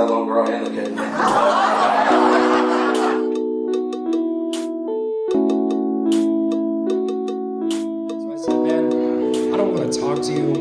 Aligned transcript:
that 0.00 0.06
little 0.06 0.24
girl 0.24 0.48
and 0.48 0.66
the 0.66 0.70
kid. 0.70 0.96
So 8.16 8.32
I 8.32 8.36
said, 8.36 8.56
man, 8.64 9.52
I 9.52 9.56
don't 9.58 9.74
want 9.74 9.92
to 9.92 10.00
talk 10.00 10.22
to 10.22 10.32
you. 10.32 10.52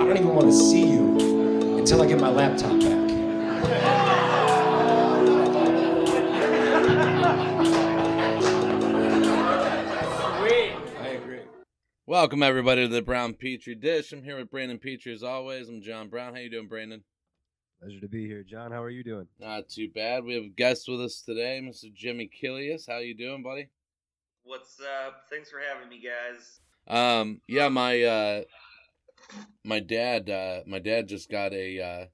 I 0.00 0.04
don't 0.04 0.16
even 0.16 0.36
want 0.36 0.46
to 0.46 0.52
see 0.52 0.88
you 0.88 1.78
until 1.78 2.00
I 2.00 2.06
get 2.06 2.20
my 2.20 2.28
laptop 2.28 2.78
back. 2.78 3.10
I 11.00 11.08
agree. 11.08 11.40
Welcome 12.06 12.44
everybody 12.44 12.82
to 12.82 12.88
the 12.88 13.02
Brown 13.02 13.34
Petrie 13.34 13.74
Dish. 13.74 14.12
I'm 14.12 14.22
here 14.22 14.36
with 14.38 14.48
Brandon 14.48 14.78
Petrie 14.78 15.12
as 15.12 15.24
always. 15.24 15.68
I'm 15.68 15.82
John 15.82 16.08
Brown. 16.08 16.34
How 16.34 16.40
you 16.40 16.50
doing, 16.50 16.68
Brandon? 16.68 17.02
Pleasure 17.80 18.00
to 18.00 18.08
be 18.08 18.26
here, 18.26 18.42
John. 18.42 18.72
How 18.72 18.82
are 18.82 18.90
you 18.90 19.02
doing? 19.02 19.26
Not 19.38 19.70
too 19.70 19.88
bad. 19.94 20.22
We 20.24 20.34
have 20.34 20.44
a 20.44 20.48
guest 20.48 20.86
with 20.86 21.00
us 21.00 21.22
today, 21.22 21.62
Mr. 21.62 21.90
Jimmy 21.94 22.28
Killius. 22.28 22.86
How 22.86 22.98
you 22.98 23.16
doing, 23.16 23.42
buddy? 23.42 23.70
What's 24.42 24.78
up? 24.80 25.22
Thanks 25.30 25.50
for 25.50 25.60
having 25.60 25.88
me, 25.88 25.98
guys. 25.98 26.60
Um, 26.86 27.40
yeah, 27.48 27.70
my 27.70 28.02
uh, 28.02 28.42
my 29.64 29.80
dad, 29.80 30.28
uh, 30.28 30.60
my 30.66 30.78
dad 30.78 31.08
just 31.08 31.30
got 31.30 31.54
a 31.54 31.80
uh, 31.80 32.04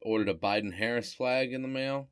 ordered 0.00 0.30
a 0.30 0.34
Biden 0.34 0.72
Harris 0.72 1.12
flag 1.12 1.52
in 1.52 1.60
the 1.60 1.68
mail, 1.68 2.08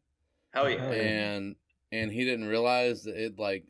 Hell 0.52 0.68
yeah. 0.68 0.76
Oh, 0.86 0.92
yeah. 0.92 1.02
and 1.02 1.56
and 1.92 2.12
he 2.12 2.26
didn't 2.26 2.48
realize 2.48 3.04
that 3.04 3.16
it 3.16 3.38
like 3.38 3.64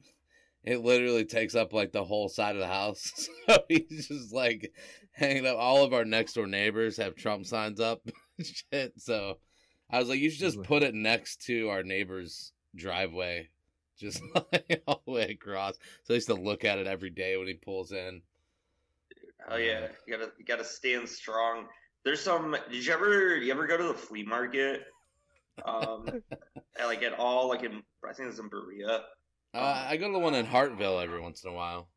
it 0.64 0.80
literally 0.80 1.24
takes 1.24 1.54
up 1.54 1.72
like 1.72 1.92
the 1.92 2.04
whole 2.04 2.28
side 2.28 2.56
of 2.56 2.60
the 2.60 2.66
house. 2.66 3.28
so 3.48 3.58
he's 3.68 4.08
just 4.08 4.32
like 4.32 4.72
hanging 5.12 5.46
up. 5.46 5.58
All 5.58 5.84
of 5.84 5.92
our 5.92 6.04
next 6.04 6.32
door 6.32 6.48
neighbors 6.48 6.96
have 6.96 7.14
Trump 7.14 7.46
signs 7.46 7.78
up. 7.78 8.00
Shit. 8.72 8.94
So 8.98 9.38
I 9.90 9.98
was 9.98 10.08
like, 10.08 10.20
you 10.20 10.30
should 10.30 10.40
just 10.40 10.62
put 10.62 10.82
it 10.82 10.94
next 10.94 11.42
to 11.46 11.68
our 11.68 11.82
neighbor's 11.82 12.52
driveway, 12.74 13.48
just 13.98 14.22
like 14.52 14.82
all 14.86 15.02
the 15.06 15.12
way 15.12 15.30
across. 15.30 15.78
So 16.04 16.14
I 16.14 16.16
used 16.16 16.28
to 16.28 16.34
look 16.34 16.64
at 16.64 16.78
it 16.78 16.86
every 16.86 17.10
day 17.10 17.36
when 17.36 17.46
he 17.46 17.54
pulls 17.54 17.92
in. 17.92 18.22
Oh 19.50 19.56
yeah. 19.56 19.88
You 20.06 20.16
gotta 20.16 20.32
you 20.38 20.44
gotta 20.44 20.64
stand 20.64 21.08
strong. 21.08 21.66
There's 22.04 22.20
some 22.20 22.56
did 22.70 22.86
you 22.86 22.92
ever 22.92 23.36
you 23.36 23.52
ever 23.52 23.66
go 23.66 23.76
to 23.76 23.84
the 23.84 23.94
flea 23.94 24.22
market? 24.22 24.82
Um 25.64 26.08
at, 26.78 26.86
like 26.86 27.02
at 27.02 27.18
all 27.18 27.48
like 27.48 27.62
in 27.62 27.82
I 28.08 28.12
think 28.12 28.30
it's 28.30 28.38
in 28.38 28.48
Berea. 28.48 29.02
Uh, 29.54 29.86
I 29.86 29.98
go 29.98 30.06
to 30.06 30.12
the 30.12 30.18
one 30.18 30.34
in 30.34 30.46
Hartville 30.46 31.02
every 31.02 31.20
once 31.20 31.44
in 31.44 31.50
a 31.50 31.54
while. 31.54 31.88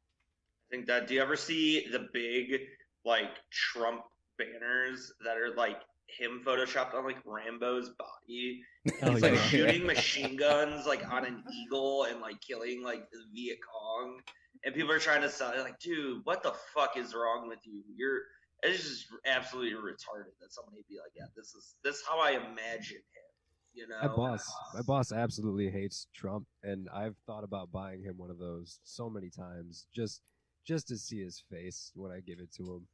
I 0.69 0.75
think 0.75 0.87
that 0.87 1.07
do 1.07 1.13
you 1.13 1.21
ever 1.21 1.35
see 1.35 1.87
the 1.89 2.07
big 2.11 2.59
like 3.05 3.31
Trump 3.51 4.01
banners 4.37 5.13
that 5.23 5.37
are 5.37 5.55
like 5.55 5.77
him 6.07 6.41
photoshopped 6.45 6.93
on 6.93 7.05
like 7.05 7.17
Rambo's 7.25 7.91
body? 7.91 8.61
Oh, 9.01 9.11
He's 9.11 9.23
like 9.23 9.33
yeah. 9.33 9.41
shooting 9.41 9.85
machine 9.87 10.35
guns 10.35 10.85
like 10.85 11.11
on 11.11 11.25
an 11.25 11.43
eagle 11.51 12.03
and 12.03 12.21
like 12.21 12.39
killing 12.39 12.83
like 12.83 13.09
the 13.11 13.19
Viet 13.33 13.57
Cong. 13.63 14.19
And 14.63 14.75
people 14.75 14.91
are 14.91 14.99
trying 14.99 15.21
to 15.21 15.29
sell 15.29 15.51
it 15.51 15.59
like, 15.59 15.79
dude, 15.79 16.21
what 16.23 16.43
the 16.43 16.53
fuck 16.73 16.95
is 16.95 17.15
wrong 17.15 17.47
with 17.47 17.59
you? 17.63 17.81
You're 17.97 18.21
it's 18.63 18.83
just 18.83 19.07
absolutely 19.25 19.73
retarded 19.73 20.33
that 20.41 20.51
somebody 20.51 20.83
be 20.89 20.97
like, 20.97 21.11
yeah, 21.15 21.25
this 21.35 21.53
is 21.53 21.75
this 21.83 21.95
is 21.97 22.03
how 22.07 22.19
I 22.19 22.31
imagine 22.31 22.97
him. 22.97 23.25
You 23.73 23.87
know, 23.87 23.97
My 24.01 24.07
boss, 24.07 24.51
my 24.73 24.81
boss 24.81 25.11
absolutely 25.11 25.69
hates 25.69 26.07
Trump, 26.13 26.45
and 26.63 26.87
I've 26.93 27.15
thought 27.27 27.43
about 27.43 27.71
buying 27.71 28.01
him 28.01 28.17
one 28.17 28.31
of 28.31 28.39
those 28.39 28.79
so 28.83 29.09
many 29.09 29.29
times 29.29 29.87
just 29.93 30.21
just 30.65 30.87
to 30.87 30.97
see 30.97 31.21
his 31.21 31.43
face 31.51 31.91
when 31.95 32.11
I 32.11 32.21
give 32.21 32.39
it 32.39 32.51
to 32.57 32.63
him. 32.63 32.87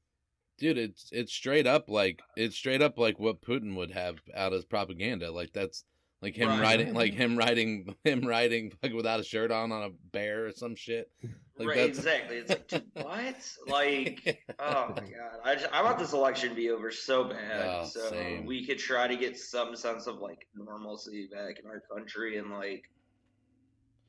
Dude, 0.62 0.78
it's 0.78 1.10
it's 1.12 1.34
straight 1.34 1.66
up 1.66 1.90
like 1.90 2.22
it's 2.38 2.56
straight 2.56 2.84
up 2.84 3.00
like 3.00 3.20
what 3.20 3.42
Putin 3.42 3.76
would 3.78 3.90
have 3.90 4.20
out 4.36 4.54
as 4.54 4.64
propaganda. 4.64 5.32
Like 5.32 5.54
that's 5.54 5.86
like 6.22 6.36
him 6.36 6.50
Right. 6.50 6.62
riding 6.62 6.94
like 6.94 7.16
him 7.16 7.36
riding 7.36 7.96
him 8.04 8.22
riding 8.28 8.72
like 8.84 8.94
without 8.94 9.20
a 9.20 9.24
shirt 9.24 9.52
on 9.52 9.72
on 9.72 9.82
a 9.82 9.90
bear 10.12 10.46
or 10.46 10.52
some 10.52 10.76
shit. 10.76 11.10
Like 11.58 11.70
right? 11.70 11.78
that's 11.78 11.98
Exactly. 11.98 12.38
It's 12.38 12.50
like, 12.52 12.68
dude, 12.68 12.84
what? 12.94 13.36
Like, 13.68 14.44
oh 14.60 14.90
my 14.96 15.02
god, 15.02 15.40
I, 15.44 15.56
just, 15.56 15.68
I 15.74 15.82
want 15.82 15.98
this 15.98 16.14
election 16.14 16.50
to 16.50 16.56
be 16.56 16.70
over 16.70 16.92
so 16.92 17.24
bad, 17.24 17.68
Oh, 17.82 17.86
so 17.88 18.10
same. 18.12 18.46
we 18.46 18.64
could 18.64 18.78
try 18.78 19.08
to 19.08 19.16
get 19.18 19.40
some 19.40 19.76
sense 19.76 20.06
of 20.06 20.20
like 20.20 20.48
normalcy 20.56 21.28
back 21.34 21.58
in 21.60 21.66
our 21.66 21.82
country 21.92 22.38
and 22.38 22.52
like 22.52 22.84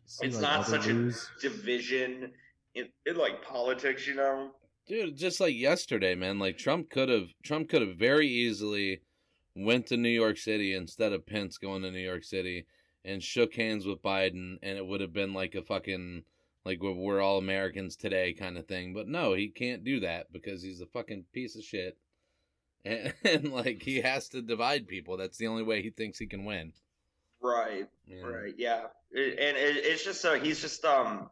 See, 0.05 0.27
it's 0.27 0.37
like, 0.37 0.43
not 0.43 0.67
such 0.67 0.87
news. 0.87 1.31
a 1.39 1.41
division 1.41 2.33
in, 2.75 2.89
in 3.07 3.17
like 3.17 3.43
politics, 3.43 4.07
you 4.07 4.17
know. 4.17 4.51
Dude, 4.87 5.17
just 5.17 5.41
like 5.41 5.55
yesterday, 5.55 6.15
man. 6.15 6.39
Like 6.39 6.59
Trump 6.59 6.91
could 6.91 7.09
have 7.09 7.29
Trump 7.43 7.69
could 7.69 7.83
have 7.83 7.97
very 7.97 8.27
easily 8.29 9.03
went 9.55 9.87
to 9.87 9.97
New 9.97 10.09
York 10.09 10.39
City 10.39 10.75
instead 10.75 11.13
of 11.13 11.27
Pence 11.27 11.59
going 11.59 11.83
to 11.83 11.91
New 11.91 11.99
York 12.01 12.25
City 12.25 12.67
and 13.05 13.23
shook 13.23 13.55
hands 13.55 13.87
with 13.87 14.03
Biden, 14.03 14.57
and 14.63 14.79
it 14.79 14.87
would 14.87 15.01
have 15.01 15.13
been 15.13 15.35
like 15.35 15.55
a 15.55 15.63
fucking 15.63 16.25
like 16.65 16.79
we're, 16.81 17.21
all 17.21 17.39
Americans 17.39 17.97
today 17.97 18.33
kind 18.33 18.57
of 18.57 18.67
thing. 18.67 18.95
But 18.95 19.09
no, 19.09 19.35
he 19.35 19.49
can't 19.49 19.85
do 19.85 20.01
that 20.01 20.33
because 20.33 20.63
he's 20.63 20.81
a 20.81 20.87
fucking 20.87 21.25
piece 21.33 21.57
of 21.57 21.65
shit, 21.65 21.97
and, 22.85 23.13
and 23.25 23.53
like 23.53 23.83
he 23.83 24.01
has 24.01 24.29
to 24.31 24.43
divide 24.43 24.89
people. 24.89 25.17
That's 25.17 25.39
the 25.39 25.49
only 25.49 25.63
way 25.63 25.83
he 25.83 25.91
thinks 25.91 26.19
he 26.19 26.27
can 26.27 26.45
win. 26.45 26.73
Right, 27.41 27.89
know? 28.07 28.29
right, 28.29 28.55
yeah, 28.57 28.85
It- 29.11 29.39
and 29.39 29.57
it, 29.57 29.85
it's 29.85 30.05
just 30.05 30.21
so 30.21 30.39
he's 30.39 30.61
just 30.61 30.85
um, 30.85 31.29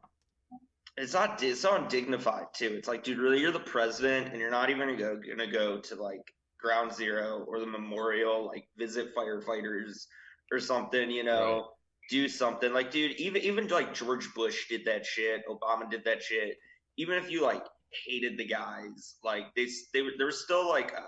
it's 1.01 1.15
not 1.15 1.43
it's 1.43 1.61
so 1.61 1.77
undignified 1.77 2.47
too. 2.55 2.75
It's 2.77 2.89
like, 2.89 3.03
dude, 3.05 3.19
really, 3.19 3.41
you're 3.41 3.53
the 3.53 3.61
president, 3.61 4.29
and 4.33 4.41
you're 4.41 4.51
not 4.51 4.71
even 4.71 4.81
gonna 4.89 4.97
go 4.99 5.17
gonna 5.17 5.51
go 5.51 5.81
to 5.81 5.95
like 5.97 6.33
Ground 6.61 6.93
Zero 6.93 7.45
or 7.49 7.61
the 7.61 7.67
memorial, 7.67 8.47
like 8.47 8.69
visit 8.77 9.15
firefighters 9.17 10.07
or 10.53 10.61
something, 10.61 11.11
you 11.11 11.25
know. 11.25 11.57
Right. 11.57 11.65
Do 12.11 12.29
something 12.29 12.73
like, 12.73 12.91
dude. 12.91 13.13
Even 13.21 13.43
even 13.43 13.69
like 13.69 13.95
George 13.95 14.33
Bush 14.35 14.69
did 14.69 14.85
that 14.87 15.07
shit. 15.07 15.43
Obama 15.49 15.89
did 15.91 16.05
that 16.05 16.23
shit. 16.23 16.57
Even 16.97 17.17
if 17.19 17.31
you 17.31 17.43
like 17.43 17.65
hated 18.07 18.37
the 18.37 18.47
guys, 18.47 19.15
like 19.23 19.45
they 19.55 19.69
they 19.93 20.03
were 20.03 20.11
there 20.17 20.27
was 20.27 20.43
still 20.43 20.69
like 20.69 20.93
a, 20.93 21.05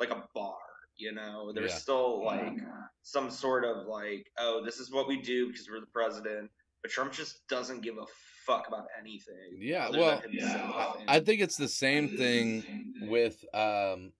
like 0.00 0.10
a 0.10 0.24
bar, 0.34 0.56
you 0.96 1.12
know. 1.12 1.52
There's 1.54 1.72
Yeah. 1.72 1.78
still 1.78 2.24
like 2.24 2.58
some 3.02 3.30
sort 3.30 3.64
of 3.64 3.86
like, 3.86 4.26
oh, 4.36 4.64
this 4.64 4.78
is 4.80 4.90
what 4.90 5.06
we 5.06 5.22
do 5.22 5.46
because 5.46 5.68
we're 5.70 5.80
the 5.80 5.86
president. 5.86 6.50
But 6.82 6.90
Trump 6.90 7.12
just 7.12 7.46
doesn't 7.48 7.82
give 7.82 7.96
a 7.98 8.04
fuck 8.46 8.68
about 8.68 8.86
anything. 9.00 9.34
Yeah, 9.58 9.88
well, 9.90 10.20
than 10.20 10.32
himself. 10.32 10.98
I 11.08 11.20
think 11.20 11.40
it's 11.40 11.56
the 11.56 11.68
same 11.68 12.16
thing 12.16 12.94
with 13.02 13.44
um 13.54 14.12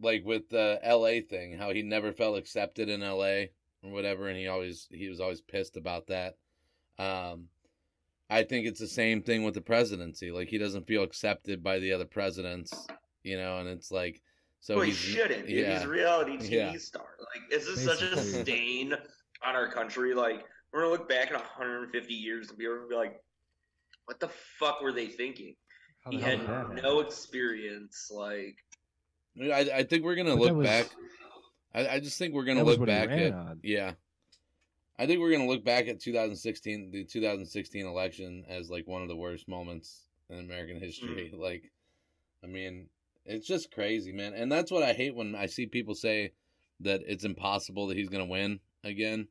like 0.00 0.24
with 0.24 0.48
the 0.48 0.80
LA 0.84 1.20
thing, 1.28 1.56
how 1.58 1.70
he 1.72 1.82
never 1.82 2.12
felt 2.12 2.36
accepted 2.38 2.88
in 2.88 3.00
LA 3.00 3.44
or 3.82 3.90
whatever 3.90 4.28
and 4.28 4.36
he 4.38 4.48
always 4.48 4.88
he 4.90 5.08
was 5.08 5.20
always 5.20 5.40
pissed 5.40 5.76
about 5.76 6.06
that. 6.08 6.36
Um 6.98 7.48
I 8.30 8.42
think 8.44 8.66
it's 8.66 8.80
the 8.80 8.86
same 8.88 9.22
thing 9.22 9.44
with 9.44 9.54
the 9.54 9.60
presidency. 9.60 10.30
Like 10.30 10.48
he 10.48 10.58
doesn't 10.58 10.86
feel 10.86 11.02
accepted 11.02 11.62
by 11.62 11.78
the 11.78 11.92
other 11.92 12.06
presidents, 12.06 12.72
you 13.22 13.36
know, 13.36 13.58
and 13.58 13.68
it's 13.68 13.90
like 13.90 14.22
so 14.60 14.76
well, 14.76 14.84
he 14.86 14.92
shouldn't. 14.92 15.46
dude. 15.48 15.58
yeah. 15.58 15.74
He's 15.74 15.82
a 15.84 15.88
reality 15.88 16.36
TV 16.38 16.50
Yeah. 16.50 16.76
star. 16.78 17.16
Like, 17.18 17.52
is 17.52 17.66
this 17.66 17.84
such 17.84 18.00
a 18.00 18.16
stain 18.16 18.92
on 19.44 19.56
our 19.56 19.68
country? 19.68 20.14
Like, 20.14 20.44
we're 20.72 20.82
gonna 20.82 20.92
look 20.92 21.08
back 21.08 21.30
in 21.30 21.34
150 21.34 22.14
years 22.14 22.48
and 22.48 22.56
be 22.58 22.64
able 22.66 22.76
to 22.82 22.88
be 22.88 22.94
like, 22.94 23.20
what 24.06 24.20
the 24.20 24.28
fuck 24.58 24.80
were 24.82 24.92
they 24.92 25.06
thinking? 25.06 25.54
How 26.04 26.10
He 26.10 26.20
had 26.20 26.40
that 26.40 26.46
happen? 26.48 26.80
no 26.82 27.00
experience. 27.00 28.10
Like, 28.12 28.56
I 29.40 29.70
I 29.74 29.82
think 29.84 30.04
we're 30.04 30.16
gonna 30.16 30.36
But 30.36 30.40
look 30.46 30.56
was- 30.56 30.66
back 30.66 30.86
I, 31.74 31.88
I 31.88 32.00
just 32.00 32.18
think 32.18 32.34
we're 32.34 32.44
gonna 32.44 32.64
look 32.64 32.84
back 32.84 33.08
at 33.10 33.32
on. 33.32 33.60
Yeah. 33.62 33.92
I 34.98 35.06
think 35.06 35.20
we're 35.20 35.32
gonna 35.32 35.46
look 35.48 35.64
back 35.64 35.88
at 35.88 36.00
2016, 36.00 36.90
the 36.90 37.04
2016 37.04 37.86
election, 37.86 38.44
as 38.48 38.68
like 38.68 38.86
one 38.86 39.00
of 39.02 39.08
the 39.08 39.16
worst 39.16 39.48
moments 39.48 40.06
in 40.28 40.38
American 40.38 40.78
history. 40.78 41.30
Mm. 41.34 41.38
Like, 41.40 41.72
I 42.44 42.46
mean, 42.46 42.88
it's 43.24 43.46
just 43.46 43.72
crazy, 43.72 44.12
man. 44.12 44.34
And 44.34 44.52
that's 44.52 44.70
what 44.70 44.82
I 44.82 44.92
hate 44.92 45.14
when 45.14 45.34
I 45.34 45.46
see 45.46 45.64
people 45.66 45.94
say 45.94 46.32
that 46.80 47.00
it's 47.06 47.24
impossible 47.24 47.86
that 47.86 47.96
he's 47.96 48.10
gonna 48.10 48.26
win 48.26 48.60
again. 48.84 49.26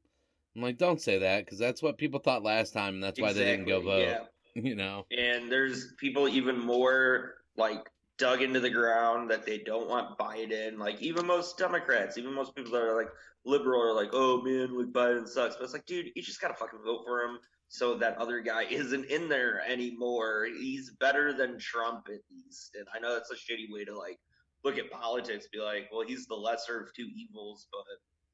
I'm 0.56 0.62
like, 0.64 0.78
don't 0.78 1.00
say 1.02 1.20
that 1.20 1.46
because 1.46 1.60
that's 1.60 1.82
what 1.84 1.98
people 1.98 2.20
thought 2.20 2.42
last 2.44 2.74
time, 2.74 2.96
and 2.96 3.04
that's 3.04 3.20
why 3.22 3.34
they 3.34 3.46
didn't 3.46 3.68
go 3.68 3.82
vote. 3.82 4.00
yeah. 4.02 4.24
You 4.56 4.76
know? 4.76 5.06
and 5.18 5.52
there's 5.52 5.94
people 5.98 6.28
even 6.28 6.60
more 6.60 7.36
like 7.56 7.90
dug 8.18 8.42
into 8.42 8.60
the 8.60 8.70
ground 8.70 9.32
that 9.32 9.46
they 9.46 9.58
don't 9.60 9.90
want 9.90 10.18
Biden. 10.18 10.78
Like 10.78 11.02
even 11.02 11.26
most 11.26 11.58
Democrats, 11.58 12.18
even 12.18 12.34
most 12.34 12.56
people 12.56 12.72
that 12.74 12.82
are 12.82 12.96
like 12.96 13.10
liberal 13.46 13.82
are 13.82 13.94
like, 13.96 14.10
oh 14.14 14.42
man, 14.42 14.78
like 14.78 14.88
Biden 14.94 15.28
sucks. 15.28 15.56
But 15.56 15.64
it's 15.64 15.74
like, 15.74 15.86
dude, 15.86 16.08
you 16.16 16.22
just 16.22 16.42
gotta 16.42 16.54
fucking 16.54 16.80
vote 16.86 17.04
for 17.06 17.24
him 17.24 17.40
so 17.70 17.96
that 17.98 18.18
other 18.18 18.42
guy 18.42 18.64
isn't 18.70 19.06
in 19.06 19.30
there 19.30 19.62
anymore. 19.68 20.48
He's 20.60 20.92
better 21.00 21.34
than 21.34 21.58
Trump 21.58 22.08
at 22.10 22.20
least. 22.32 22.76
And 22.76 22.86
I 22.94 23.00
know 23.00 23.14
that's 23.14 23.32
a 23.32 23.36
shitty 23.36 23.72
way 23.72 23.86
to 23.86 23.98
like 23.98 24.20
look 24.64 24.78
at 24.78 24.92
politics, 24.92 25.48
be 25.52 25.60
like, 25.60 25.90
well, 25.92 26.06
he's 26.06 26.28
the 26.28 26.36
lesser 26.36 26.80
of 26.82 26.94
two 26.94 27.08
evils, 27.16 27.68
but 27.72 27.82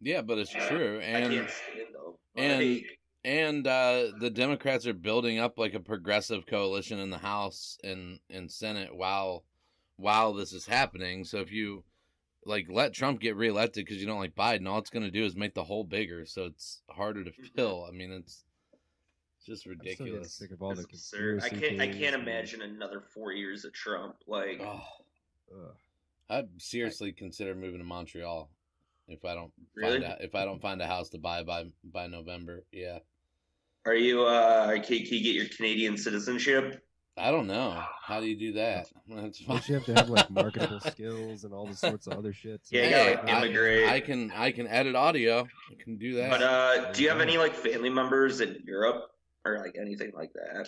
Yeah, 0.01 0.21
but 0.21 0.37
it's 0.39 0.53
Yeah, 0.53 0.67
true, 0.67 0.99
I 0.99 1.03
and 1.03 1.33
can't 1.33 1.49
stand 1.49 1.93
them. 1.93 2.13
and- 2.35 2.83
and 3.23 3.65
uh, 3.67 4.11
the 4.19 4.29
Democrats 4.29 4.85
are 4.87 4.93
building 4.93 5.39
up 5.39 5.57
like 5.57 5.73
a 5.73 5.79
progressive 5.79 6.45
coalition 6.45 6.99
in 6.99 7.09
the 7.09 7.17
House 7.17 7.77
and 7.83 8.19
and 8.29 8.51
Senate 8.51 8.95
while 8.95 9.43
while 9.97 10.33
this 10.33 10.53
is 10.53 10.65
happening. 10.67 11.23
So 11.23 11.39
if 11.39 11.51
you 11.51 11.83
like 12.45 12.67
let 12.69 12.93
Trump 12.93 13.19
get 13.19 13.35
reelected 13.35 13.85
because 13.85 13.99
you 13.99 14.07
don't 14.07 14.19
like 14.19 14.35
Biden. 14.35 14.67
All 14.69 14.79
it's 14.79 14.89
gonna 14.89 15.11
do 15.11 15.25
is 15.25 15.35
make 15.35 15.53
the 15.53 15.63
hole 15.65 15.83
bigger, 15.83 16.25
so 16.25 16.45
it's 16.45 16.81
harder 16.89 17.23
to 17.23 17.31
Mhm. 17.31 17.53
fill. 17.55 17.85
I 17.85 17.91
mean, 17.91 18.11
it's 18.11 18.45
it's 19.37 19.45
just 19.45 19.65
I'm 19.65 19.73
still 19.73 19.83
getting 19.83 20.03
ridiculous. 20.05 20.33
sick 20.33 20.51
of 20.51 20.61
all 20.61 20.73
the 20.73 20.81
It's 20.83 20.93
absurd. 21.11 21.43
I 21.43 21.49
can't. 21.49 21.81
I 21.81 21.87
can't 21.87 22.15
imagine 22.15 22.61
another 22.61 23.01
four 23.01 23.33
years 23.33 23.65
of 23.65 23.73
Trump. 23.73 24.15
Like, 24.27 24.61
Oh, 24.61 24.81
I'd 26.29 26.61
seriously 26.61 27.11
consider 27.13 27.55
moving 27.55 27.79
to 27.79 27.85
Montreal 27.85 28.49
if 29.07 29.23
I 29.25 29.33
don't 29.33 29.51
Really? 29.75 30.01
find 30.01 30.03
a, 30.19 30.23
if 30.23 30.35
I 30.35 30.45
don't 30.45 30.61
find 30.61 30.81
a 30.81 30.87
house 30.87 31.09
to 31.09 31.17
buy 31.17 31.43
by 31.43 31.65
by 31.83 32.07
November. 32.07 32.63
Yeah, 32.71 32.99
are 33.85 33.95
you? 33.95 34.23
uh 34.23 34.71
Can, 34.73 34.81
can 34.83 35.07
you 35.17 35.23
get 35.23 35.35
your 35.35 35.45
Canadian 35.47 35.97
citizenship? 35.97 36.83
I 37.19 37.31
don't 37.31 37.47
know. 37.47 37.81
How 38.03 38.19
do 38.19 38.27
you 38.27 38.37
do 38.37 38.53
that? 38.53 38.87
That's 39.15 39.39
fine. 39.47 39.55
Don't 39.55 39.69
you 39.69 39.75
have 39.75 39.85
to 39.85 39.93
have 39.95 40.09
like 40.09 40.29
marketable 40.29 40.79
skills 40.91 41.43
and 41.45 41.53
all 41.53 41.65
the 41.65 41.75
sorts 41.75 42.05
of 42.07 42.13
other 42.13 42.31
shit? 42.33 42.61
Yeah, 42.69 42.81
you 42.83 42.87
Hey, 42.89 42.91
gotta 43.15 43.25
like, 43.25 43.33
I- 43.35 43.41
immigrate. 43.45 43.89
I, 43.89 43.99
can 44.01 44.31
I 44.35 44.51
can 44.51 44.67
edit 44.67 44.95
audio. 44.95 45.47
I 45.71 45.83
can 45.83 45.97
do 45.97 46.15
that. 46.15 46.29
But 46.29 46.43
uh, 46.43 46.91
do 46.91 47.01
you 47.03 47.09
have 47.09 47.21
any 47.21 47.37
like 47.37 47.53
family 47.55 47.89
members 47.89 48.41
in 48.41 48.61
Europe 48.65 49.09
or 49.45 49.57
like 49.59 49.75
anything 49.79 50.11
like 50.15 50.31
that? 50.33 50.67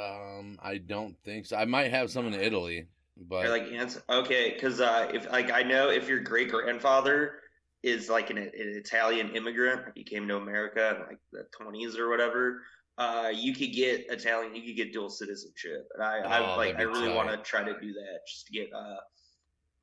um, 0.00 0.58
I 0.62 0.78
don't 0.78 1.16
think 1.24 1.46
so. 1.46 1.56
I 1.56 1.64
might 1.66 1.90
have 1.90 2.10
some 2.10 2.26
in 2.26 2.34
Italy, 2.34 2.86
but 3.16 3.44
Or 3.44 3.50
like 3.50 3.70
aunts? 3.72 4.00
Okay, 4.08 4.52
because 4.54 4.80
uh, 4.80 5.10
if 5.12 5.30
like 5.30 5.50
I 5.52 5.62
know 5.62 5.90
if 5.90 6.08
your 6.08 6.20
great 6.20 6.50
grandfather 6.50 7.40
is 7.82 8.08
like 8.08 8.30
an, 8.30 8.38
an 8.38 8.50
Italian 8.54 9.34
immigrant, 9.34 9.84
like 9.84 9.96
he 9.96 10.04
came 10.04 10.28
to 10.28 10.36
America 10.36 10.96
in 10.96 11.06
like 11.06 11.18
the 11.32 11.44
twenties 11.56 11.96
or 11.96 12.08
whatever, 12.08 12.62
uh, 12.98 13.30
you 13.34 13.54
could 13.54 13.72
get 13.72 14.06
Italian, 14.10 14.54
you 14.54 14.62
could 14.62 14.76
get 14.76 14.92
dual 14.92 15.10
citizenship, 15.10 15.88
and 15.94 16.02
I, 16.02 16.20
Oh, 16.24 16.28
I 16.28 16.56
like 16.56 16.76
I 16.76 16.82
really 16.82 17.12
want 17.14 17.30
to 17.30 17.38
try 17.38 17.64
to 17.64 17.72
do 17.80 17.92
that 17.92 18.18
just 18.28 18.46
to 18.46 18.52
get 18.52 18.68
uh 18.72 18.96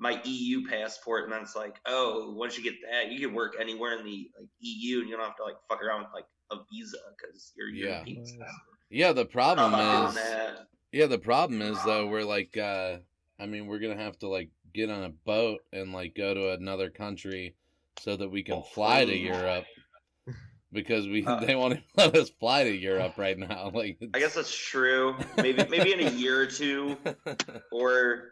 my 0.02 0.22
EU 0.24 0.66
passport, 0.66 1.26
and 1.26 1.34
then 1.34 1.42
it's 1.42 1.58
like, 1.58 1.76
oh, 1.86 2.34
once 2.34 2.58
you 2.58 2.64
get 2.64 2.76
that, 2.90 3.12
you 3.12 3.20
can 3.20 3.36
work 3.36 3.56
anywhere 3.60 4.00
in 4.00 4.06
the 4.06 4.30
like 4.40 4.48
EU, 4.62 5.00
and 5.02 5.10
you 5.10 5.18
don't 5.18 5.26
have 5.26 5.36
to 5.36 5.44
like 5.44 5.58
fuck 5.68 5.84
around 5.84 6.02
with 6.04 6.14
like 6.14 6.26
a 6.52 6.58
visa 6.72 6.98
because 7.18 7.52
you're 7.58 7.70
Yeah. 7.70 7.96
European. 8.06 8.26
citizen. 8.26 8.48
yeah, 8.90 9.12
the 9.12 9.26
problem 9.26 9.72
not 9.74 10.10
is 10.10 10.16
that. 10.16 10.68
yeah, 10.94 11.06
the 11.08 11.20
problem 11.20 11.62
is 11.62 11.84
though 11.84 12.08
we're 12.08 12.24
like 12.24 12.56
uh, 12.56 13.00
I 13.40 13.46
mean 13.46 13.68
we're 13.68 13.80
gonna 13.80 13.98
have 14.02 14.18
to 14.20 14.30
like 14.30 14.50
get 14.74 14.90
on 14.90 15.04
a 15.04 15.10
boat 15.10 15.62
and 15.74 15.92
like 15.92 16.16
go 16.16 16.34
to 16.34 16.52
another 16.54 16.90
country 16.90 17.56
so 18.02 18.16
that 18.16 18.30
we 18.30 18.44
can 18.44 18.64
fly 18.74 19.06
to. 19.06 19.16
Europe 19.16 19.66
because 20.72 21.08
we 21.08 21.26
Uh, 21.26 21.40
they 21.40 21.56
won't 21.56 21.74
even 21.74 21.84
let 21.98 22.16
us 22.16 22.30
fly 22.40 22.64
to 22.64 22.72
Europe 22.72 23.18
right 23.18 23.38
now. 23.38 23.72
Like 23.74 24.00
I 24.14 24.20
guess 24.20 24.36
that's 24.36 24.56
true. 24.56 25.16
Maybe 25.38 25.66
maybe 25.70 25.94
in 25.94 26.00
a 26.08 26.12
year 26.12 26.42
or 26.42 26.46
two, 26.48 26.98
or 27.72 28.32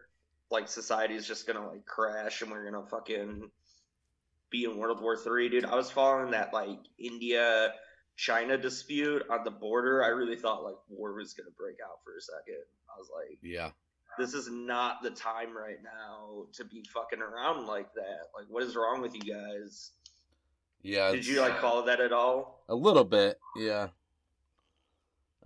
like 0.49 0.67
society's 0.67 1.27
just 1.27 1.47
gonna 1.47 1.67
like 1.67 1.85
crash 1.85 2.41
and 2.41 2.51
we're 2.51 2.69
gonna 2.69 2.85
fucking 2.87 3.49
be 4.49 4.65
in 4.65 4.77
World 4.77 5.01
War 5.01 5.17
Three, 5.17 5.49
dude. 5.49 5.65
I 5.65 5.75
was 5.75 5.91
following 5.91 6.31
that 6.31 6.53
like 6.53 6.79
India 6.97 7.73
China 8.15 8.57
dispute 8.57 9.23
on 9.29 9.43
the 9.43 9.51
border. 9.51 10.03
I 10.03 10.07
really 10.07 10.37
thought 10.37 10.63
like 10.63 10.75
war 10.89 11.13
was 11.13 11.33
gonna 11.33 11.51
break 11.57 11.77
out 11.83 11.99
for 12.03 12.15
a 12.17 12.21
second. 12.21 12.63
I 12.89 12.97
was 12.97 13.09
like, 13.13 13.37
yeah. 13.41 13.71
This 14.17 14.33
is 14.33 14.49
not 14.49 15.01
the 15.01 15.09
time 15.11 15.55
right 15.55 15.81
now 15.83 16.45
to 16.53 16.65
be 16.65 16.83
fucking 16.93 17.21
around 17.21 17.67
like 17.67 17.93
that. 17.93 18.29
Like, 18.35 18.45
what 18.49 18.63
is 18.63 18.75
wrong 18.75 19.01
with 19.01 19.13
you 19.13 19.21
guys? 19.21 19.91
Yeah. 20.81 21.11
Did 21.11 21.25
you 21.25 21.41
like 21.41 21.59
follow 21.59 21.85
that 21.85 21.99
at 21.99 22.11
all? 22.13 22.63
A 22.69 22.75
little 22.75 23.03
bit, 23.03 23.39
yeah. 23.55 23.87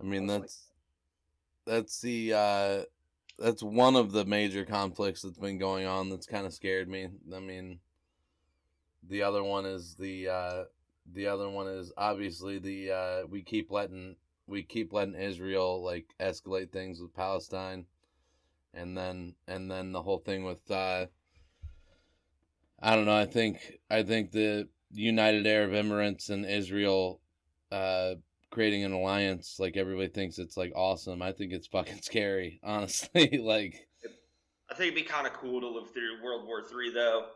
I 0.00 0.04
mean 0.04 0.28
I 0.30 0.32
was 0.32 0.32
like- 0.32 0.40
that's 0.42 0.68
that's 1.64 2.00
the 2.00 2.32
uh 2.34 2.82
that's 3.38 3.62
one 3.62 3.96
of 3.96 4.12
the 4.12 4.24
major 4.24 4.64
conflicts 4.64 5.22
that's 5.22 5.38
been 5.38 5.58
going 5.58 5.86
on 5.86 6.10
that's 6.10 6.26
kind 6.26 6.46
of 6.46 6.52
scared 6.52 6.88
me. 6.88 7.08
I 7.34 7.38
mean 7.40 7.78
the 9.08 9.22
other 9.22 9.42
one 9.42 9.64
is 9.66 9.94
the 9.94 10.28
uh 10.28 10.64
the 11.12 11.26
other 11.26 11.48
one 11.48 11.66
is 11.66 11.92
obviously 11.96 12.58
the 12.58 12.90
uh 12.90 13.26
we 13.28 13.42
keep 13.42 13.70
letting 13.70 14.16
we 14.46 14.62
keep 14.62 14.92
letting 14.92 15.14
Israel 15.14 15.82
like 15.82 16.06
escalate 16.20 16.70
things 16.72 17.00
with 17.00 17.14
Palestine 17.14 17.86
and 18.74 18.96
then 18.96 19.34
and 19.48 19.70
then 19.70 19.92
the 19.92 20.02
whole 20.02 20.18
thing 20.18 20.44
with 20.44 20.70
uh 20.70 21.06
I 22.80 22.96
don't 22.96 23.06
know, 23.06 23.16
I 23.16 23.26
think 23.26 23.78
I 23.90 24.02
think 24.02 24.32
the 24.32 24.68
United 24.92 25.46
Arab 25.46 25.70
Emirates 25.72 26.30
and 26.30 26.44
Israel 26.44 27.20
uh 27.70 28.14
creating 28.50 28.84
an 28.84 28.92
alliance 28.92 29.56
like 29.58 29.76
everybody 29.78 30.08
thinks 30.08 30.38
it's 30.38 30.56
like 30.56 30.72
awesome. 30.76 31.22
I 31.22 31.32
think 31.32 31.52
it's 31.52 31.66
fucking 31.68 32.02
scary, 32.02 32.60
honestly. 32.62 33.38
like 33.42 33.88
I 34.70 34.74
think 34.74 34.92
it'd 34.92 34.94
be 35.04 35.08
kind 35.08 35.26
of 35.26 35.32
cool 35.34 35.60
to 35.60 35.68
live 35.68 35.92
through 35.92 36.22
World 36.24 36.46
War 36.46 36.62
Three, 36.62 36.92
though. 36.92 37.26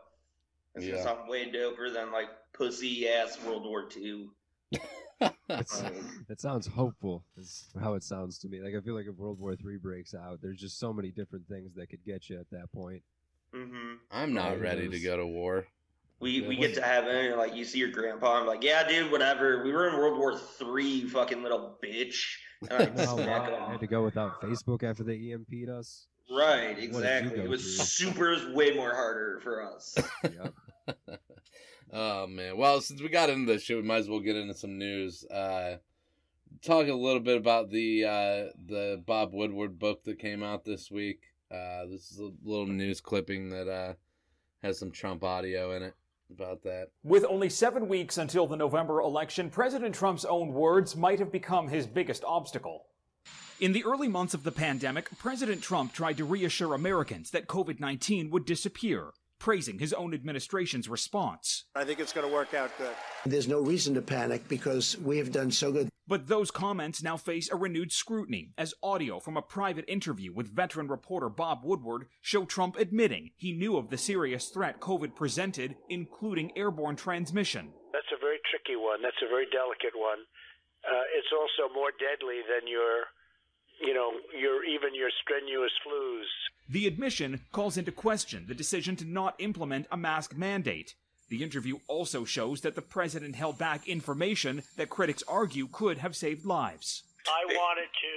It's 0.75 0.85
Yeah. 0.85 1.01
sound 1.03 1.29
way 1.29 1.51
doper 1.51 1.93
than 1.93 2.11
like 2.11 2.29
pussy 2.53 3.07
ass 3.07 3.37
World 3.45 3.63
War 3.63 3.87
Two. 3.87 4.31
That's, 5.47 5.83
that 6.27 6.39
sounds 6.41 6.67
hopeful. 6.67 7.23
Is 7.37 7.65
how 7.81 7.93
it 7.95 8.03
sounds 8.03 8.37
to 8.39 8.47
me. 8.49 8.61
Like 8.61 8.75
I 8.75 8.81
feel 8.81 8.95
like 8.95 9.07
if 9.07 9.15
World 9.15 9.39
War 9.39 9.55
Three 9.55 9.77
breaks 9.77 10.13
out, 10.13 10.39
there's 10.41 10.59
just 10.59 10.79
so 10.79 10.93
many 10.93 11.09
different 11.11 11.47
things 11.47 11.73
that 11.75 11.89
could 11.89 12.03
get 12.05 12.29
you 12.29 12.39
at 12.39 12.49
that 12.51 12.71
point. 12.73 13.01
hmm 13.53 13.93
I'm 14.11 14.33
not 14.33 14.57
Yeah, 14.57 14.61
ready 14.63 14.89
to 14.89 14.99
go 14.99 15.17
to 15.17 15.25
war. 15.25 15.67
We 16.19 16.41
Yeah. 16.41 16.47
we 16.47 16.55
get 16.55 16.73
to 16.75 16.81
have 16.81 17.05
it, 17.07 17.25
and 17.31 17.37
like 17.37 17.55
you 17.55 17.63
see 17.63 17.79
your 17.79 17.91
grandpa, 17.91 18.39
I'm 18.39 18.47
like, 18.47 18.63
yeah, 18.63 18.87
dude, 18.87 19.11
whatever. 19.11 19.63
We 19.63 19.71
were 19.71 19.87
in 19.87 19.95
World 19.97 20.17
War 20.17 20.37
Three, 20.37 21.07
fucking 21.07 21.43
little 21.43 21.77
bitch. 21.83 22.23
And 22.69 22.79
I 22.79 22.85
Well, 22.95 23.17
smack 23.17 23.49
I 23.49 23.71
had 23.71 23.79
to 23.81 23.87
go 23.87 24.03
without 24.03 24.31
Facebook 24.41 24.83
after 24.83 25.03
they 25.03 25.15
EMP'd 25.17 25.69
us. 25.69 26.07
Right, 26.29 26.69
What 26.69 26.77
did 26.77 26.83
you 26.83 26.85
exactly. 26.85 27.39
It 27.39 27.49
was 27.49 27.61
through? 27.61 27.85
super, 27.85 28.31
it 28.33 28.45
was 28.45 28.55
way 28.55 28.71
more 28.71 28.93
harder 28.93 29.39
for 29.43 29.63
us. 29.63 29.95
Yep. 30.23 30.53
oh 31.91 32.27
man. 32.27 32.57
Well, 32.57 32.81
since 32.81 33.01
we 33.01 33.09
got 33.09 33.29
into 33.29 33.51
this 33.51 33.63
shit, 33.63 33.77
we 33.77 33.83
might 33.83 33.97
as 33.97 34.09
well 34.09 34.19
get 34.19 34.35
into 34.35 34.53
some 34.53 34.77
news. 34.77 35.25
Uh 35.25 35.77
talk 36.63 36.87
a 36.87 36.93
little 36.93 37.19
bit 37.19 37.37
about 37.37 37.69
the 37.69 38.05
uh 38.05 38.51
the 38.65 39.01
Bob 39.05 39.33
Woodward 39.33 39.79
book 39.79 40.03
that 40.03 40.19
came 40.19 40.43
out 40.43 40.65
this 40.65 40.91
week. 40.91 41.21
Uh 41.51 41.85
this 41.85 42.11
is 42.11 42.19
a 42.19 42.31
little 42.43 42.67
news 42.67 43.01
clipping 43.01 43.49
that 43.49 43.67
uh 43.67 43.93
has 44.63 44.79
some 44.79 44.91
Trump 44.91 45.23
audio 45.23 45.75
in 45.75 45.83
it 45.83 45.93
about 46.29 46.63
that. 46.63 46.87
With 47.03 47.25
only 47.25 47.49
seven 47.49 47.87
weeks 47.87 48.17
until 48.17 48.47
the 48.47 48.57
November 48.57 48.99
election, 48.99 49.49
President 49.49 49.95
Trump's 49.95 50.25
own 50.25 50.53
words 50.53 50.95
might 50.95 51.19
have 51.19 51.31
become 51.31 51.67
his 51.67 51.87
biggest 51.87 52.23
obstacle. 52.25 52.87
In 53.59 53.71
the 53.71 53.85
early 53.85 54.07
months 54.07 54.33
of 54.33 54.43
the 54.43 54.51
pandemic, 54.51 55.09
President 55.17 55.63
Trump 55.63 55.91
tried 55.93 56.17
to 56.17 56.25
reassure 56.25 56.73
Americans 56.73 57.31
that 57.31 57.47
COVID 57.47 57.79
19 57.79 58.29
would 58.29 58.45
disappear, 58.45 59.13
praising 59.39 59.79
his 59.79 59.93
own 59.93 60.13
administration's 60.13 60.89
response. 60.89 61.65
I 61.75 61.83
think 61.83 61.99
it's 61.99 62.13
going 62.13 62.27
to 62.27 62.33
work 62.33 62.53
out 62.53 62.71
good. 62.77 62.95
There's 63.25 63.47
no 63.47 63.61
reason 63.61 63.93
to 63.95 64.01
panic 64.01 64.47
because 64.47 64.97
we 64.99 65.17
have 65.17 65.31
done 65.31 65.51
so 65.51 65.71
good. 65.71 65.89
But 66.07 66.27
those 66.27 66.51
comments 66.51 67.03
now 67.03 67.17
face 67.17 67.51
a 67.51 67.57
renewed 67.57 67.91
scrutiny 67.91 68.51
as 68.57 68.73
audio 68.81 69.19
from 69.19 69.35
a 69.35 69.41
private 69.41 69.83
interview 69.89 70.31
with 70.31 70.55
veteran 70.55 70.87
reporter 70.87 71.27
Bob 71.27 71.65
Woodward 71.65 72.07
show 72.21 72.45
Trump 72.45 72.77
admitting 72.77 73.31
he 73.35 73.51
knew 73.51 73.75
of 73.75 73.89
the 73.89 73.97
serious 73.97 74.47
threat 74.47 74.79
COVID 74.79 75.15
presented, 75.15 75.75
including 75.89 76.57
airborne 76.57 76.95
transmission. 76.95 77.73
That's 77.91 78.07
a 78.15 78.19
very 78.19 78.39
tricky 78.49 78.79
one. 78.79 79.01
That's 79.01 79.19
a 79.21 79.27
very 79.27 79.47
delicate 79.51 79.99
one. 79.99 80.23
Uh, 80.87 81.03
it's 81.17 81.33
also 81.35 81.73
more 81.73 81.91
deadly 81.99 82.39
than 82.47 82.71
your, 82.71 83.11
you 83.81 83.93
know, 83.93 84.11
your 84.37 84.63
even 84.65 84.95
your 84.95 85.09
strenuous 85.21 85.71
flus. 85.85 86.23
The 86.69 86.87
admission 86.87 87.41
calls 87.51 87.77
into 87.77 87.91
question 87.91 88.45
the 88.47 88.55
decision 88.55 88.95
to 88.97 89.05
not 89.05 89.35
implement 89.39 89.87
a 89.91 89.97
mask 89.97 90.35
mandate. 90.35 90.95
The 91.29 91.43
interview 91.43 91.79
also 91.87 92.23
shows 92.23 92.61
that 92.61 92.75
the 92.75 92.81
president 92.81 93.35
held 93.35 93.57
back 93.57 93.87
information 93.87 94.63
that 94.77 94.89
critics 94.89 95.23
argue 95.27 95.67
could 95.67 95.97
have 95.97 96.15
saved 96.15 96.45
lives. 96.45 97.03
I 97.27 97.45
wanted 97.45 97.89
to, 97.91 98.15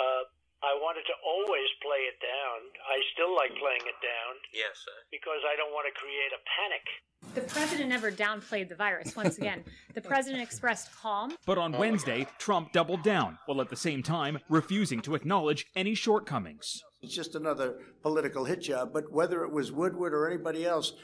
uh, 0.00 0.22
I 0.66 0.74
wanted 0.82 1.06
to 1.06 1.14
always 1.22 1.70
play 1.80 2.10
it 2.10 2.18
down. 2.18 2.58
I 2.90 2.98
still 3.14 3.30
like 3.36 3.50
playing 3.50 3.86
it 3.86 3.98
down 4.02 4.34
yes, 4.52 4.74
sir. 4.84 4.98
because 5.12 5.38
I 5.46 5.54
don't 5.54 5.70
want 5.70 5.86
to 5.86 5.94
create 5.94 6.32
a 6.34 6.42
panic. 6.58 6.84
The 7.34 7.42
president 7.42 7.88
never 7.88 8.10
downplayed 8.10 8.68
the 8.68 8.74
virus. 8.74 9.14
Once 9.14 9.38
again, 9.38 9.62
the 9.94 10.00
president 10.00 10.42
expressed 10.42 10.92
calm. 10.96 11.36
But 11.46 11.58
on 11.58 11.72
Wednesday, 11.72 12.26
Trump 12.38 12.72
doubled 12.72 13.04
down, 13.04 13.38
while 13.46 13.60
at 13.60 13.70
the 13.70 13.76
same 13.76 14.02
time 14.02 14.40
refusing 14.48 15.00
to 15.02 15.14
acknowledge 15.14 15.66
any 15.76 15.94
shortcomings. 15.94 16.82
It's 17.00 17.14
just 17.14 17.36
another 17.36 17.78
political 18.02 18.44
hit 18.44 18.62
job. 18.62 18.92
But 18.92 19.12
whether 19.12 19.44
it 19.44 19.52
was 19.52 19.70
Woodward 19.70 20.14
or 20.14 20.28
anybody 20.28 20.66
else, 20.66 20.94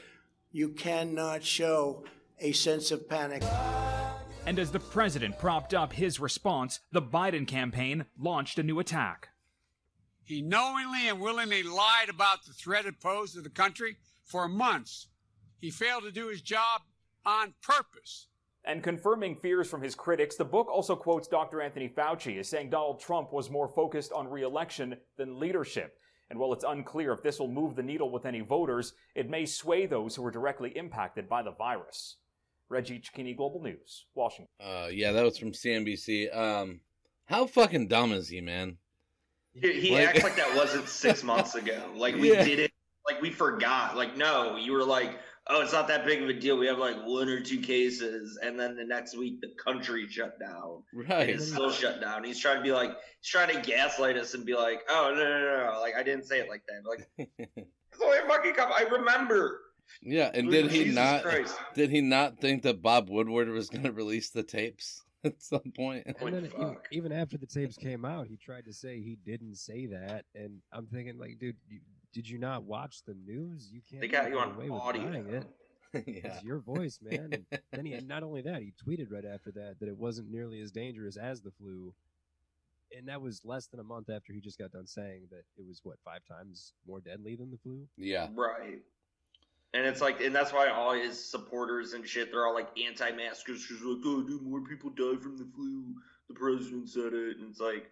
you 0.51 0.69
cannot 0.69 1.41
show 1.43 2.03
a 2.39 2.51
sense 2.51 2.91
of 2.91 3.07
panic. 3.07 3.43
And 4.45 4.59
as 4.59 4.71
the 4.71 4.79
president 4.81 5.39
propped 5.39 5.73
up 5.73 5.93
his 5.93 6.19
response, 6.19 6.81
the 6.91 7.01
Biden 7.01 7.47
campaign 7.47 8.05
launched 8.19 8.59
a 8.59 8.63
new 8.63 8.79
attack. 8.79 9.29
He 10.23 10.41
knowingly 10.41 11.09
and 11.09 11.19
willingly 11.19 11.63
lied 11.63 12.09
about 12.09 12.45
the 12.45 12.53
threat 12.53 12.85
it 12.85 13.01
posed 13.01 13.35
to 13.35 13.41
the 13.41 13.49
country 13.49 13.97
for 14.23 14.47
months. 14.47 15.07
He 15.59 15.69
failed 15.69 16.03
to 16.03 16.11
do 16.11 16.29
his 16.29 16.41
job 16.41 16.81
on 17.25 17.53
purpose. 17.61 18.27
And 18.65 18.81
confirming 18.81 19.35
fears 19.35 19.69
from 19.69 19.81
his 19.81 19.95
critics, 19.95 20.37
the 20.37 20.45
book 20.45 20.69
also 20.69 20.95
quotes 20.95 21.27
Dr. 21.27 21.61
Anthony 21.61 21.89
Fauci 21.89 22.39
as 22.39 22.47
saying 22.47 22.69
Donald 22.69 23.01
Trump 23.01 23.33
was 23.33 23.49
more 23.49 23.67
focused 23.67 24.13
on 24.13 24.29
re 24.29 24.43
election 24.43 24.95
than 25.17 25.39
leadership. 25.39 25.97
And 26.29 26.39
while 26.39 26.53
it's 26.53 26.63
unclear 26.63 27.11
if 27.11 27.21
this 27.21 27.39
will 27.39 27.49
move 27.49 27.75
the 27.75 27.83
needle 27.83 28.09
with 28.09 28.25
any 28.25 28.39
voters, 28.39 28.93
it 29.15 29.29
may 29.29 29.45
sway 29.45 29.85
those 29.85 30.15
who 30.15 30.25
are 30.25 30.31
directly 30.31 30.69
impacted 30.77 31.27
by 31.27 31.43
the 31.43 31.51
virus. 31.51 32.17
Reggie 32.69 32.99
Cecchini, 32.99 33.35
Global 33.35 33.61
News, 33.61 34.05
Washington. 34.15 34.47
Uh, 34.59 34.87
yeah, 34.91 35.11
that 35.11 35.23
was 35.23 35.37
from 35.37 35.51
CNBC. 35.51 36.35
Um, 36.35 36.79
how 37.25 37.45
fucking 37.45 37.89
dumb 37.89 38.13
is 38.13 38.29
he, 38.29 38.41
man? 38.41 38.77
He, 39.61 39.71
he 39.79 39.91
Like- 39.95 40.07
acts 40.09 40.23
like 40.23 40.35
that 40.37 40.55
wasn't 40.55 40.87
six 40.87 41.23
months 41.31 41.55
ago. 41.55 41.81
Like 41.95 42.15
we 42.15 42.31
Yeah. 42.33 42.43
did 42.43 42.59
it. 42.59 42.71
Like 43.09 43.21
we 43.21 43.29
forgot. 43.31 43.95
Like 43.97 44.15
no, 44.17 44.55
you 44.55 44.71
were 44.71 44.83
like, 44.83 45.19
oh, 45.47 45.61
it's 45.61 45.73
not 45.73 45.87
that 45.89 46.05
big 46.05 46.21
of 46.23 46.29
a 46.29 46.33
deal. 46.33 46.57
We 46.57 46.67
have 46.67 46.77
like 46.77 46.95
one 47.05 47.27
or 47.29 47.41
two 47.41 47.59
cases, 47.59 48.39
and 48.41 48.57
then 48.59 48.75
the 48.77 48.85
next 48.85 49.17
week 49.17 49.41
the 49.41 49.49
country 49.63 50.07
shut 50.07 50.39
down. 50.39 50.83
Right. 50.93 51.29
It's 51.29 51.49
still 51.51 51.69
shut 51.69 51.99
down. 52.01 52.23
He's 52.23 52.39
trying 52.39 52.57
to 52.57 52.63
be 52.63 52.71
like, 52.71 52.91
he's 53.19 53.29
trying 53.29 53.53
to 53.53 53.61
gaslight 53.61 54.15
us 54.17 54.33
and 54.35 54.45
be 54.45 54.55
like, 54.55 54.79
oh 54.89 55.13
no 55.15 55.21
no 55.23 55.39
no, 55.39 55.73
no. 55.73 55.81
like 55.81 55.95
I 55.97 56.03
didn't 56.03 56.25
say 56.25 56.39
it 56.39 56.47
like 56.49 56.63
that. 56.67 56.87
Like 56.89 57.09
it's 57.57 58.01
only 58.01 58.17
a 58.19 58.21
fucking 58.27 58.53
couple. 58.53 58.75
I 58.75 58.83
remember. 58.83 59.59
Yeah, 60.01 60.31
and 60.33 60.49
did 60.49 60.71
he 60.71 60.85
Jesus 60.85 60.95
not? 60.95 61.23
Christ. 61.23 61.55
Did 61.75 61.89
he 61.91 61.99
not 61.99 62.39
think 62.39 62.63
that 62.63 62.81
Bob 62.81 63.09
Woodward 63.09 63.49
was 63.49 63.69
going 63.69 63.83
to 63.83 63.91
release 63.91 64.29
the 64.29 64.41
tapes 64.43 65.03
at 65.25 65.41
some 65.41 65.71
point? 65.75 66.05
And 66.05 66.33
then 66.33 66.45
even, 66.45 66.77
even 66.91 67.11
after 67.11 67.37
the 67.37 67.45
tapes 67.45 67.77
came 67.77 68.05
out, 68.05 68.27
he 68.27 68.37
tried 68.37 68.65
to 68.65 68.73
say 68.73 68.99
he 68.99 69.17
didn't 69.25 69.55
say 69.55 69.85
that, 69.87 70.25
and 70.35 70.59
I'm 70.71 70.87
thinking, 70.87 71.17
like, 71.17 71.39
dude, 71.39 71.55
you, 71.67 71.79
did 72.13 72.29
you 72.29 72.37
not 72.37 72.63
watch 72.63 73.03
the 73.05 73.15
news? 73.15 73.69
You 73.71 73.81
can't. 73.89 74.01
They 74.01 74.07
got 74.07 74.23
get 74.23 74.31
you 74.31 74.39
on 74.39 74.51
away 74.51 74.69
with 74.69 74.81
audio. 74.81 75.03
denying 75.03 75.27
it. 75.27 75.47
yeah. 76.07 76.33
It's 76.33 76.43
your 76.43 76.59
voice, 76.59 76.99
man. 77.03 77.45
And 77.51 77.61
then 77.71 77.85
he, 77.85 77.93
and 77.93 78.07
not 78.07 78.23
only 78.23 78.41
that, 78.41 78.61
he 78.61 78.73
tweeted 78.85 79.11
right 79.11 79.25
after 79.25 79.51
that 79.51 79.75
that 79.79 79.89
it 79.89 79.97
wasn't 79.97 80.31
nearly 80.31 80.61
as 80.61 80.71
dangerous 80.71 81.17
as 81.17 81.41
the 81.41 81.51
flu, 81.51 81.93
and 82.95 83.07
that 83.07 83.21
was 83.21 83.41
less 83.43 83.67
than 83.67 83.79
a 83.79 83.83
month 83.83 84.09
after 84.09 84.33
he 84.33 84.41
just 84.41 84.57
got 84.59 84.71
done 84.71 84.87
saying 84.87 85.23
that 85.31 85.43
it 85.57 85.65
was 85.67 85.81
what 85.83 85.97
five 86.03 86.21
times 86.29 86.73
more 86.87 86.99
deadly 86.99 87.35
than 87.35 87.51
the 87.51 87.57
flu. 87.57 87.87
Yeah. 87.97 88.27
Right. 88.33 88.81
And 89.73 89.85
it's 89.85 90.01
like, 90.01 90.21
and 90.21 90.35
that's 90.35 90.53
why 90.53 90.69
all 90.69 90.93
his 90.93 91.23
supporters 91.23 91.93
and 91.93 92.07
shit, 92.07 92.31
they're 92.31 92.45
all 92.45 92.53
like 92.53 92.69
anti-maskers. 92.79 93.65
Cause 93.65 93.81
like, 93.81 93.97
oh, 94.05 94.21
dude, 94.21 94.43
more 94.43 94.61
people 94.61 94.91
die 94.91 95.19
from 95.19 95.37
the 95.37 95.47
flu. 95.55 95.95
The 96.27 96.35
president 96.35 96.89
said 96.89 97.13
it, 97.13 97.37
and 97.37 97.49
it's 97.49 97.59
like, 97.59 97.89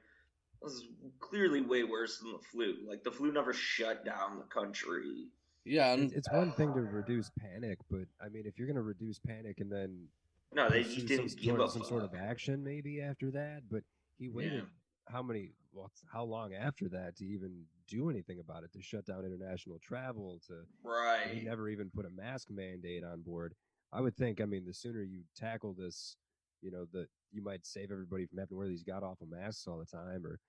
this 0.62 0.74
is 0.74 0.84
clearly 1.20 1.62
way 1.62 1.84
worse 1.84 2.20
than 2.20 2.32
the 2.32 2.40
flu. 2.40 2.76
Like 2.88 3.04
the 3.04 3.12
flu 3.12 3.32
never 3.32 3.52
shut 3.52 4.06
down 4.06 4.38
the 4.38 4.44
country. 4.44 5.28
Yeah, 5.66 5.94
It's, 5.94 6.14
it's 6.14 6.32
one 6.32 6.52
thing 6.54 6.74
to 6.74 6.82
reduce 6.82 7.32
panic, 7.40 7.80
but 7.90 8.06
I 8.24 8.30
mean, 8.30 8.44
if 8.46 8.58
you're 8.58 8.68
gonna 8.68 8.82
reduce 8.82 9.20
panic 9.20 9.60
and 9.60 9.72
then 9.72 10.08
No, 10.54 10.70
they 10.70 10.84
just 10.84 11.08
didn't 11.08 11.30
some, 11.30 11.40
give 11.40 11.56
sort 11.56 11.60
a 11.60 11.64
of, 11.64 11.72
some 11.72 11.84
sort 11.84 12.04
of 12.04 12.14
action 12.16 12.64
maybe 12.64 13.02
after 13.02 13.32
that, 13.32 13.64
but 13.70 13.84
he 14.18 14.30
waited 14.30 14.66
how 15.12 15.22
many 15.22 15.51
well, 15.74 15.91
how 16.12 16.24
long 16.24 16.53
after 16.53 16.89
that 16.89 17.15
to 17.18 17.25
even 17.25 17.63
do 17.88 18.10
anything 18.10 18.39
about 18.39 18.63
it 18.63 18.72
to 18.74 18.82
shut 18.82 19.06
down 19.06 19.25
international 19.25 19.80
travel 19.80 20.39
to 20.48 20.63
Right. 20.84 21.32
he 21.32 21.41
never 21.41 21.70
even 21.70 21.89
put 21.89 22.06
a 22.06 22.10
mask 22.10 22.50
mandate 22.50 23.03
on 23.03 23.22
board. 23.22 23.53
I 23.94 24.01
would 24.01 24.15
think 24.15 24.39
i 24.41 24.46
mean 24.46 24.65
the 24.65 24.74
sooner 24.74 25.03
you 25.03 25.24
tackle 25.36 25.74
this 25.74 26.15
you 26.62 26.72
know 26.72 26.86
that 26.94 27.08
you 27.32 27.44
might 27.44 27.65
save 27.65 27.91
everybody 27.91 28.25
from 28.25 28.38
having 28.38 28.50
to 28.50 28.56
wear 28.56 28.68
these 28.68 28.84
god 28.84 29.03
awful 29.03 29.27
masks 29.27 29.68
all 29.68 29.77
the 29.80 29.86
time 29.86 30.25
or 30.25 30.39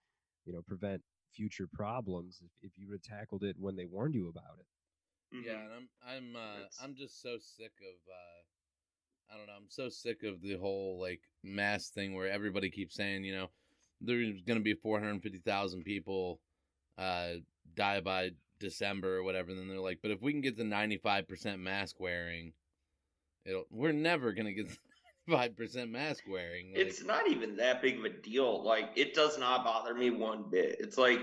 you 0.45 0.52
know 0.52 0.62
prevent 0.62 1.02
future 1.33 1.66
problems 1.66 2.40
if, 2.45 2.50
if 2.71 2.78
you 2.78 2.87
would 2.88 3.00
have 3.04 3.19
tackled 3.19 3.42
it 3.42 3.57
when 3.59 3.75
they 3.75 3.87
warned 3.87 4.14
you 4.14 4.28
about 4.28 4.59
it. 4.61 4.66
Yeah, 5.47 5.59
and 5.61 5.73
I'm 5.73 5.88
I'm 6.07 6.37
uh 6.37 6.64
I'm 6.83 6.95
just 6.95 7.23
so 7.23 7.38
sick 7.38 7.73
of 7.81 7.97
uh 8.09 9.35
I 9.35 9.38
don't 9.38 9.47
know, 9.47 9.54
I'm 9.57 9.69
so 9.71 9.88
sick 9.88 10.23
of 10.25 10.42
the 10.42 10.57
whole 10.59 11.00
like 11.00 11.23
mask 11.42 11.95
thing 11.95 12.14
where 12.14 12.28
everybody 12.28 12.71
keeps 12.71 12.95
saying, 12.95 13.25
you 13.25 13.35
know, 13.35 13.49
there's 14.02 14.40
be 14.64 14.75
hundred 14.85 15.11
and 15.11 15.23
fifty 15.23 15.38
thousand 15.38 15.85
people 15.85 16.40
uh 16.99 17.35
die 17.75 18.00
by 18.00 18.30
December 18.61 19.16
or 19.18 19.23
whatever, 19.23 19.50
and 19.50 19.59
then 19.61 19.68
they're 19.68 19.80
like, 19.80 20.00
but 20.02 20.11
if 20.11 20.23
we 20.23 20.32
can 20.32 20.40
get 20.40 20.56
to 20.56 20.64
five 20.99 21.28
percent 21.28 21.61
mask 21.61 22.00
wearing, 22.00 22.52
it'll 23.44 23.66
we're 23.71 23.92
never 23.92 24.32
gonna 24.32 24.52
get 24.52 24.68
five 25.30 25.56
percent 25.56 25.90
mask 25.90 26.25
wearing. 26.28 26.75
Like, 26.75 26.87
It's 26.87 27.02
not 27.04 27.28
even 27.28 27.56
that 27.56 27.82
big 27.82 27.99
of 27.99 28.04
a 28.04 28.11
deal. 28.11 28.62
Like 28.64 28.90
it 28.97 29.14
does 29.14 29.38
not 29.38 29.64
bother 29.64 29.94
me 29.94 30.11
one 30.11 30.44
bit. 30.50 30.76
It's 30.80 30.99
like 30.99 31.21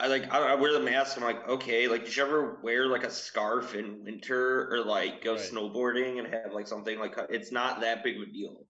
I 0.00 0.06
like 0.08 0.32
I, 0.32 0.52
I 0.52 0.54
wear 0.54 0.72
the 0.72 0.80
mask. 0.80 1.16
I'm 1.16 1.24
like 1.24 1.48
okay. 1.48 1.88
Like 1.88 2.04
did 2.04 2.16
you 2.16 2.22
ever 2.24 2.60
wear 2.62 2.86
like 2.86 3.04
a 3.04 3.10
scarf 3.10 3.74
in 3.74 4.04
winter 4.04 4.72
or 4.72 4.84
like 4.84 5.22
go 5.22 5.36
Right. 5.36 5.40
snowboarding 5.40 6.18
and 6.18 6.28
have 6.32 6.52
like 6.52 6.66
something 6.66 6.98
like 6.98 7.16
it's 7.30 7.52
not 7.52 7.80
that 7.80 8.04
big 8.04 8.16
of 8.16 8.22
a 8.22 8.26
deal. 8.32 8.66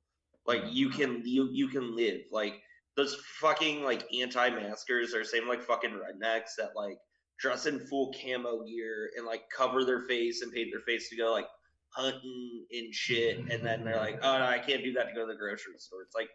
Like 0.47 0.63
you 0.69 0.91
can 0.91 1.23
you 1.25 1.49
you 1.53 1.69
can 1.69 1.95
live 1.97 2.23
like 2.31 2.63
those 2.97 3.17
fucking 3.41 3.83
like 3.83 4.05
anti-maskers 4.21 5.15
are 5.15 5.25
same 5.25 5.49
like 5.49 5.63
fucking 5.63 5.91
rednecks 5.91 6.51
that 6.59 6.71
like 6.77 6.99
dress 7.39 7.67
in 7.67 7.81
full 7.81 8.13
camo 8.13 8.63
gear 8.65 9.11
and 9.17 9.27
like 9.27 9.43
cover 9.55 9.85
their 9.85 10.03
face 10.03 10.43
and 10.43 10.53
paint 10.53 10.69
their 10.73 10.81
face 10.81 11.09
to 11.09 11.17
go 11.17 11.33
like 11.33 11.47
hunting 11.91 12.67
and 12.73 12.93
shit, 12.95 13.39
and 13.39 13.65
then 13.65 13.85
they're 13.85 13.97
like, 13.97 14.19
"Oh 14.23 14.39
no, 14.39 14.45
I 14.45 14.59
can't 14.59 14.83
do 14.83 14.93
that 14.95 15.09
to 15.09 15.15
go 15.15 15.27
to 15.27 15.33
the 15.33 15.39
grocery 15.39 15.75
store." 15.79 16.03
It's 16.03 16.15
like, 16.15 16.29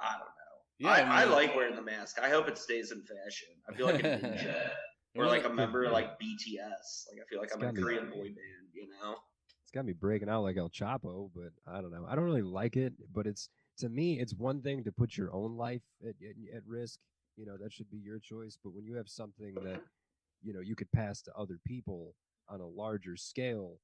I 0.00 0.12
don't 0.12 0.20
know. 0.20 0.52
Yeah, 0.78 0.88
I, 0.88 1.20
I 1.20 1.22
I, 1.22 1.24
like 1.24 1.54
wearing 1.54 1.76
the 1.76 1.82
mask. 1.82 2.18
I 2.20 2.28
hope 2.28 2.48
it 2.48 2.58
stays 2.58 2.90
in 2.90 3.02
fashion. 3.02 3.48
I 3.68 3.74
feel 3.74 3.86
like 3.86 4.00
a 4.02 4.18
ninja, 4.18 4.70
or 5.16 5.26
like 5.26 5.44
a 5.44 5.50
member 5.50 5.84
of 5.84 5.92
like 5.92 6.18
BTS. 6.18 7.06
Like 7.10 7.20
I 7.20 7.28
feel 7.28 7.38
like 7.38 7.48
It's 7.48 7.56
I'm 7.56 7.62
a 7.62 7.72
be- 7.72 7.82
Korean 7.82 8.06
boy 8.06 8.24
band. 8.24 8.72
You 8.72 8.88
know? 8.88 9.16
it's 9.62 9.70
got 9.70 9.84
me 9.84 9.92
breaking 9.92 10.28
out 10.28 10.42
like 10.42 10.56
El 10.56 10.70
Chapo, 10.70 11.30
but 11.34 11.52
I 11.66 11.80
don't 11.80 11.92
know. 11.92 12.06
I 12.08 12.14
don't 12.14 12.24
really 12.24 12.42
like 12.42 12.76
it, 12.76 12.94
but 13.12 13.26
it's 13.26 13.48
to 13.78 13.88
me, 13.88 14.20
it's 14.20 14.34
one 14.34 14.60
thing 14.62 14.84
to 14.84 14.92
put 14.92 15.16
your 15.16 15.32
own 15.32 15.56
life 15.56 15.82
at, 16.02 16.14
at, 16.22 16.56
at 16.56 16.66
risk. 16.66 17.00
You 17.36 17.46
know, 17.46 17.56
that 17.56 17.72
should 17.72 17.90
be 17.90 17.98
your 17.98 18.18
choice. 18.18 18.58
But 18.62 18.74
when 18.74 18.84
you 18.84 18.94
have 18.96 19.08
something 19.08 19.54
that 19.64 19.80
you 20.42 20.52
know 20.52 20.60
you 20.60 20.74
could 20.76 20.90
pass 20.92 21.22
to 21.22 21.34
other 21.34 21.58
people 21.64 22.14
on 22.48 22.60
a 22.60 22.66
larger 22.66 23.16
scale, 23.16 23.78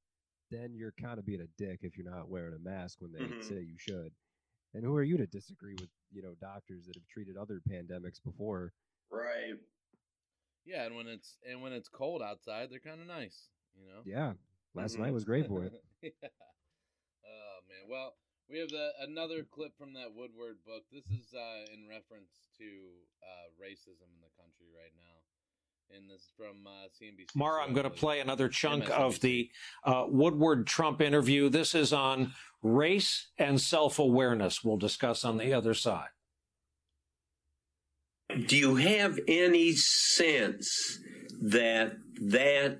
then 0.50 0.74
you're 0.74 0.92
kind 1.00 1.18
of 1.18 1.24
being 1.26 1.40
a 1.40 1.46
dick 1.62 1.80
if 1.82 1.96
you're 1.96 2.10
not 2.10 2.28
wearing 2.28 2.54
a 2.54 2.58
mask 2.58 3.00
when 3.00 3.12
they 3.12 3.20
Mhm. 3.20 3.42
say 3.42 3.60
you 3.60 3.78
should. 3.78 4.12
And 4.74 4.84
who 4.84 4.94
are 4.96 5.02
you 5.02 5.16
to 5.16 5.26
disagree 5.26 5.74
with 5.80 5.88
you 6.12 6.22
know 6.22 6.34
doctors 6.40 6.86
that 6.86 6.96
have 6.96 7.06
treated 7.06 7.36
other 7.36 7.60
pandemics 7.68 8.22
before? 8.22 8.72
Right. 9.10 9.54
yeah, 10.66 10.84
and 10.84 10.94
when 10.96 11.06
it's 11.06 11.38
and 11.48 11.62
when 11.62 11.72
it's 11.72 11.88
cold 11.88 12.22
outside, 12.22 12.70
they're 12.70 12.78
kind 12.78 13.00
of 13.00 13.06
nice, 13.06 13.48
you 13.74 13.86
know. 13.86 14.02
Yeah, 14.04 14.34
last 14.74 14.96
Mhm. 14.96 15.00
night 15.00 15.14
was 15.14 15.24
great 15.24 15.46
for 15.46 15.64
it. 15.64 15.72
yeah. 16.02 16.28
Oh 17.24 17.58
man. 17.68 17.88
Well, 17.88 18.14
we 18.50 18.58
have 18.58 18.68
the, 18.68 18.90
another 19.06 19.44
clip 19.44 19.76
from 19.78 19.92
that 19.94 20.14
Woodward 20.14 20.56
book. 20.66 20.82
This 20.92 21.04
is 21.06 21.34
uh, 21.34 21.72
in 21.72 21.88
reference 21.88 22.30
to 22.58 22.64
uh, 22.64 23.48
racism 23.60 24.08
in 24.08 24.20
the 24.20 24.32
country 24.40 24.66
right 24.74 24.92
now, 24.96 25.96
and 25.96 26.08
this 26.08 26.22
is 26.22 26.32
from 26.36 26.66
uh, 26.66 26.88
CNBC. 26.88 27.36
Mara, 27.36 27.62
I'm 27.62 27.74
going 27.74 27.84
to 27.84 27.90
play 27.90 28.20
another 28.20 28.48
chunk 28.48 28.84
MSNBC. 28.84 28.90
of 28.90 29.20
the 29.20 29.50
uh, 29.84 30.04
Woodward 30.08 30.66
Trump 30.66 31.00
interview. 31.00 31.48
This 31.48 31.74
is 31.74 31.92
on 31.92 32.32
race 32.62 33.28
and 33.38 33.60
self 33.60 33.98
awareness. 33.98 34.64
We'll 34.64 34.78
discuss 34.78 35.24
on 35.24 35.36
the 35.36 35.52
other 35.52 35.74
side. 35.74 36.08
Do 38.46 38.56
you 38.56 38.76
have 38.76 39.18
any 39.26 39.72
sense 39.72 41.00
that 41.40 41.96
that 42.20 42.78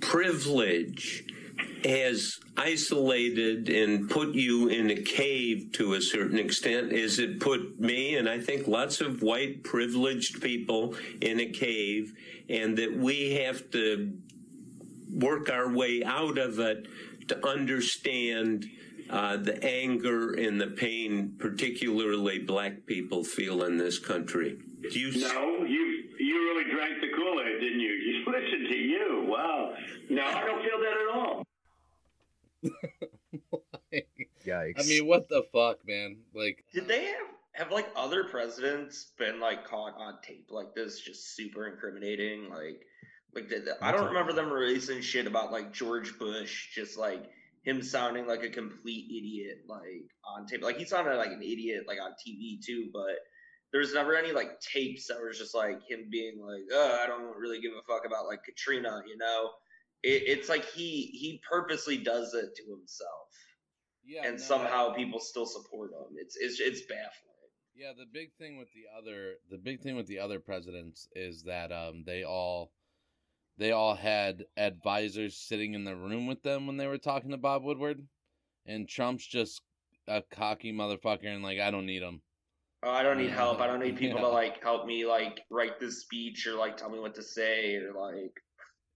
privilege 0.00 1.24
has 1.84 2.38
isolated 2.56 3.68
and 3.68 4.08
put 4.08 4.34
you 4.34 4.68
in 4.68 4.90
a 4.90 4.96
cave 4.96 5.70
to 5.74 5.94
a 5.94 6.00
certain 6.00 6.38
extent? 6.38 6.92
As 6.92 7.18
it 7.18 7.40
put 7.40 7.78
me 7.78 8.16
and 8.16 8.28
I 8.28 8.40
think 8.40 8.66
lots 8.66 9.00
of 9.00 9.22
white 9.22 9.64
privileged 9.64 10.40
people 10.42 10.94
in 11.20 11.40
a 11.40 11.46
cave, 11.46 12.12
and 12.48 12.76
that 12.78 12.96
we 12.96 13.34
have 13.34 13.70
to 13.72 14.12
work 15.12 15.50
our 15.50 15.72
way 15.72 16.02
out 16.04 16.38
of 16.38 16.58
it 16.58 16.86
to 17.28 17.46
understand 17.46 18.66
uh, 19.10 19.36
the 19.36 19.62
anger 19.64 20.32
and 20.34 20.60
the 20.60 20.66
pain, 20.66 21.34
particularly 21.38 22.38
black 22.38 22.86
people 22.86 23.24
feel 23.24 23.64
in 23.64 23.78
this 23.78 23.98
country. 23.98 24.58
Do 24.90 24.98
you 24.98 25.20
No, 25.20 25.64
you 25.64 26.04
you 26.18 26.34
really 26.34 26.70
drank 26.70 27.00
the 27.00 27.08
Kool 27.16 27.40
Aid, 27.40 27.60
didn't 27.60 27.80
you? 27.80 27.88
You 28.08 28.34
listen 28.34 28.68
to 28.68 28.76
you. 28.76 29.24
Wow. 29.26 29.74
No, 30.10 30.22
I 30.22 30.44
don't 30.44 30.62
feel 30.62 30.78
that 30.80 30.96
at 31.08 31.14
all. 31.14 31.47
Yikes! 34.46 34.80
I 34.80 34.82
mean, 34.84 35.06
what 35.06 35.28
the 35.28 35.44
fuck, 35.52 35.78
man? 35.86 36.18
Like, 36.34 36.64
Did 36.72 36.88
they 36.88 37.06
have 37.06 37.26
have 37.52 37.72
like 37.72 37.88
other 37.96 38.24
presidents 38.24 39.12
been 39.18 39.40
like 39.40 39.64
caught 39.64 39.94
on 39.98 40.14
tape 40.22 40.48
like 40.50 40.74
this? 40.74 41.00
Just 41.00 41.34
super 41.34 41.66
incriminating. 41.66 42.48
Like, 42.50 42.82
like 43.34 43.48
did 43.48 43.68
I 43.82 43.92
don't 43.92 44.06
remember 44.06 44.32
them 44.32 44.50
releasing 44.50 45.00
shit 45.00 45.26
about 45.26 45.52
like 45.52 45.72
George 45.72 46.18
Bush, 46.18 46.74
just 46.74 46.98
like 46.98 47.30
him 47.62 47.82
sounding 47.82 48.26
like 48.26 48.42
a 48.42 48.48
complete 48.48 49.06
idiot, 49.10 49.64
like 49.68 50.08
on 50.24 50.46
tape. 50.46 50.62
Like 50.62 50.78
he 50.78 50.84
sounded 50.84 51.16
like 51.16 51.32
an 51.32 51.42
idiot, 51.42 51.84
like 51.86 51.98
on 52.00 52.12
TV 52.12 52.64
too. 52.64 52.88
But 52.92 53.18
there's 53.72 53.92
never 53.92 54.16
any 54.16 54.32
like 54.32 54.60
tapes 54.60 55.08
that 55.08 55.18
was 55.20 55.38
just 55.38 55.54
like 55.54 55.80
him 55.88 56.08
being 56.10 56.40
like, 56.40 56.62
"Oh, 56.72 56.98
I 57.02 57.06
don't 57.06 57.36
really 57.36 57.60
give 57.60 57.72
a 57.72 57.82
fuck 57.86 58.06
about 58.06 58.26
like 58.26 58.44
Katrina," 58.44 59.02
you 59.06 59.16
know. 59.18 59.50
It, 60.02 60.22
it's 60.38 60.48
like 60.48 60.64
he 60.64 61.06
he 61.12 61.40
purposely 61.48 61.98
does 61.98 62.34
it 62.34 62.54
to 62.56 62.70
himself 62.70 63.28
yeah, 64.04 64.22
and 64.26 64.38
no, 64.38 64.42
somehow 64.42 64.94
people 64.94 65.20
still 65.20 65.46
support 65.46 65.90
him. 65.92 66.16
It's 66.16 66.36
it's 66.36 66.60
it's 66.60 66.82
baffling. 66.82 67.34
Yeah, 67.74 67.92
the 67.96 68.06
big 68.10 68.32
thing 68.38 68.58
with 68.58 68.68
the 68.72 68.84
other 68.96 69.34
the 69.50 69.58
big 69.58 69.80
thing 69.82 69.96
with 69.96 70.06
the 70.06 70.18
other 70.18 70.40
presidents 70.40 71.08
is 71.14 71.42
that 71.44 71.70
um 71.72 72.04
they 72.06 72.24
all 72.24 72.72
they 73.58 73.72
all 73.72 73.94
had 73.94 74.44
advisors 74.56 75.36
sitting 75.36 75.74
in 75.74 75.84
the 75.84 75.94
room 75.94 76.26
with 76.26 76.42
them 76.42 76.66
when 76.66 76.76
they 76.76 76.86
were 76.86 76.98
talking 76.98 77.30
to 77.32 77.36
Bob 77.36 77.62
Woodward, 77.62 78.00
and 78.66 78.88
Trump's 78.88 79.26
just 79.26 79.60
a 80.06 80.22
cocky 80.30 80.72
motherfucker 80.72 81.26
and 81.26 81.42
like 81.42 81.58
I 81.60 81.70
don't 81.70 81.86
need 81.86 82.02
him. 82.02 82.22
Oh, 82.82 82.90
I 82.90 83.02
don't 83.02 83.18
need 83.18 83.30
help. 83.30 83.60
I 83.60 83.66
don't 83.66 83.80
need 83.80 83.96
people 83.98 84.20
Yeah. 84.20 84.26
to 84.26 84.28
like 84.28 84.62
help 84.62 84.86
me 84.86 85.04
like 85.04 85.40
write 85.50 85.78
this 85.78 86.00
speech 86.00 86.46
or 86.46 86.54
like 86.54 86.76
tell 86.78 86.88
me 86.88 86.98
what 86.98 87.14
to 87.16 87.22
say 87.22 87.76
or 87.76 87.92
like. 87.92 88.32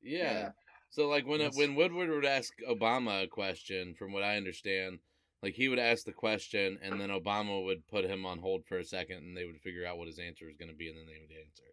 Yeah. 0.01 0.51
So 0.93 1.09
like 1.09 1.27
when 1.27 1.41
uh, 1.41 1.45
it, 1.47 1.55
when 1.55 1.75
Woodward 1.75 2.11
would 2.11 2.25
ask 2.25 2.53
Obama 2.69 3.25
a 3.25 3.27
question, 3.27 3.95
from 3.95 4.13
what 4.13 4.23
I 4.23 4.37
understand, 4.37 4.99
like 5.43 5.55
he 5.55 5.69
would 5.69 5.79
ask 5.79 6.05
the 6.05 6.13
question 6.13 6.79
and 6.83 7.01
then 7.01 7.09
Obama 7.09 7.65
would 7.65 7.87
put 7.89 8.05
him 8.05 8.25
on 8.25 8.39
hold 8.39 8.65
for 8.67 8.79
a 8.79 8.85
second 8.85 9.17
and 9.25 9.37
they 9.37 9.45
would 9.47 9.59
figure 9.61 9.87
out 9.87 9.99
what 9.99 10.07
his 10.07 10.19
answer 10.19 10.47
was 10.47 10.57
going 10.57 10.71
to 10.71 10.77
be 10.77 10.89
and 10.89 10.97
then 10.99 11.07
they 11.07 11.19
would 11.21 11.37
answer. 11.37 11.65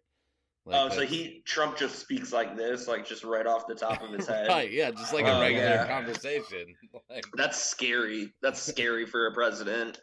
oh, 0.66 0.88
so 0.94 1.06
he 1.06 1.42
Trump 1.46 1.76
just 1.76 1.98
speaks 1.98 2.32
like 2.32 2.56
this, 2.56 2.88
like 2.88 3.06
just 3.06 3.22
right 3.22 3.46
off 3.46 3.66
the 3.68 3.74
top 3.74 4.02
of 4.02 4.10
his 4.10 4.26
head. 4.28 4.48
Right, 4.48 4.72
yeah, 4.72 4.90
just 4.90 5.12
like 5.12 5.26
Oh, 5.26 5.36
a 5.38 5.40
regular 5.40 5.64
yeah. 5.68 5.86
conversation. 5.86 6.74
Like, 7.10 7.24
That's 7.36 7.60
scary. 7.60 8.32
That's 8.40 8.60
scary 8.62 9.04
for 9.04 9.26
a 9.26 9.32
president. 9.34 10.00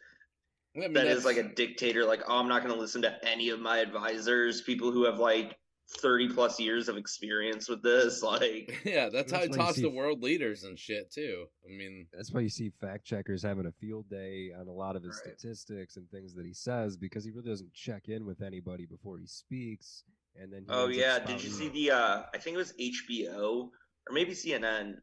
I 0.75 0.81
mean, 0.81 0.93
that's- 0.93 1.25
like 1.25 1.37
a 1.37 1.43
dictator. 1.55 2.05
Like, 2.05 2.21
oh, 2.27 2.37
I'm 2.37 2.47
not 2.47 2.61
going 2.61 2.73
to 2.73 2.79
listen 2.79 3.01
to 3.01 3.17
any 3.27 3.49
of 3.49 3.59
my 3.59 3.79
advisors, 3.79 4.61
people 4.61 4.91
who 4.91 5.05
have 5.05 5.17
like 5.19 5.57
30 5.89 6.33
plus 6.33 6.59
years 6.59 6.89
of 6.89 6.97
experience 6.97 7.69
with 7.69 7.81
this. 7.81 8.21
Like, 8.27 8.81
yeah, 8.85 9.09
that's 9.09 9.31
how 9.31 9.39
he 9.39 9.47
That's 9.47 9.57
why 9.57 9.63
you 9.63 9.65
talks 9.67 9.75
see- 9.77 9.81
to 9.83 9.89
world 9.89 10.21
leaders 10.21 10.63
and 10.63 10.77
shit 10.77 11.11
too. 11.11 11.45
I 11.65 11.75
mean, 11.75 12.07
That's 12.13 12.31
why 12.31 12.41
you 12.41 12.49
see 12.49 12.71
fact 12.81 13.05
checkers 13.05 13.41
having 13.41 13.65
a 13.67 13.71
field 13.71 14.09
day 14.09 14.51
on 14.59 14.67
a 14.67 14.71
lot 14.71 14.95
of 14.95 15.03
his 15.03 15.17
statistics 15.17 15.95
and 15.97 16.09
things 16.09 16.33
that 16.35 16.45
he 16.45 16.53
says 16.53 16.97
because 16.97 17.23
he 17.23 17.31
really 17.31 17.49
doesn't 17.49 17.73
check 17.73 18.09
in 18.09 18.25
with 18.25 18.41
anybody 18.41 18.85
before 18.85 19.17
he 19.17 19.27
speaks. 19.27 20.03
And 20.39 20.51
then 20.51 20.61
he 20.61 20.67
oh 20.69 20.87
yeah, 20.87 21.19
did 21.19 21.43
you 21.43 21.49
see 21.49 21.69
the? 21.69 21.91
uh 21.91 22.23
I 22.33 22.37
think 22.37 22.55
it 22.55 22.57
was 22.57 22.73
HBO 22.73 23.69
or 23.69 24.13
maybe 24.13 24.33
CNN. 24.33 24.95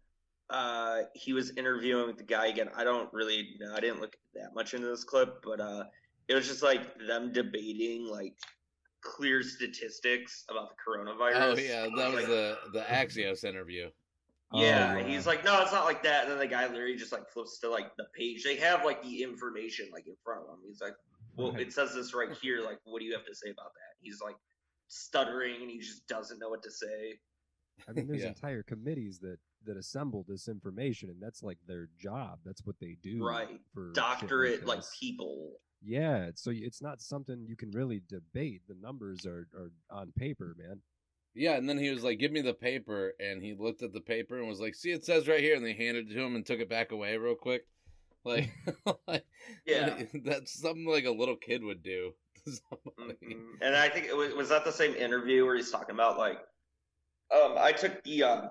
Uh, 0.50 1.04
he 1.14 1.32
was 1.32 1.52
interviewing 1.56 2.06
with 2.06 2.18
the 2.18 2.22
guy 2.24 2.48
again. 2.48 2.68
I 2.76 2.84
don't 2.84 3.10
really 3.12 3.56
know. 3.58 3.74
I 3.74 3.80
didn't 3.80 4.00
look 4.00 4.14
that 4.34 4.54
much 4.54 4.74
into 4.74 4.86
this 4.86 5.02
clip, 5.02 5.42
but 5.42 5.58
uh, 5.58 5.84
it 6.28 6.34
was 6.34 6.46
just 6.46 6.62
like 6.62 6.82
them 7.08 7.32
debating 7.32 8.06
like 8.06 8.34
clear 9.04 9.42
statistics 9.42 10.44
about 10.50 10.70
the 10.70 10.74
coronavirus. 10.76 11.34
oh 11.36 11.56
yeah, 11.58 11.82
that 11.96 12.06
was 12.12 12.14
Like, 12.14 12.26
the 12.26 12.56
the 12.72 12.80
Axios 12.80 13.44
interview. 13.44 13.88
Yeah, 14.52 14.94
Oh, 14.94 14.98
yeah. 14.98 15.04
he's 15.06 15.26
like, 15.26 15.44
no, 15.44 15.60
it's 15.62 15.72
not 15.72 15.84
like 15.84 16.02
that. 16.04 16.22
And 16.24 16.32
then 16.32 16.38
the 16.38 16.46
guy 16.46 16.66
literally 16.66 16.96
just 16.96 17.12
like 17.12 17.28
flips 17.28 17.58
to 17.60 17.70
like 17.70 17.94
the 17.96 18.04
page. 18.16 18.44
They 18.44 18.56
have 18.56 18.84
like 18.84 19.02
the 19.02 19.22
information 19.22 19.88
like 19.92 20.06
in 20.06 20.14
front 20.24 20.42
of 20.42 20.48
him. 20.54 20.60
He's 20.66 20.80
like, 20.80 20.94
well, 21.36 21.52
Right. 21.52 21.62
it 21.62 21.72
says 21.72 21.92
this 21.94 22.14
right 22.14 22.28
here. 22.40 22.60
Like, 22.62 22.78
what 22.84 23.00
do 23.00 23.04
you 23.04 23.12
have 23.14 23.24
to 23.26 23.34
say 23.34 23.50
about 23.50 23.72
that? 23.74 23.94
He's 24.00 24.20
like 24.22 24.36
stuttering 24.88 25.62
and 25.62 25.70
he 25.70 25.78
just 25.80 26.06
doesn't 26.06 26.38
know 26.38 26.48
what 26.50 26.62
to 26.62 26.70
say. 26.70 27.18
I 27.88 27.92
mean, 27.92 28.06
there's 28.06 28.22
Yeah. 28.22 28.28
entire 28.28 28.62
committees 28.62 29.18
that 29.20 29.38
that 29.66 29.76
assemble 29.78 30.24
this 30.28 30.46
information, 30.46 31.08
and 31.08 31.20
that's 31.22 31.42
like 31.42 31.56
their 31.66 31.88
job. 31.98 32.38
That's 32.44 32.64
what 32.66 32.76
they 32.80 32.98
do. 33.02 33.24
Right. 33.26 33.58
For 33.72 33.92
Doctorate 33.92 34.66
like 34.66 34.80
this. 34.80 34.96
people. 35.00 35.54
Yeah, 35.84 36.30
so 36.34 36.50
it's 36.52 36.80
not 36.80 37.00
something 37.00 37.44
you 37.46 37.56
can 37.56 37.70
really 37.70 38.00
debate. 38.08 38.62
The 38.66 38.76
numbers 38.80 39.26
are, 39.26 39.46
are 39.54 39.70
on 39.90 40.12
paper, 40.12 40.54
man. 40.58 40.80
Yeah, 41.34 41.56
and 41.56 41.68
then 41.68 41.78
he 41.78 41.90
was 41.90 42.02
like, 42.04 42.18
"Give 42.18 42.32
me 42.32 42.40
the 42.40 42.54
paper," 42.54 43.12
and 43.18 43.42
he 43.42 43.54
looked 43.54 43.82
at 43.82 43.92
the 43.92 44.00
paper 44.00 44.38
and 44.38 44.48
was 44.48 44.60
like, 44.60 44.74
"See, 44.74 44.92
it 44.92 45.04
says 45.04 45.28
right 45.28 45.40
here," 45.40 45.56
and 45.56 45.64
they 45.64 45.74
handed 45.74 46.10
it 46.10 46.14
to 46.14 46.20
him 46.22 46.36
and 46.36 46.46
took 46.46 46.60
it 46.60 46.68
back 46.68 46.92
away 46.92 47.16
real 47.16 47.34
quick, 47.34 47.66
like, 48.24 48.50
like 49.08 49.24
Yeah. 49.66 50.04
that's 50.24 50.60
something 50.60 50.86
like 50.86 51.04
a 51.04 51.10
little 51.10 51.36
kid 51.36 51.62
would 51.62 51.82
do. 51.82 52.12
to 52.44 52.52
somebody. 52.52 53.34
Mhm. 53.34 53.58
And 53.60 53.76
I 53.76 53.88
think 53.88 54.06
it 54.06 54.16
was 54.16 54.32
was 54.34 54.48
that 54.50 54.64
the 54.64 54.72
same 54.72 54.94
interview 54.94 55.44
where 55.44 55.56
he's 55.56 55.70
talking 55.70 55.94
about 55.94 56.18
like, 56.18 56.38
um, 57.32 57.56
I 57.58 57.72
took 57.72 58.02
the 58.04 58.22
um, 58.22 58.50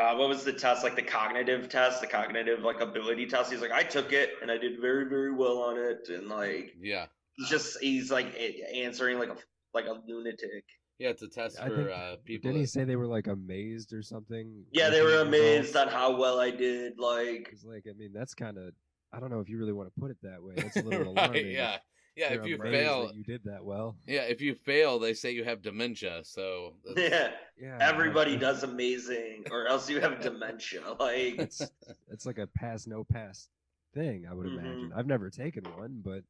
uh, 0.00 0.14
what 0.16 0.28
was 0.28 0.44
the 0.44 0.52
test 0.52 0.84
like 0.84 0.96
the 0.96 1.02
cognitive 1.02 1.68
test, 1.68 2.00
the 2.00 2.06
cognitive 2.06 2.60
like 2.60 2.80
ability 2.80 3.26
test. 3.26 3.50
He's 3.50 3.60
like, 3.60 3.72
I 3.72 3.82
took 3.82 4.12
it 4.12 4.30
and 4.42 4.50
I 4.50 4.58
did 4.58 4.80
very 4.80 5.08
very 5.08 5.32
well 5.32 5.58
on 5.62 5.78
it, 5.78 6.08
and 6.08 6.28
like 6.28 6.74
Yeah, 6.80 7.06
he's 7.36 7.48
just 7.48 7.80
he's 7.80 8.10
like 8.10 8.34
answering 8.74 9.18
like 9.18 9.30
a 9.30 9.36
like 9.74 9.86
a 9.86 10.00
lunatic. 10.06 10.64
yeah, 10.98 11.10
it's 11.10 11.22
a 11.22 11.28
test 11.28 11.58
I 11.60 11.68
for 11.68 11.76
think- 11.76 11.90
uh, 11.90 12.16
people. 12.24 12.48
Didn't 12.50 12.60
he 12.60 12.66
say 12.66 12.84
they 12.84 12.96
were 12.96 13.06
like 13.06 13.26
amazed 13.28 13.92
or 13.92 14.02
something? 14.02 14.64
Yeah, 14.72 14.90
they 14.90 15.02
were 15.02 15.20
amazed 15.20 15.76
on 15.76 15.88
how 15.88 16.16
well 16.16 16.40
I 16.40 16.50
did. 16.50 16.98
Like, 16.98 17.50
It's 17.52 17.64
like, 17.64 17.84
I 17.88 17.92
mean, 17.92 18.12
that's 18.12 18.34
kind 18.34 18.58
of. 18.58 18.72
I 19.12 19.20
don't 19.20 19.30
know 19.30 19.40
if 19.40 19.48
you 19.48 19.56
really 19.58 19.72
want 19.72 19.88
to 19.94 20.00
put 20.00 20.10
it 20.10 20.18
that 20.22 20.42
way. 20.42 20.54
That's 20.56 20.76
a 20.76 20.82
little 20.88 21.14
right? 21.14 21.18
alarming. 21.24 21.50
Yeah, 21.50 21.78
yeah. 22.18 22.32
If 22.34 22.46
you 22.46 22.58
fail, 22.58 23.06
that 23.06 23.16
you 23.16 23.22
did 23.22 23.42
that 23.44 23.64
well. 23.64 23.96
yeah, 24.06 24.22
if 24.22 24.40
you 24.40 24.54
fail, 24.54 24.98
they 24.98 25.14
say 25.14 25.30
you 25.32 25.44
have 25.44 25.62
dementia. 25.62 26.20
So 26.24 26.74
that's- 26.84 27.10
yeah, 27.10 27.30
Yeah, 27.60 27.78
everybody 27.80 28.32
like, 28.32 28.40
does 28.40 28.62
amazing, 28.64 29.44
or 29.50 29.66
else 29.68 29.88
you 29.88 30.00
have 30.00 30.20
dementia. 30.20 30.82
Like, 30.98 31.38
It's 31.38 31.62
it's 32.08 32.26
like 32.26 32.38
a 32.38 32.46
pass 32.48 32.86
no 32.86 33.04
pass 33.04 33.48
thing. 33.94 34.26
I 34.30 34.34
would 34.34 34.46
Mhm. 34.46 34.58
imagine. 34.58 34.92
I've 34.94 35.06
never 35.06 35.30
taken 35.30 35.64
one, 35.76 36.00
but 36.04 36.24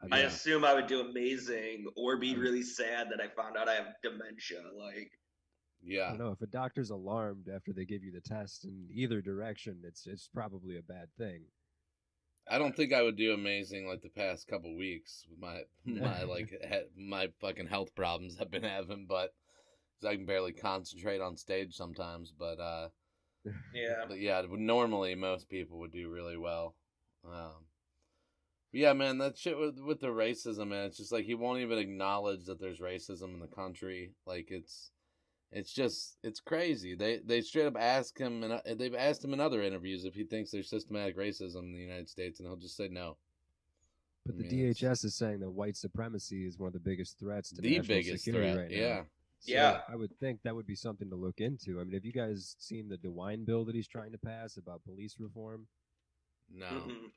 I, 0.00 0.18
I 0.18 0.18
assume 0.20 0.64
I 0.64 0.74
would 0.74 0.86
do 0.86 1.00
amazing 1.00 1.86
or 1.96 2.16
be 2.18 2.36
really 2.36 2.62
sad 2.62 3.08
that 3.10 3.20
I 3.20 3.28
found 3.28 3.56
out 3.56 3.68
I 3.68 3.74
have 3.74 3.94
dementia. 4.02 4.62
Like, 4.76 5.10
yeah, 5.82 6.00
I 6.00 6.04
yeah, 6.04 6.08
don't 6.10 6.18
know 6.18 6.30
if 6.32 6.40
a 6.42 6.46
doctor's 6.46 6.90
alarmed 6.90 7.48
after 7.54 7.72
they 7.72 7.84
give 7.84 8.02
you 8.04 8.12
the 8.12 8.20
test 8.20 8.64
in 8.64 8.86
either 8.92 9.20
direction. 9.20 9.80
It's 9.84 10.06
it's 10.06 10.28
probably 10.28 10.76
a 10.78 10.82
bad 10.82 11.08
thing. 11.18 11.42
I 12.50 12.58
don't 12.58 12.74
think 12.74 12.92
I 12.92 13.02
would 13.02 13.16
do 13.16 13.32
amazing 13.34 13.86
like 13.86 14.00
the 14.02 14.08
past 14.08 14.48
couple 14.48 14.74
weeks 14.76 15.26
with 15.28 15.38
my 15.38 15.62
my 15.84 16.22
like 16.24 16.50
he- 16.50 17.02
my 17.02 17.28
fucking 17.40 17.66
health 17.66 17.94
problems 17.94 18.38
I've 18.40 18.50
been 18.50 18.62
having, 18.62 19.06
but 19.06 19.34
'cause 20.00 20.08
I 20.10 20.16
can 20.16 20.26
barely 20.26 20.52
concentrate 20.52 21.20
on 21.20 21.36
stage 21.36 21.74
sometimes. 21.74 22.32
But 22.36 22.58
uh, 22.60 22.88
yeah, 23.74 24.04
but 24.08 24.18
yeah, 24.18 24.42
normally 24.50 25.14
most 25.14 25.48
people 25.48 25.78
would 25.80 25.92
do 25.92 26.08
really 26.08 26.36
well. 26.36 26.74
Um, 27.24 27.66
but 28.72 28.80
yeah, 28.80 28.92
man, 28.92 29.18
that 29.18 29.36
shit 29.38 29.58
with 29.58 29.78
with 29.80 30.00
the 30.00 30.08
racism, 30.08 30.68
man. 30.68 30.86
It's 30.86 30.98
just 30.98 31.12
like 31.12 31.24
he 31.24 31.34
won't 31.34 31.60
even 31.60 31.78
acknowledge 31.78 32.44
that 32.46 32.60
there's 32.60 32.80
racism 32.80 33.34
in 33.34 33.40
the 33.40 33.46
country. 33.46 34.12
Like 34.26 34.50
it's, 34.50 34.90
it's 35.52 35.72
just 35.72 36.18
it's 36.22 36.40
crazy. 36.40 36.94
They 36.94 37.18
they 37.24 37.40
straight 37.40 37.66
up 37.66 37.76
ask 37.78 38.18
him, 38.18 38.42
and 38.42 38.52
uh, 38.54 38.60
they've 38.76 38.94
asked 38.94 39.24
him 39.24 39.32
in 39.32 39.40
other 39.40 39.62
interviews 39.62 40.04
if 40.04 40.14
he 40.14 40.24
thinks 40.24 40.50
there's 40.50 40.68
systematic 40.68 41.16
racism 41.16 41.60
in 41.64 41.72
the 41.72 41.78
United 41.82 42.08
States, 42.08 42.38
and 42.40 42.48
he'll 42.48 42.56
just 42.56 42.76
say 42.76 42.88
no. 42.88 43.16
But 44.26 44.34
I 44.34 44.38
the 44.38 44.44
mean, 44.44 44.68
it's- 44.70 44.80
DHS 44.80 45.04
is 45.06 45.14
saying 45.14 45.40
that 45.40 45.50
white 45.50 45.76
supremacy 45.76 46.46
is 46.46 46.58
one 46.58 46.66
of 46.66 46.74
the 46.74 46.80
biggest 46.80 47.18
threats 47.18 47.50
to 47.52 47.62
The 47.62 47.78
national 47.78 47.96
biggest 47.98 48.24
security 48.24 48.52
threat, 48.52 48.62
right 48.64 48.70
now. 48.70 48.76
yeah. 48.76 49.02
So 49.40 49.52
Yeah. 49.52 49.80
I 49.88 49.96
would 49.96 50.12
think 50.18 50.42
that 50.42 50.54
would 50.54 50.66
be 50.66 50.74
something 50.74 51.08
to 51.10 51.16
look 51.16 51.40
into. 51.40 51.80
I 51.80 51.84
mean, 51.84 51.94
have 51.94 52.04
you 52.04 52.12
guys 52.12 52.56
seen 52.58 52.88
the 52.88 52.98
DeWine 52.98 53.46
bill 53.46 53.64
that 53.66 53.74
he's 53.74 53.86
trying 53.88 54.10
to 54.12 54.18
pass 54.18 54.56
about 54.58 54.84
police 54.84 55.16
reform? 55.18 55.66
No. 56.52 56.66
mhm. 56.66 57.10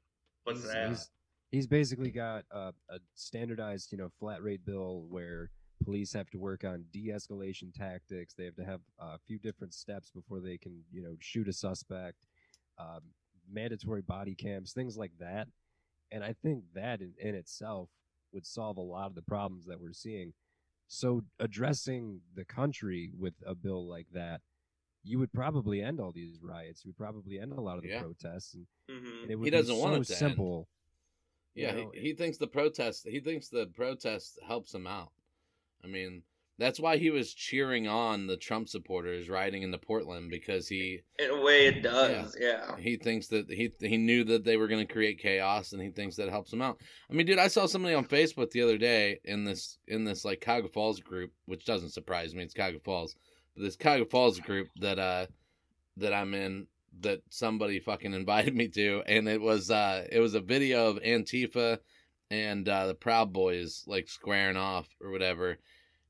what's 0.43 0.61
he's, 0.61 0.71
that? 0.71 0.89
He's, 0.89 1.09
he's 1.51 1.67
basically 1.67 2.11
got 2.11 2.45
a, 2.51 2.71
a 2.89 2.99
standardized, 3.15 3.91
you 3.91 3.97
know, 3.97 4.09
flat 4.19 4.41
rate 4.43 4.63
bill 4.65 5.05
where 5.09 5.49
police 5.83 6.13
have 6.13 6.29
to 6.31 6.37
work 6.37 6.63
on 6.63 6.85
de-escalation 6.91 7.73
tactics. 7.73 8.33
They 8.33 8.45
have 8.45 8.55
to 8.55 8.65
have 8.65 8.81
a 8.99 9.17
few 9.27 9.39
different 9.39 9.73
steps 9.73 10.09
before 10.11 10.39
they 10.39 10.57
can, 10.57 10.83
you 10.91 11.01
know, 11.01 11.15
shoot 11.19 11.47
a 11.47 11.53
suspect. 11.53 12.25
Um, 12.77 13.01
mandatory 13.51 14.01
body 14.01 14.33
cams, 14.35 14.71
things 14.73 14.97
like 14.97 15.11
that. 15.19 15.47
And 16.11 16.23
I 16.23 16.33
think 16.41 16.63
that 16.73 17.01
in, 17.01 17.13
in 17.19 17.35
itself 17.35 17.89
would 18.33 18.45
solve 18.45 18.77
a 18.77 18.81
lot 18.81 19.07
of 19.07 19.15
the 19.15 19.21
problems 19.21 19.65
that 19.65 19.79
we're 19.79 19.93
seeing. 19.93 20.33
So 20.87 21.21
addressing 21.39 22.21
the 22.35 22.45
country 22.45 23.11
with 23.17 23.33
a 23.45 23.55
bill 23.55 23.87
like 23.87 24.07
that, 24.13 24.41
you 25.03 25.19
would 25.19 25.33
probably 25.33 25.81
end 25.81 25.99
all 25.99 26.11
these 26.11 26.39
riots. 26.41 26.83
You 26.85 26.89
would 26.89 26.97
probably 26.97 27.39
end 27.39 27.53
a 27.53 27.61
lot 27.61 27.77
of 27.77 27.83
the 27.83 27.89
Yeah. 27.89 28.01
protests, 28.01 28.53
and, 28.53 28.67
Mhm. 28.89 29.23
and 29.23 29.31
it 29.31 29.35
would 29.35 29.45
He 29.45 29.51
doesn't 29.51 29.75
so 29.75 29.81
want 29.81 29.95
it 29.95 30.05
to 30.07 30.13
end. 30.13 30.19
simple. 30.19 30.67
you 31.55 31.63
Yeah, 31.63 31.73
know, 31.73 31.91
he, 31.93 31.99
he 32.01 32.13
thinks 32.13 32.37
the 32.37 32.47
protest. 32.47 33.07
He 33.07 33.19
thinks 33.19 33.49
the 33.49 33.67
protest 33.67 34.39
helps 34.45 34.73
him 34.73 34.87
out. 34.87 35.11
I 35.83 35.87
mean, 35.87 36.23
that's 36.61 36.79
why 36.79 36.97
he 36.97 37.09
was 37.09 37.33
cheering 37.33 37.87
on 37.87 38.27
the 38.27 38.37
Trump 38.37 38.69
supporters 38.69 39.29
riding 39.29 39.63
into 39.63 39.79
Portland 39.79 40.29
because 40.29 40.67
he 40.67 40.99
In 41.17 41.31
a 41.31 41.41
way, 41.41 41.65
it 41.65 41.81
does. 41.81 42.37
Yeah. 42.39 42.75
he 42.77 42.97
thinks 42.97 43.27
that 43.27 43.49
he 43.49 43.71
he 43.79 43.97
knew 43.97 44.23
that 44.25 44.43
they 44.43 44.57
were 44.57 44.67
going 44.67 44.85
to 44.85 44.93
create 44.93 45.19
chaos, 45.19 45.73
and 45.73 45.81
he 45.81 45.89
thinks 45.89 46.17
that 46.17 46.29
helps 46.29 46.53
him 46.53 46.61
out. 46.61 46.79
I 47.09 47.13
mean, 47.13 47.25
dude, 47.25 47.39
I 47.39 47.47
saw 47.47 47.65
somebody 47.65 47.95
on 47.95 48.05
Facebook 48.05 48.51
the 48.51 48.61
other 48.61 48.77
day 48.77 49.19
in 49.25 49.43
this 49.43 49.79
in 49.87 50.03
this 50.03 50.23
like 50.23 50.41
Cuyahoga 50.41 50.69
Falls 50.69 50.99
group, 50.99 51.31
which 51.45 51.65
doesn't 51.65 51.93
surprise 51.93 52.35
me. 52.35 52.43
It's 52.43 52.53
Cuyahoga 52.53 52.79
Falls, 52.83 53.15
but 53.55 53.63
this 53.63 53.75
Cuyahoga 53.75 54.09
Falls 54.09 54.39
group 54.39 54.67
that 54.81 54.99
uh 54.99 55.25
that 55.97 56.13
I'm 56.13 56.33
in 56.35 56.67
that 56.99 57.21
somebody 57.29 57.79
fucking 57.79 58.13
invited 58.21 58.55
me 58.55 58.67
to, 58.67 59.01
and 59.07 59.27
it 59.27 59.41
was 59.41 59.71
uh 59.71 60.05
it 60.11 60.19
was 60.19 60.35
a 60.35 60.41
video 60.41 60.89
of 60.89 60.97
Antifa 60.97 61.79
and 62.31 62.67
uh, 62.67 62.87
the 62.87 62.95
Proud 62.95 63.31
Boys 63.31 63.83
like 63.85 64.07
squaring 64.07 64.57
off 64.57 64.87
or 64.99 65.11
whatever, 65.11 65.57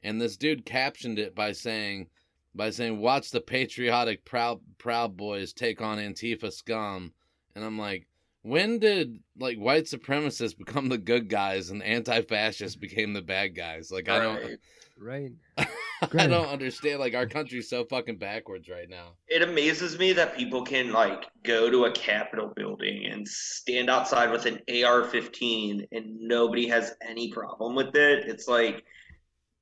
and 0.04 0.22
this 0.22 0.38
dude 0.38 0.66
captioned 0.66 1.20
it 1.20 1.36
by 1.36 1.52
saying 1.52 2.08
by 2.56 2.70
saying 2.70 3.00
watch 3.00 3.32
the 3.32 3.42
patriotic 3.42 4.24
Proud 4.24 4.62
Proud 4.78 5.18
Boys 5.18 5.52
take 5.52 5.82
on 5.82 5.98
Antifa 5.98 6.52
scum, 6.54 7.12
and 7.56 7.66
I'm 7.66 7.78
like. 7.78 8.08
When 8.44 8.80
did 8.80 9.20
like 9.38 9.60
white 9.60 9.84
supremacists 9.84 10.58
become 10.66 10.90
the 10.90 10.98
good 10.98 11.30
guys 11.30 11.70
and 11.70 11.84
anti-fascists 11.84 12.76
became 12.76 13.14
the 13.14 13.22
bad 13.22 13.56
guys? 13.56 13.92
Like 13.92 14.10
I 14.10 14.18
don't, 14.18 14.58
Right. 14.98 15.32
right? 15.58 15.68
I 16.18 16.28
don't 16.28 16.48
understand. 16.48 17.00
Like 17.00 17.14
our 17.14 17.28
country's 17.28 17.70
so 17.70 17.86
fucking 17.86 18.18
backwards 18.18 18.68
right 18.70 18.90
now. 18.90 19.14
It 19.28 19.44
amazes 19.44 20.00
me 20.00 20.14
that 20.14 20.36
people 20.36 20.64
can 20.64 20.92
like 20.92 21.26
go 21.44 21.70
to 21.70 21.86
a 21.86 21.92
Capitol 21.92 22.52
building 22.56 23.06
and 23.06 23.28
stand 23.28 23.90
outside 23.90 24.32
with 24.32 24.46
an 24.48 24.56
AR-15 24.68 25.88
and 25.92 26.20
nobody 26.20 26.68
has 26.68 26.96
any 27.08 27.32
problem 27.32 27.76
with 27.76 27.96
it. 27.96 28.28
It's 28.28 28.48
like, 28.48 28.84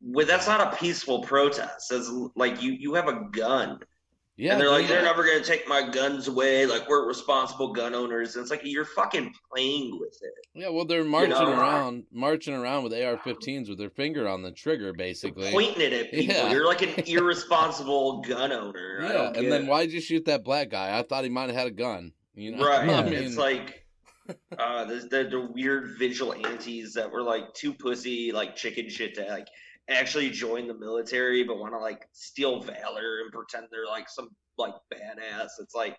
well, 0.01 0.25
that's 0.25 0.47
not 0.47 0.73
a 0.73 0.77
peaceful 0.77 1.23
protest. 1.23 1.91
It's 1.91 2.09
like 2.35 2.61
you 2.61 2.71
you 2.71 2.93
have 2.93 3.09
a 3.09 3.27
gun. 3.31 3.79
Yeah, 4.39 4.53
and 4.53 4.61
they're 4.61 4.71
like, 4.71 4.87
they're 4.87 5.03
never 5.03 5.25
gonna 5.25 5.43
take 5.43 5.67
my 5.67 5.85
guns 5.89 6.29
away. 6.29 6.65
Like 6.65 6.87
we're 6.87 7.05
responsible 7.05 7.73
gun 7.73 7.93
owners. 7.93 8.35
And 8.37 8.43
it's 8.43 8.49
like 8.49 8.61
you're 8.63 8.85
fucking 8.85 9.33
playing 9.51 9.99
with 9.99 10.17
it. 10.21 10.33
Yeah, 10.53 10.69
well, 10.69 10.85
they're 10.85 11.03
marching 11.03 11.31
know? 11.31 11.59
around, 11.59 12.05
marching 12.09 12.53
around 12.53 12.83
with 12.85 12.93
AR-15s 12.93 13.67
with 13.67 13.77
their 13.77 13.89
finger 13.89 14.29
on 14.29 14.41
the 14.41 14.51
trigger, 14.51 14.93
basically. 14.93 15.51
Pointing 15.51 15.81
it 15.81 15.91
at 15.91 16.11
people. 16.11 16.33
Yeah. 16.33 16.51
You're 16.53 16.65
like 16.65 16.81
an 16.81 17.03
irresponsible 17.05 18.21
gun 18.21 18.53
owner. 18.53 18.99
Yeah, 19.01 19.33
and 19.35 19.51
then 19.51 19.63
it. 19.63 19.67
why'd 19.67 19.91
you 19.91 19.99
shoot 19.99 20.23
that 20.25 20.45
black 20.45 20.69
guy? 20.69 20.97
I 20.97 21.03
thought 21.03 21.25
he 21.25 21.29
might 21.29 21.49
have 21.49 21.57
had 21.57 21.67
a 21.67 21.71
gun. 21.71 22.13
You 22.33 22.55
know, 22.55 22.65
Right. 22.65 22.89
I 22.89 23.03
mean, 23.03 23.15
it's 23.15 23.35
like 23.35 23.85
uh 24.57 24.85
the, 24.85 24.95
the 24.95 25.27
the 25.31 25.49
weird 25.53 25.97
vigilantes 25.99 26.93
that 26.93 27.11
were 27.11 27.23
like 27.23 27.53
too 27.53 27.73
pussy, 27.73 28.31
like 28.31 28.55
chicken 28.55 28.89
shit 28.89 29.15
to 29.15 29.25
like 29.25 29.47
actually 29.89 30.29
join 30.29 30.67
the 30.67 30.73
military 30.73 31.43
but 31.43 31.57
want 31.57 31.73
to 31.73 31.79
like 31.79 32.07
steal 32.13 32.61
valor 32.61 33.21
and 33.21 33.31
pretend 33.31 33.67
they're 33.71 33.87
like 33.87 34.09
some 34.09 34.29
like 34.57 34.73
badass. 34.93 35.49
It's 35.59 35.75
like, 35.75 35.97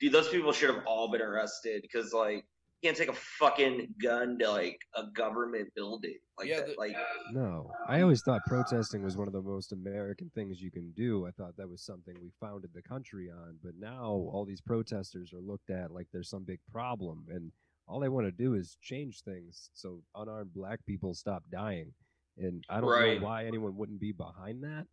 dude, 0.00 0.12
those 0.12 0.28
people 0.28 0.52
should 0.52 0.70
have 0.70 0.84
all 0.86 1.10
been 1.10 1.22
arrested 1.22 1.82
because 1.82 2.12
like 2.12 2.44
you 2.82 2.88
can't 2.88 2.96
take 2.96 3.08
a 3.08 3.12
fucking 3.38 3.94
gun 4.02 4.38
to 4.40 4.50
like 4.50 4.78
a 4.96 5.04
government 5.14 5.68
building. 5.74 6.18
Like 6.38 6.48
that, 6.50 6.78
like 6.78 6.96
No, 7.32 7.70
I 7.88 8.00
always 8.00 8.22
thought 8.22 8.40
protesting 8.46 9.02
was 9.02 9.16
one 9.16 9.28
of 9.28 9.32
the 9.32 9.42
most 9.42 9.72
American 9.72 10.30
things 10.34 10.60
you 10.60 10.70
can 10.70 10.90
do. 10.92 11.26
I 11.26 11.30
thought 11.30 11.56
that 11.56 11.68
was 11.68 11.82
something 11.82 12.14
we 12.20 12.32
founded 12.40 12.70
the 12.74 12.82
country 12.82 13.30
on. 13.30 13.58
But 13.62 13.74
now 13.78 14.28
all 14.32 14.44
these 14.44 14.60
protesters 14.60 15.32
are 15.32 15.40
looked 15.40 15.70
at 15.70 15.92
like 15.92 16.08
there's 16.12 16.30
some 16.30 16.44
big 16.44 16.60
problem, 16.72 17.26
and 17.28 17.52
all 17.86 18.00
they 18.00 18.08
want 18.08 18.26
to 18.26 18.32
do 18.32 18.54
is 18.54 18.76
change 18.80 19.22
things 19.22 19.70
so 19.74 20.02
unarmed 20.16 20.54
black 20.54 20.84
people 20.86 21.14
stop 21.14 21.44
dying. 21.52 21.92
And 22.38 22.64
I 22.68 22.80
don't 22.80 22.88
Right. 22.90 23.20
know 23.20 23.26
why 23.26 23.44
anyone 23.46 23.76
wouldn't 23.76 24.00
be 24.00 24.12
behind 24.12 24.62
that. 24.64 24.86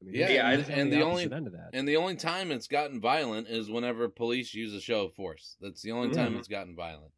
I 0.00 0.04
mean, 0.04 0.14
yeah, 0.14 0.54
who's 0.54 0.66
and, 0.66 0.74
on 0.74 0.78
and 0.80 0.92
the, 0.92 1.02
only 1.02 1.22
end 1.24 1.46
of 1.46 1.52
that. 1.54 1.70
and 1.72 1.88
the 1.88 1.96
only 1.96 2.16
time 2.16 2.50
it's 2.52 2.68
gotten 2.68 3.00
violent 3.00 3.48
is 3.48 3.70
whenever 3.70 4.08
police 4.08 4.52
use 4.54 4.74
a 4.74 4.80
show 4.80 5.06
of 5.06 5.14
force. 5.14 5.56
That's 5.60 5.80
the 5.82 5.92
only 5.92 6.14
time 6.14 6.34
Mhm. 6.34 6.38
it's 6.38 6.48
gotten 6.48 6.76
violent. 6.76 7.12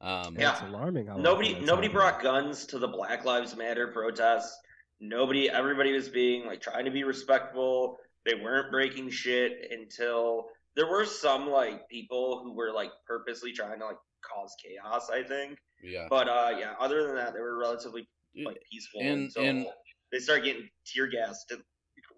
Um, 0.00 0.36
yeah, 0.38 0.68
alarming 0.68 1.06
how 1.06 1.16
nobody 1.16 1.54
often 1.54 1.64
nobody 1.66 1.88
happening. 1.88 1.92
brought 1.92 2.22
guns 2.22 2.66
to 2.66 2.78
the 2.78 2.88
Black 2.88 3.24
Lives 3.24 3.56
Matter 3.56 3.88
protests. 3.88 4.58
Nobody, 5.00 5.48
everybody 5.48 5.92
was 5.92 6.08
being 6.08 6.46
like 6.46 6.60
trying 6.60 6.84
to 6.84 6.90
be 6.90 7.04
respectful. 7.04 7.98
They 8.24 8.34
weren't 8.34 8.70
breaking 8.70 9.10
shit 9.10 9.70
until 9.70 10.48
there 10.74 10.86
were 10.88 11.04
some 11.06 11.48
like 11.48 11.88
people 11.88 12.42
who 12.42 12.52
were 12.54 12.72
like 12.72 12.90
purposely 13.06 13.52
trying 13.52 13.78
to 13.78 13.86
like 13.86 13.96
cause 14.22 14.54
chaos. 14.62 15.08
I 15.10 15.22
think, 15.22 15.58
Yeah. 15.82 16.08
but 16.10 16.28
uh, 16.28 16.56
yeah, 16.58 16.74
other 16.80 17.06
than 17.06 17.14
that, 17.16 17.32
they 17.34 17.40
were 17.40 17.56
relatively 17.56 18.08
like 18.44 18.62
peaceful 18.70 19.00
and- 19.00 19.24
until 19.24 19.42
and- 19.44 19.66
they 20.12 20.18
started 20.18 20.44
getting 20.44 20.70
tear 20.84 21.06
gassed 21.08 21.50
and 21.50 21.62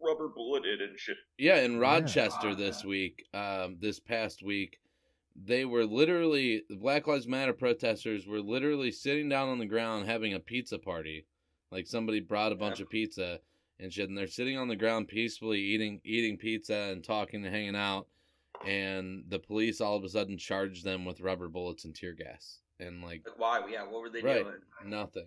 rubber 0.02 0.28
bulleted 0.28 0.80
and 0.80 0.98
shit. 0.98 1.16
Yeah, 1.38 1.60
in 1.62 1.78
Rochester 1.78 2.54
this 2.54 2.84
week, 2.84 3.24
um, 3.34 3.78
this 3.80 3.98
past 3.98 4.42
week, 4.42 4.78
they 5.34 5.64
were 5.64 5.84
literally 5.84 6.62
the 6.68 6.76
Black 6.76 7.06
Lives 7.06 7.26
Matter 7.26 7.52
protesters 7.52 8.26
were 8.26 8.40
literally 8.40 8.90
sitting 8.92 9.28
down 9.28 9.48
on 9.48 9.58
the 9.58 9.66
ground 9.66 10.06
having 10.06 10.34
a 10.34 10.40
pizza 10.40 10.78
party. 10.78 11.26
Like 11.70 11.86
somebody 11.86 12.20
brought 12.20 12.52
a 12.52 12.56
bunch 12.56 12.80
of 12.80 12.88
pizza 12.90 13.40
and 13.80 13.92
shit, 13.92 14.08
and 14.08 14.16
they're 14.18 14.26
sitting 14.26 14.56
on 14.58 14.68
the 14.68 14.76
ground 14.76 15.08
peacefully 15.08 15.60
eating 15.60 16.00
eating 16.04 16.36
pizza 16.36 16.74
and 16.92 17.02
talking 17.02 17.44
and 17.44 17.54
hanging 17.54 17.76
out. 17.76 18.06
And 18.66 19.24
the 19.28 19.38
police 19.38 19.80
all 19.80 19.96
of 19.96 20.04
a 20.04 20.08
sudden 20.08 20.36
charged 20.38 20.84
them 20.84 21.04
with 21.04 21.20
rubber 21.20 21.48
bullets 21.48 21.84
and 21.84 21.94
tear 21.94 22.12
gas. 22.12 22.60
And 22.80 23.02
like 23.02 23.22
Like, 23.26 23.38
why? 23.38 23.68
Yeah, 23.70 23.84
what 23.84 24.00
were 24.02 24.10
they 24.10 24.20
right, 24.22 24.42
doing? 24.44 24.54
nothing. 24.84 25.26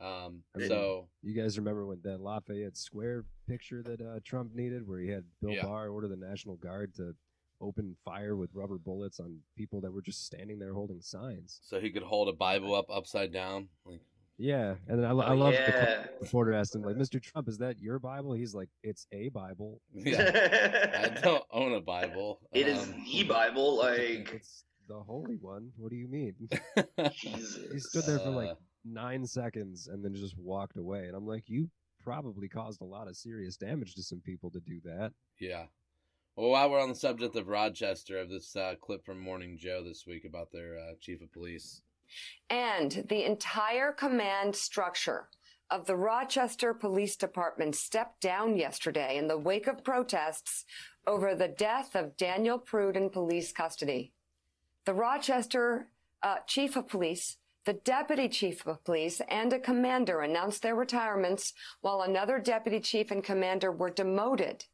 Um, 0.00 0.42
I 0.54 0.58
mean, 0.58 0.68
so 0.68 1.08
you 1.22 1.34
guys 1.34 1.58
remember 1.58 1.84
when 1.86 2.00
that 2.04 2.20
Lafayette 2.20 2.76
Square 2.76 3.24
picture 3.48 3.82
that 3.82 4.00
uh, 4.00 4.20
Trump 4.24 4.54
needed, 4.54 4.86
where 4.86 5.00
he 5.00 5.08
had 5.08 5.24
Bill 5.40 5.52
Yeah. 5.52 5.64
Barr 5.64 5.88
order 5.88 6.06
the 6.08 6.16
National 6.16 6.56
Guard 6.56 6.94
to 6.96 7.14
open 7.60 7.96
fire 8.04 8.36
with 8.36 8.50
rubber 8.54 8.78
bullets 8.78 9.18
on 9.18 9.36
people 9.56 9.80
that 9.80 9.92
were 9.92 10.00
just 10.02 10.24
standing 10.24 10.58
there 10.60 10.72
holding 10.72 11.00
signs. 11.00 11.58
so 11.64 11.80
he 11.80 11.90
could 11.90 12.04
hold 12.04 12.28
a 12.28 12.32
Bible 12.32 12.74
up 12.74 12.86
upside 12.88 13.32
down. 13.32 13.68
Like 13.84 14.00
Yeah, 14.36 14.76
and 14.86 15.02
then 15.02 15.04
I, 15.04 15.10
I 15.12 15.32
Oh, 15.32 15.34
love 15.34 15.54
yeah. 15.54 15.70
the 16.04 16.08
reporter 16.20 16.54
asked 16.54 16.76
him 16.76 16.82
like, 16.82 16.94
"Mr. 16.94 17.20
Trump, 17.20 17.48
is 17.48 17.58
that 17.58 17.80
your 17.80 17.98
Bible?" 17.98 18.32
He's 18.34 18.54
like, 18.54 18.68
"It's 18.84 19.08
a 19.10 19.30
Bible." 19.30 19.80
Yeah. 19.92 21.10
I 21.16 21.20
don't 21.20 21.42
own 21.50 21.74
a 21.74 21.80
Bible. 21.80 22.38
It 22.52 22.68
is 22.68 22.80
Um, 22.84 23.02
the 23.04 23.24
Bible, 23.24 23.76
like 23.86 24.30
it's 24.34 24.62
the 24.86 25.00
holy 25.00 25.38
one. 25.40 25.72
What 25.76 25.90
do 25.90 25.96
you 25.96 26.06
mean? 26.06 26.34
Jesus. 27.12 27.72
he 27.72 27.80
stood 27.80 28.04
there 28.04 28.20
for 28.20 28.30
like 28.30 28.50
Uh. 28.50 28.54
Nine 28.92 29.26
seconds 29.26 29.88
and 29.88 30.04
then 30.04 30.14
just 30.14 30.38
walked 30.38 30.76
away, 30.76 31.06
and 31.06 31.16
I'm 31.16 31.26
like, 31.26 31.44
"You 31.48 31.70
probably 32.02 32.48
caused 32.48 32.80
a 32.80 32.84
lot 32.84 33.08
of 33.08 33.16
serious 33.16 33.56
damage 33.56 33.94
to 33.94 34.02
some 34.02 34.20
people 34.20 34.50
to 34.50 34.60
do 34.60 34.80
that." 34.84 35.12
Yeah. 35.40 35.66
Well, 36.36 36.50
while 36.50 36.70
we're 36.70 36.80
on 36.80 36.88
the 36.88 36.94
subject 36.94 37.34
of 37.34 37.48
Rochester, 37.48 38.18
of 38.18 38.30
this 38.30 38.54
uh, 38.54 38.76
clip 38.80 39.04
from 39.04 39.18
Morning 39.18 39.58
Joe 39.58 39.82
this 39.82 40.06
week 40.06 40.24
about 40.24 40.52
their 40.52 40.78
uh, 40.78 40.94
chief 41.00 41.20
of 41.20 41.32
police. 41.32 41.82
And 42.48 43.04
the 43.08 43.24
entire 43.24 43.92
command 43.92 44.54
structure 44.54 45.28
of 45.70 45.86
the 45.86 45.96
Rochester 45.96 46.72
Police 46.72 47.16
Department 47.16 47.74
stepped 47.74 48.20
down 48.20 48.56
yesterday 48.56 49.18
in 49.18 49.28
the 49.28 49.36
wake 49.36 49.66
of 49.66 49.84
protests 49.84 50.64
over 51.06 51.34
the 51.34 51.48
death 51.48 51.94
of 51.94 52.16
Daniel 52.16 52.58
Prude 52.58 52.96
in 52.96 53.10
police 53.10 53.52
custody. 53.52 54.12
The 54.86 54.94
Rochester 54.94 55.88
uh, 56.22 56.36
chief 56.46 56.76
of 56.76 56.88
police, 56.88 57.36
the 57.68 57.74
deputy 57.74 58.30
chief 58.30 58.66
of 58.66 58.82
police, 58.82 59.20
and 59.28 59.52
a 59.52 59.58
commander 59.58 60.22
announced 60.22 60.62
their 60.62 60.74
retirements 60.74 61.52
while 61.82 62.00
another 62.00 62.38
deputy 62.38 62.80
chief 62.80 63.10
and 63.10 63.22
commander 63.22 63.70
were 63.70 63.90
demoted. 63.90 64.64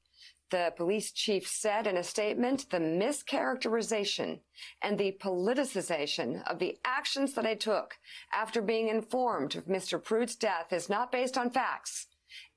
The 0.53 0.73
police 0.77 1.11
chief 1.11 1.45
said 1.45 1.89
in 1.89 1.97
a 1.97 2.05
statement 2.05 2.71
the 2.71 2.79
mischaracterization 2.79 4.39
and 4.81 4.97
the 4.97 5.19
politicization 5.21 6.49
of 6.49 6.61
the 6.61 6.79
actions 6.85 7.35
that 7.35 7.45
I 7.45 7.57
took 7.57 7.97
after 8.33 8.63
being 8.63 8.87
informed 8.87 9.57
of 9.57 9.65
Mr. 9.65 10.01
Prude's 10.01 10.37
death 10.37 10.73
is 10.73 10.89
not 10.89 11.11
based 11.11 11.37
on 11.37 11.51
facts 11.51 12.07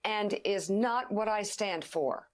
and 0.03 0.39
is 0.45 0.69
not 0.69 1.11
what 1.11 1.27
I 1.27 1.41
stand 1.41 1.83
for. 1.83 2.26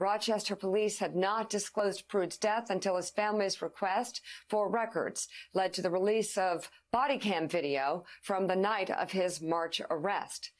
Rochester 0.00 0.56
police 0.56 0.98
had 0.98 1.14
not 1.14 1.50
disclosed 1.50 2.08
Prude's 2.08 2.38
death 2.38 2.70
until 2.70 2.96
his 2.96 3.10
family's 3.10 3.60
request 3.60 4.22
for 4.48 4.70
records 4.70 5.28
led 5.52 5.74
to 5.74 5.82
the 5.82 5.90
release 5.90 6.38
of 6.38 6.70
body 6.90 7.18
cam 7.18 7.46
video 7.46 8.04
from 8.22 8.46
the 8.46 8.56
night 8.56 8.88
of 8.88 9.12
his 9.12 9.42
March 9.42 9.82
arrest. 9.90 10.52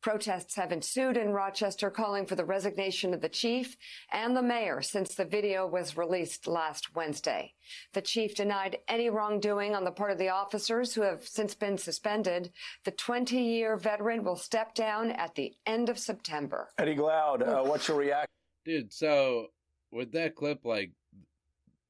Protests 0.00 0.56
have 0.56 0.72
ensued 0.72 1.16
in 1.16 1.30
Rochester 1.30 1.90
calling 1.90 2.26
for 2.26 2.34
the 2.34 2.44
resignation 2.44 3.14
of 3.14 3.20
the 3.20 3.28
chief 3.28 3.76
and 4.12 4.36
the 4.36 4.42
mayor 4.42 4.82
since 4.82 5.14
the 5.14 5.24
video 5.24 5.66
was 5.66 5.96
released 5.96 6.48
last 6.48 6.94
Wednesday. 6.96 7.54
The 7.94 8.02
chief 8.02 8.34
denied 8.34 8.78
any 8.88 9.10
wrongdoing 9.10 9.74
on 9.74 9.84
the 9.84 9.90
part 9.92 10.10
of 10.10 10.18
the 10.18 10.28
officers 10.28 10.94
who 10.94 11.02
have 11.02 11.26
since 11.26 11.54
been 11.54 11.78
suspended. 11.78 12.52
The 12.84 12.92
20 12.92 13.38
year 13.40 13.76
veteran 13.76 14.24
will 14.24 14.36
step 14.36 14.74
down 14.74 15.12
at 15.12 15.34
the 15.36 15.54
end 15.66 15.88
of 15.88 15.98
September. 15.98 16.68
Eddie 16.78 16.96
Glaude, 16.96 17.42
uh, 17.42 17.62
what's 17.62 17.86
your 17.86 17.96
reaction? 17.96 18.37
Dude, 18.68 18.92
so 18.92 19.46
with 19.90 20.12
that 20.12 20.34
clip, 20.34 20.66
like, 20.66 20.90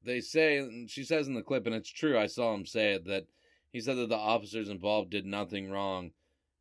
they 0.05 0.21
say, 0.21 0.59
and 0.59 0.89
she 0.89 1.03
says 1.03 1.27
in 1.27 1.35
the 1.35 1.43
clip, 1.43 1.67
and 1.67 1.75
it's 1.75 1.91
true, 1.91 2.17
I 2.17 2.27
saw 2.27 2.55
him 2.55 2.65
say 2.65 2.93
it, 2.93 3.05
that 3.07 3.27
he 3.73 3.81
said 3.81 3.97
that 3.97 4.09
the 4.09 4.17
officers 4.17 4.69
involved 4.69 5.11
did 5.11 5.27
nothing 5.27 5.73
wrong. 5.73 6.13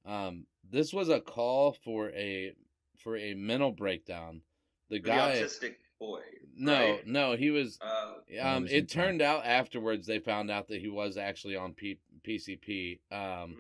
Um, 0.08 0.48
this 0.68 0.92
was 0.92 1.10
a 1.10 1.22
call 1.22 1.78
for 1.84 2.10
a 2.10 2.54
for 2.98 3.16
a 3.16 3.36
mental 3.36 3.72
breakdown. 3.72 4.42
The 4.90 4.96
The 5.00 5.08
guy, 5.08 5.36
autistic 5.36 5.76
boy. 6.00 6.22
no, 6.56 6.74
right? 6.74 7.06
no, 7.06 7.36
he 7.36 7.52
was. 7.52 7.78
Uh, 7.80 8.14
Um, 8.42 8.66
it 8.68 8.90
turned 8.90 9.22
out 9.22 9.46
afterwards 9.46 10.08
they 10.08 10.18
found 10.18 10.50
out 10.50 10.68
that 10.70 10.82
he 10.82 10.88
was 10.90 11.16
actually 11.16 11.56
on 11.56 11.74
P- 11.74 12.00
PCP. 12.24 13.00
Um, 13.12 13.20
mm, 13.20 13.56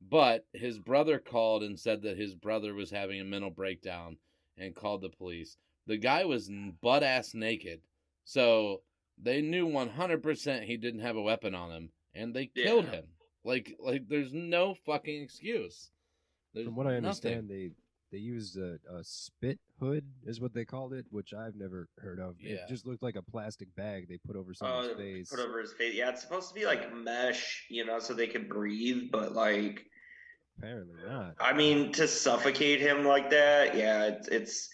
but 0.00 0.46
his 0.52 0.80
brother 0.80 1.20
called 1.20 1.62
and 1.62 1.78
said 1.78 2.02
that 2.02 2.18
his 2.18 2.34
brother 2.34 2.74
was 2.74 2.90
having 2.90 3.20
a 3.20 3.24
mental 3.24 3.50
breakdown 3.50 4.16
and 4.58 4.74
called 4.74 5.00
the 5.02 5.08
police. 5.08 5.56
The 5.86 5.96
guy 5.96 6.24
was 6.24 6.50
butt 6.80 7.02
ass 7.02 7.34
naked, 7.34 7.80
so 8.24 8.82
they 9.20 9.42
knew 9.42 9.66
one 9.66 9.88
hundred 9.88 10.22
percent 10.22 10.64
he 10.64 10.76
didn't 10.76 11.00
have 11.00 11.16
a 11.16 11.22
weapon 11.22 11.54
on 11.54 11.70
him, 11.70 11.90
and 12.14 12.34
they 12.34 12.46
killed 12.46 12.86
him. 12.86 13.04
Like, 13.44 13.76
like 13.80 14.08
there's 14.08 14.32
no 14.32 14.74
fucking 14.86 15.22
excuse. 15.22 15.90
There's 16.54 16.66
From 16.66 16.76
what 16.76 16.86
I 16.86 17.00
nothing. 17.00 17.06
understand, 17.06 17.50
they 17.50 17.70
they 18.12 18.18
used 18.18 18.58
a, 18.58 18.78
a 18.94 19.02
spit 19.02 19.58
hood, 19.80 20.04
is 20.26 20.40
what 20.40 20.52
they 20.52 20.64
called 20.64 20.92
it, 20.92 21.06
which 21.10 21.32
I've 21.32 21.56
never 21.56 21.88
heard 21.98 22.20
of. 22.20 22.36
Yeah. 22.38 22.56
It 22.56 22.68
just 22.68 22.86
looked 22.86 23.02
like 23.02 23.16
a 23.16 23.22
plastic 23.22 23.74
bag 23.74 24.06
they 24.08 24.18
put 24.18 24.36
over 24.36 24.52
uh, 24.60 24.94
face. 24.96 25.30
put 25.30 25.40
over 25.40 25.60
his 25.60 25.72
face. 25.72 25.94
Yeah, 25.94 26.10
it's 26.10 26.20
supposed 26.20 26.48
to 26.50 26.54
be 26.54 26.66
like 26.66 26.94
mesh, 26.94 27.64
you 27.70 27.86
know, 27.86 27.98
so 27.98 28.12
they 28.12 28.26
could 28.26 28.48
breathe, 28.48 29.10
but 29.10 29.32
like, 29.34 29.86
Apparently 30.58 30.94
not. 31.08 31.34
I 31.40 31.54
mean, 31.54 31.90
to 31.92 32.06
suffocate 32.06 32.80
him 32.80 33.06
like 33.06 33.30
that, 33.30 33.74
yeah, 33.74 34.04
it's 34.04 34.28
it's 34.28 34.68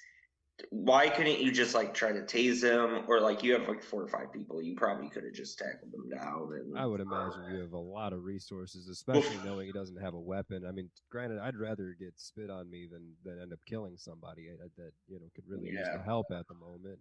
why 0.71 1.09
couldn't 1.09 1.41
you 1.41 1.53
just 1.53 1.75
like 1.75 1.95
try 1.95 2.13
to 2.13 2.23
tase 2.23 2.63
him 2.63 3.05
or 3.09 3.21
like 3.21 3.43
you 3.43 3.53
have 3.53 3.69
like 3.69 3.83
four 3.83 4.03
or 4.03 4.09
five 4.09 4.33
people 4.33 4.61
you 4.61 4.75
probably 4.75 5.09
could 5.09 5.25
have 5.25 5.33
just 5.33 5.59
tackled 5.59 5.93
them 5.93 6.09
down 6.09 6.51
and 6.53 6.77
I 6.79 6.87
would 6.87 7.01
imagine 7.01 7.45
you 7.53 7.61
have 7.61 7.73
a 7.73 7.79
lot 7.79 8.13
of 8.13 8.25
resources, 8.25 8.89
especially 8.89 9.39
knowing 9.45 9.67
he 9.67 9.73
doesn't 9.73 10.01
have 10.01 10.15
a 10.15 10.21
weapon. 10.21 10.65
I 10.67 10.73
mean, 10.73 10.91
granted, 11.11 11.39
I'd 11.39 11.57
rather 11.57 11.97
get 11.99 12.15
spit 12.17 12.51
on 12.51 12.71
me 12.71 12.87
than 12.91 13.15
than 13.25 13.41
end 13.41 13.53
up 13.53 13.59
killing 13.67 13.97
somebody 13.97 14.49
uh, 14.49 14.69
that 14.77 14.93
you 15.09 15.19
know 15.19 15.27
could 15.35 15.45
really 15.49 15.71
use 15.71 15.89
the 15.93 16.03
help 16.03 16.27
at 16.31 16.47
the 16.49 16.55
moment. 16.55 16.99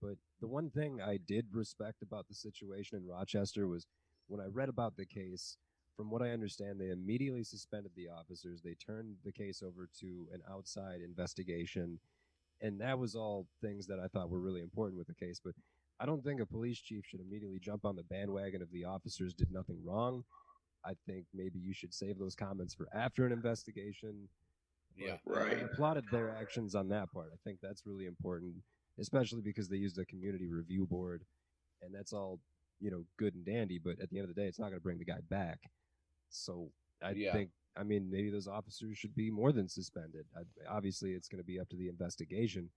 But 0.00 0.16
the 0.40 0.48
one 0.48 0.70
thing 0.70 1.00
I 1.02 1.18
did 1.26 1.46
respect 1.52 2.02
about 2.02 2.28
the 2.28 2.34
situation 2.34 2.98
in 2.98 3.06
Rochester 3.06 3.68
was 3.68 3.86
when 4.28 4.40
I 4.40 4.46
read 4.46 4.68
about 4.68 4.96
the 4.96 5.06
case. 5.06 5.56
From 5.96 6.10
what 6.10 6.22
I 6.22 6.30
understand, 6.30 6.80
they 6.80 6.88
immediately 6.88 7.44
suspended 7.44 7.92
the 7.94 8.08
officers. 8.08 8.62
They 8.62 8.74
turned 8.74 9.16
the 9.22 9.32
case 9.32 9.62
over 9.62 9.86
to 10.00 10.28
an 10.32 10.40
outside 10.50 11.02
investigation, 11.02 12.00
and 12.60 12.80
that 12.80 12.98
was 12.98 13.14
all 13.14 13.46
things 13.60 13.86
that 13.86 13.98
I 14.00 14.08
thought 14.08 14.30
were 14.30 14.40
really 14.40 14.60
important 14.60 14.98
with 14.98 15.06
the 15.06 15.14
case. 15.14 15.40
But 15.42 15.54
I 15.98 16.06
don't 16.06 16.22
think 16.24 16.40
a 16.40 16.46
police 16.46 16.78
chief 16.78 17.04
should 17.06 17.20
immediately 17.20 17.58
jump 17.58 17.84
on 17.84 17.96
the 17.96 18.02
bandwagon 18.02 18.62
if 18.62 18.70
the 18.70 18.84
officers 18.84 19.34
did 19.34 19.50
nothing 19.50 19.78
wrong. 19.84 20.24
I 20.84 20.94
think 21.06 21.26
maybe 21.34 21.58
you 21.58 21.74
should 21.74 21.92
save 21.92 22.18
those 22.18 22.34
comments 22.34 22.74
for 22.74 22.88
after 22.94 23.26
an 23.26 23.32
investigation. 23.32 24.28
Yeah. 24.96 25.18
But 25.26 25.36
I 25.36 25.40
Right. 25.40 25.62
applauded 25.62 26.04
their 26.10 26.30
actions 26.30 26.74
on 26.74 26.88
that 26.88 27.12
part. 27.12 27.30
I 27.32 27.36
think 27.44 27.60
that's 27.60 27.86
really 27.86 28.06
important, 28.06 28.56
especially 28.98 29.42
because 29.42 29.68
they 29.68 29.76
used 29.76 29.98
a 29.98 30.04
community 30.06 30.48
review 30.48 30.86
board, 30.86 31.24
and 31.82 31.94
that's 31.94 32.12
all 32.12 32.40
you 32.80 32.90
know, 32.90 33.04
good 33.18 33.34
and 33.34 33.44
dandy. 33.44 33.78
But 33.78 34.00
at 34.00 34.08
the 34.10 34.18
end 34.18 34.28
of 34.28 34.34
the 34.34 34.40
day, 34.40 34.48
it's 34.48 34.58
not 34.58 34.66
going 34.70 34.78
to 34.78 34.82
bring 34.82 34.98
the 34.98 35.04
guy 35.04 35.20
back. 35.28 35.70
So 36.30 36.72
I 37.02 37.12
Yeah. 37.12 37.32
think, 37.32 37.50
I 37.76 37.82
mean, 37.84 38.10
maybe 38.10 38.30
those 38.30 38.48
officers 38.48 38.98
should 38.98 39.14
be 39.14 39.30
more 39.30 39.52
than 39.52 39.68
suspended. 39.68 40.26
I, 40.36 40.42
obviously, 40.68 41.12
it's 41.12 41.28
going 41.28 41.42
to 41.42 41.46
be 41.46 41.60
up 41.60 41.68
to 41.70 41.76
the 41.76 41.88
investigation. 41.88 42.70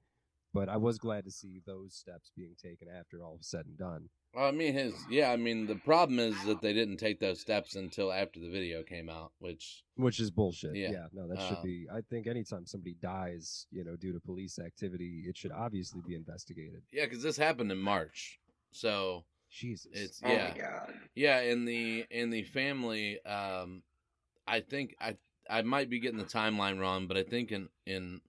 But 0.53 0.69
I 0.69 0.77
was 0.77 0.99
glad 0.99 1.25
to 1.25 1.31
see 1.31 1.61
those 1.65 1.95
steps 1.95 2.31
being 2.37 2.53
taken 2.61 2.87
after 2.87 3.23
all 3.23 3.37
was 3.37 3.47
said 3.47 3.65
and 3.65 3.75
done. 3.75 4.09
Well, 4.35 4.45
I 4.47 4.51
mean, 4.51 4.73
his 4.75 4.93
yeah. 5.09 5.31
I 5.31 5.35
mean, 5.35 5.65
the 5.65 5.75
problem 5.75 6.19
is 6.19 6.35
that 6.45 6.61
they 6.61 6.73
didn't 6.73 6.97
take 6.97 7.19
those 7.19 7.39
steps 7.41 7.75
until 7.75 8.11
after 8.13 8.39
the 8.39 8.49
video 8.51 8.83
came 8.83 9.09
out, 9.09 9.31
which 9.39 9.83
Which 9.95 10.19
is 10.19 10.29
bullshit. 10.29 10.75
Yeah. 10.75 10.91
Yeah, 10.91 11.07
no, 11.11 11.27
that 11.27 11.41
should 11.41 11.57
Um, 11.57 11.63
be. 11.63 11.87
I 11.91 12.01
think 12.01 12.27
anytime 12.27 12.67
somebody 12.67 12.95
dies, 13.01 13.65
you 13.71 13.83
know, 13.83 13.95
due 13.95 14.13
to 14.13 14.19
police 14.19 14.59
activity, 14.59 15.23
it 15.27 15.35
should 15.35 15.51
obviously 15.51 16.01
be 16.07 16.13
investigated. 16.13 16.83
yeah, 16.91 17.05
because 17.05 17.23
this 17.23 17.37
happened 17.37 17.71
in 17.71 17.79
March, 17.79 18.39
so 18.71 19.25
Jesus, 19.49 19.87
it's 19.91 20.21
Oh 20.23 20.27
my 20.27 20.33
yeah, 20.35 20.53
God. 20.55 20.93
yeah. 21.15 21.41
In 21.41 21.65
the 21.65 22.05
in 22.11 22.29
the 22.29 22.43
family, 22.43 23.19
um, 23.25 23.81
I 24.47 24.59
think 24.59 24.95
I 24.99 25.17
I 25.49 25.61
might 25.61 25.89
be 25.89 25.99
getting 25.99 26.17
the 26.17 26.25
timeline 26.25 26.79
wrong, 26.79 27.07
but 27.07 27.17
I 27.17 27.23
think 27.23 27.51
in 27.51 27.69
in 27.85 28.21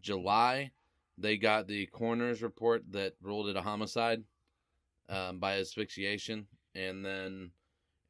July 0.00 0.72
they 1.16 1.36
got 1.36 1.66
the 1.66 1.86
coroner's 1.86 2.42
report 2.42 2.84
that 2.92 3.14
ruled 3.20 3.48
it 3.48 3.56
a 3.56 3.62
homicide 3.62 4.22
um, 5.08 5.38
by 5.38 5.58
asphyxiation, 5.58 6.46
and 6.74 7.04
then 7.04 7.50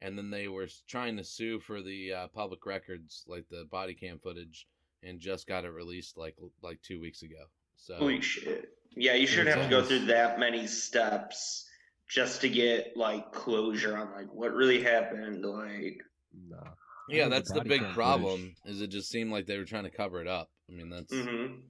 and 0.01 0.17
then 0.17 0.29
they 0.29 0.47
were 0.47 0.67
trying 0.87 1.17
to 1.17 1.23
sue 1.23 1.59
for 1.59 1.81
the 1.81 2.13
uh, 2.13 2.27
public 2.27 2.65
records, 2.65 3.25
like 3.27 3.45
the 3.49 3.65
body 3.71 3.93
cam 3.93 4.19
footage, 4.19 4.67
and 5.03 5.19
just 5.19 5.47
got 5.47 5.65
it 5.65 5.69
released 5.69 6.17
like 6.17 6.35
like 6.61 6.81
two 6.81 6.99
weeks 6.99 7.21
ago. 7.21 7.45
So 7.77 7.95
Holy 7.95 8.21
shit. 8.21 8.69
Yeah, 8.95 9.13
you 9.13 9.27
shouldn't 9.27 9.55
have 9.55 9.63
to 9.63 9.69
go 9.69 9.83
through 9.83 10.05
that 10.05 10.39
many 10.39 10.67
steps 10.67 11.65
just 12.07 12.41
to 12.41 12.49
get 12.49 12.97
like 12.97 13.31
closure 13.31 13.97
on 13.97 14.11
like 14.11 14.33
what 14.33 14.53
really 14.53 14.81
happened. 14.81 15.45
Like, 15.45 16.01
nah. 16.47 16.71
Yeah, 17.11 17.23
think 17.23 17.31
the 17.31 17.39
that's 17.39 17.51
the 17.51 17.61
big 17.61 17.81
cam 17.81 17.93
problem. 17.93 18.55
Is 18.65 18.81
it 18.81 18.87
just 18.87 19.09
seemed 19.09 19.31
like 19.31 19.45
they 19.45 19.57
were 19.57 19.65
trying 19.65 19.83
to 19.85 19.91
cover 19.91 20.21
it 20.21 20.27
up? 20.27 20.49
I 20.69 20.73
mean, 20.73 20.89
that's 20.89 21.13
Mhm. 21.13 21.61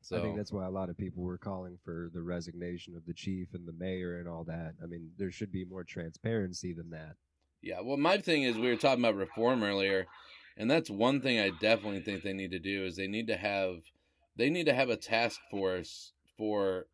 so. 0.00 0.18
I 0.18 0.20
think 0.22 0.36
that's 0.36 0.52
why 0.52 0.66
a 0.66 0.70
lot 0.70 0.88
of 0.88 0.96
people 0.96 1.22
were 1.22 1.38
calling 1.38 1.78
for 1.84 2.10
the 2.12 2.22
resignation 2.22 2.96
of 2.96 3.04
the 3.06 3.14
chief 3.14 3.54
and 3.54 3.66
the 3.66 3.72
mayor 3.72 4.18
and 4.18 4.28
all 4.28 4.44
that. 4.44 4.74
I 4.82 4.86
mean, 4.86 5.12
there 5.16 5.30
should 5.30 5.52
be 5.52 5.64
more 5.64 5.84
transparency 5.84 6.72
than 6.72 6.90
that. 6.90 7.16
Yeah, 7.62 7.80
well, 7.80 7.96
my 7.96 8.18
thing 8.18 8.44
is 8.44 8.56
we 8.56 8.68
were 8.68 8.76
talking 8.76 9.04
about 9.04 9.16
reform 9.16 9.62
earlier, 9.62 10.06
and 10.56 10.70
that's 10.70 10.90
one 10.90 11.20
thing 11.20 11.40
I 11.40 11.50
definitely 11.50 12.00
think 12.00 12.22
they 12.22 12.32
need 12.32 12.52
to 12.52 12.58
do 12.58 12.84
is 12.84 12.96
they 12.96 13.08
need 13.08 13.26
to 13.28 13.36
have 13.36 13.82
they 14.36 14.50
need 14.50 14.66
to 14.66 14.74
have 14.74 14.90
a 14.90 14.96
task 14.96 15.40
force 15.50 16.12
for 16.36 16.86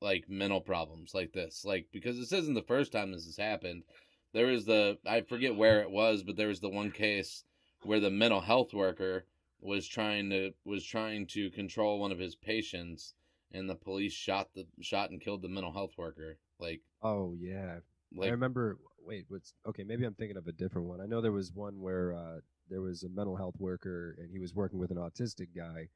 like 0.00 0.28
mental 0.28 0.60
problems 0.60 1.14
like 1.14 1.32
this, 1.32 1.64
like 1.64 1.86
because 1.92 2.18
this 2.18 2.32
isn't 2.32 2.54
the 2.54 2.62
first 2.62 2.92
time 2.92 3.12
this 3.12 3.24
has 3.24 3.36
happened. 3.36 3.84
There 4.32 4.46
was 4.46 4.64
the 4.64 4.98
I 5.06 5.20
forget 5.22 5.56
where 5.56 5.82
it 5.82 5.90
was, 5.90 6.22
but 6.22 6.36
there 6.36 6.48
was 6.48 6.60
the 6.60 6.68
one 6.68 6.90
case 6.90 7.44
where 7.82 8.00
the 8.00 8.10
mental 8.10 8.40
health 8.40 8.72
worker 8.72 9.26
was 9.60 9.86
trying 9.86 10.30
to 10.30 10.52
was 10.64 10.84
trying 10.84 11.26
to 11.28 11.50
control 11.50 12.00
one 12.00 12.12
of 12.12 12.18
his 12.18 12.34
patients, 12.34 13.14
and 13.52 13.68
the 13.68 13.74
police 13.74 14.12
shot 14.12 14.48
the 14.54 14.66
shot 14.80 15.10
and 15.10 15.20
killed 15.20 15.42
the 15.42 15.48
mental 15.48 15.72
health 15.72 15.92
worker. 15.96 16.38
Like, 16.58 16.80
Oh 17.02 17.34
yeah, 17.38 17.78
I 18.20 18.28
remember. 18.28 18.78
Wait, 19.04 19.24
what's 19.28 19.54
okay? 19.66 19.82
Maybe 19.84 20.04
I'm 20.04 20.14
thinking 20.14 20.36
of 20.36 20.46
a 20.46 20.52
different 20.52 20.86
one. 20.88 21.00
I 21.00 21.06
know 21.06 21.20
there 21.20 21.32
was 21.32 21.52
one 21.52 21.80
where 21.80 22.14
uh, 22.14 22.40
there 22.70 22.80
was 22.80 23.02
a 23.02 23.08
mental 23.08 23.36
health 23.36 23.56
worker 23.58 24.14
and 24.18 24.30
he 24.30 24.38
was 24.38 24.54
working 24.54 24.78
with 24.78 24.90
an 24.90 24.96
autistic 24.96 25.48
guy, 25.56 25.88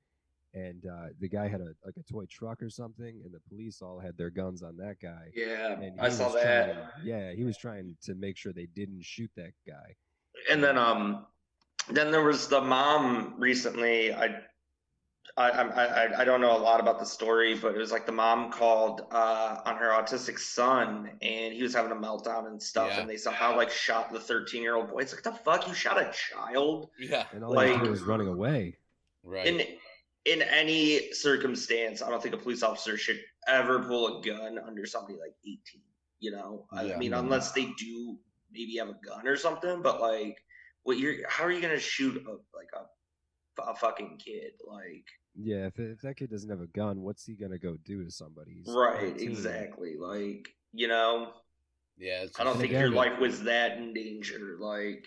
and 0.56 0.86
uh, 0.86 1.08
the 1.20 1.28
guy 1.28 1.46
had 1.48 1.60
a 1.60 1.70
like 1.84 1.96
a 1.98 2.12
toy 2.12 2.24
truck 2.30 2.62
or 2.62 2.70
something, 2.70 3.20
and 3.24 3.32
the 3.32 3.40
police 3.48 3.82
all 3.82 3.98
had 4.00 4.16
their 4.16 4.30
guns 4.30 4.62
on 4.62 4.76
that 4.78 4.96
guy. 5.00 5.26
yeah, 5.34 5.76
I 6.00 6.08
he 6.08 6.14
saw 6.14 6.26
was 6.32 6.34
that. 6.42 6.72
trying- 6.72 7.06
yeah, 7.06 7.32
he 7.32 7.44
was 7.44 7.56
trying 7.58 7.96
to 8.06 8.14
make 8.14 8.36
sure 8.36 8.52
they 8.52 8.66
didn't 8.74 9.04
shoot 9.04 9.30
that 9.36 9.52
guy. 9.66 9.94
And 10.50 10.62
then 10.64 10.76
um 10.78 11.26
then 11.90 12.10
there 12.10 12.24
was 12.24 12.48
the 12.48 12.60
mom 12.60 13.34
recently. 13.38 14.12
I 14.14 14.40
I 15.36 15.50
I 15.50 15.84
I, 15.84 16.20
I 16.20 16.24
don't 16.24 16.40
know 16.40 16.56
a 16.56 16.62
lot 16.70 16.80
about 16.80 16.98
the 16.98 17.04
story, 17.06 17.54
but 17.54 17.74
it 17.74 17.78
was 17.78 17.92
like 17.92 18.06
the 18.06 18.12
mom 18.12 18.50
called 18.50 19.02
uh, 19.10 19.58
on 19.66 19.76
her 19.76 19.90
autistic 19.90 20.38
son, 20.38 21.10
and 21.20 21.52
he 21.52 21.62
was 21.62 21.74
having 21.74 21.92
a 21.92 21.96
meltdown 21.96 22.46
and 22.46 22.62
stuff, 22.62 22.88
Yeah. 22.92 23.00
and 23.00 23.10
they 23.10 23.16
somehow 23.18 23.56
like 23.56 23.70
shot 23.70 24.10
the 24.12 24.20
thirteen 24.20 24.62
year 24.62 24.74
old 24.76 24.88
boy. 24.90 25.00
It's 25.00 25.12
like 25.12 25.22
the 25.22 25.32
fuck 25.32 25.68
you 25.68 25.74
shot 25.74 25.98
a 26.00 26.10
child 26.12 26.88
yeah, 26.98 27.24
And 27.34 27.44
all 27.44 27.52
he 27.58 27.72
Like- 27.72 27.82
did 27.82 27.90
was 27.90 28.02
running 28.02 28.28
away. 28.28 28.78
right. 29.24 29.46
in 29.46 29.60
in 30.26 30.42
any 30.42 31.12
circumstance. 31.12 32.02
I 32.02 32.10
don't 32.10 32.22
think 32.22 32.34
a 32.34 32.38
police 32.38 32.62
officer 32.62 32.96
should 32.98 33.20
ever 33.48 33.80
pull 33.82 34.18
a 34.18 34.22
gun 34.24 34.58
under 34.58 34.84
somebody 34.86 35.14
like 35.18 35.34
eighteen. 35.44 35.82
You 36.18 36.32
know, 36.32 36.66
I- 36.72 36.84
Yeah. 36.86 36.94
I 36.94 36.98
mean, 36.98 37.12
unless 37.14 37.52
they 37.52 37.66
do 37.78 38.18
maybe 38.50 38.76
have 38.76 38.88
a 38.88 38.98
gun 39.04 39.26
or 39.28 39.36
something, 39.36 39.82
but 39.82 40.00
like, 40.00 40.36
what 40.82 40.98
you're 40.98 41.28
how 41.28 41.44
are 41.44 41.52
you 41.52 41.60
gonna 41.60 41.78
shoot 41.78 42.16
a 42.26 42.30
like 42.56 42.70
a, 42.74 43.62
a 43.62 43.74
fucking 43.76 44.18
kid 44.24 44.52
like? 44.66 45.04
Yeah, 45.38 45.66
if, 45.66 45.78
if 45.78 46.00
that 46.00 46.16
kid 46.16 46.30
doesn't 46.30 46.48
have 46.48 46.62
a 46.62 46.66
gun, 46.68 47.02
what's 47.02 47.24
he 47.26 47.34
gonna 47.34 47.58
go 47.58 47.76
do 47.84 48.02
to 48.04 48.10
somebody? 48.10 48.62
He's 48.64 48.74
Right, 48.74 49.12
13. 49.12 49.30
exactly. 49.30 49.96
Like, 49.98 50.48
you 50.72 50.88
know, 50.88 51.32
yeah, 51.98 52.22
it's 52.22 52.40
I 52.40 52.44
don't 52.44 52.56
think 52.56 52.70
again, 52.70 52.80
your 52.80 52.90
life 52.90 53.18
was 53.20 53.42
that 53.44 53.76
in 53.78 53.92
danger. 53.92 54.56
Like, 54.58 55.06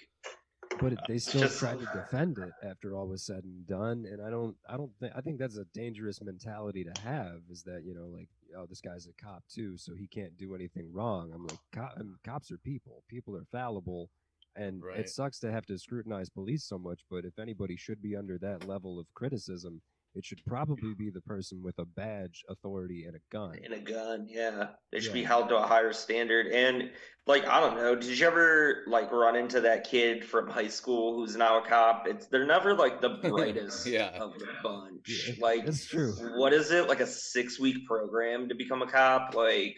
But 0.79 0.93
they 1.07 1.17
still 1.19 1.41
just- 1.41 1.59
tried 1.59 1.79
to 1.79 1.85
defend 1.93 2.37
it 2.37 2.53
after 2.63 2.95
all 2.95 3.07
was 3.07 3.23
said 3.23 3.43
and 3.43 3.65
done, 3.67 4.05
and 4.09 4.21
I 4.21 4.29
don't, 4.29 4.55
I 4.67 4.77
don't 4.77 4.91
think, 4.99 5.13
I 5.15 5.21
think 5.21 5.37
that's 5.39 5.57
a 5.57 5.65
dangerous 5.73 6.21
mentality 6.21 6.83
to 6.83 7.01
have. 7.01 7.41
Is 7.49 7.63
that 7.63 7.83
you 7.85 7.93
know, 7.93 8.07
like, 8.07 8.29
oh, 8.57 8.65
this 8.65 8.81
guy's 8.81 9.07
a 9.07 9.13
cop 9.23 9.43
too, 9.47 9.77
so 9.77 9.93
he 9.93 10.07
can't 10.07 10.37
do 10.37 10.55
anything 10.55 10.91
wrong. 10.93 11.31
I'm 11.33 11.45
like, 11.45 11.59
cop, 11.73 11.93
I 11.97 12.03
mean, 12.03 12.15
cops 12.23 12.51
are 12.51 12.57
people. 12.57 13.03
People 13.07 13.35
are 13.35 13.45
fallible, 13.51 14.09
and 14.55 14.83
Right. 14.83 14.99
it 14.99 15.09
sucks 15.09 15.39
to 15.39 15.51
have 15.51 15.65
to 15.67 15.77
scrutinize 15.77 16.29
police 16.29 16.63
so 16.63 16.77
much. 16.77 17.01
But 17.09 17.25
if 17.25 17.37
anybody 17.39 17.75
should 17.75 18.01
be 18.01 18.15
under 18.15 18.37
that 18.39 18.67
level 18.67 18.99
of 18.99 19.13
criticism, 19.13 19.81
it 20.15 20.25
should 20.25 20.43
probably 20.45 20.93
be 20.95 21.09
the 21.09 21.21
person 21.21 21.61
with 21.63 21.77
a 21.79 21.85
badge, 21.85 22.43
authority, 22.49 23.05
and 23.05 23.15
a 23.15 23.19
gun. 23.31 23.55
in 23.63 23.73
a 23.73 23.79
gun, 23.79 24.25
yeah, 24.29 24.69
they 24.91 24.99
should 24.99 25.13
be 25.13 25.23
held 25.23 25.49
to 25.49 25.57
a 25.57 25.61
higher 25.65 25.93
standard. 25.93 26.47
And 26.47 26.91
like, 27.27 27.47
I 27.47 27.59
don't 27.59 27.75
know, 27.77 27.95
did 27.95 28.17
you 28.17 28.25
ever 28.27 28.83
like 28.87 29.11
run 29.11 29.35
into 29.35 29.61
that 29.61 29.83
kid 29.89 30.25
from 30.25 30.49
high 30.49 30.67
school 30.67 31.15
who's 31.15 31.35
now 31.35 31.63
a 31.63 31.65
cop? 31.67 32.07
It's 32.07 32.25
they're 32.27 32.45
never 32.47 32.73
like 32.73 33.01
the 33.01 33.09
brightest 33.23 33.85
Yeah. 33.85 34.09
of 34.19 34.33
the 34.39 34.47
bunch. 34.63 35.07
Yeah, 35.27 35.33
like, 35.39 35.65
that's 35.65 35.85
true. 35.87 36.13
What 36.39 36.53
is 36.53 36.71
it? 36.71 36.87
Like 36.87 37.01
a 37.01 37.07
six 37.07 37.59
week 37.59 37.85
program 37.85 38.49
to 38.49 38.55
become 38.55 38.81
a 38.81 38.87
cop? 38.87 39.35
Like, 39.35 39.75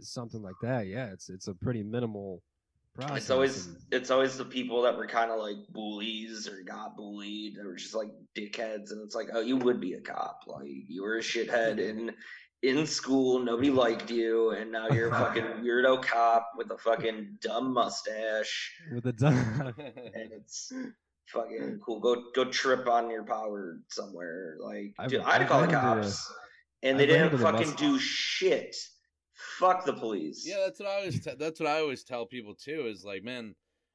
Something 0.00 0.42
like 0.42 0.54
that. 0.62 0.86
Yeah, 0.86 1.12
it's 1.12 1.28
it's 1.28 1.48
a 1.48 1.54
pretty 1.54 1.82
minimal 1.82 2.42
it's 2.98 3.30
always 3.30 3.68
it's 3.90 4.10
always 4.10 4.36
the 4.36 4.44
people 4.44 4.82
that 4.82 4.96
were 4.96 5.06
kind 5.06 5.30
of 5.30 5.38
like 5.40 5.56
bullies 5.70 6.46
or 6.46 6.62
got 6.62 6.96
bullied 6.96 7.56
or 7.58 7.68
were 7.68 7.74
just 7.76 7.94
like 7.94 8.10
dickheads 8.36 8.90
and 8.90 9.00
it's 9.04 9.14
like 9.14 9.28
oh 9.32 9.40
you 9.40 9.56
would 9.56 9.80
be 9.80 9.94
a 9.94 10.00
cop. 10.00 10.40
Like 10.46 10.68
you 10.88 11.02
were 11.02 11.16
a 11.16 11.22
shithead 11.22 11.78
in 11.78 12.12
in 12.62 12.86
school 12.86 13.38
nobody 13.40 13.70
liked 13.70 14.10
you 14.10 14.50
and 14.50 14.70
now 14.70 14.88
you're 14.88 15.08
a 15.08 15.10
fucking 15.18 15.44
weirdo 15.64 16.02
cop 16.02 16.50
with 16.56 16.70
a 16.70 16.78
fucking 16.78 17.38
dumb 17.40 17.72
mustache. 17.72 18.72
With 18.94 19.06
a 19.06 19.12
gun. 19.12 19.74
and 19.78 20.32
it's 20.32 20.70
fucking 21.28 21.80
cool. 21.84 21.98
Go 22.00 22.24
go 22.34 22.44
trip 22.44 22.86
on 22.88 23.08
your 23.10 23.24
power 23.24 23.78
somewhere. 23.88 24.56
Like 24.60 24.94
I've- 24.98 25.10
dude 25.16 25.24
i'd 25.24 25.42
I've 25.42 25.48
call 25.48 25.62
the 25.62 25.68
cops. 25.68 26.30
and 26.82 26.98
they 27.00 27.04
I've 27.04 27.08
didn't 27.08 27.24
into 27.26 27.36
the 27.38 27.42
fucking 27.42 27.72
do 27.76 27.98
shit 27.98 28.76
fuck 29.58 29.84
the 29.84 29.92
police 29.92 30.46
Yeah, 30.46 30.56
that's 30.64 30.80
what 30.80 30.88
I 30.88 30.96
always. 30.96 31.24
Te- 31.24 31.34
that's 31.38 31.60
what 31.60 31.68
I 31.68 31.80
always 31.80 32.04
tell 32.04 32.26
people 32.26 32.54
too. 32.54 32.86
Is 32.86 33.04
like, 33.04 33.22
man, 33.24 33.54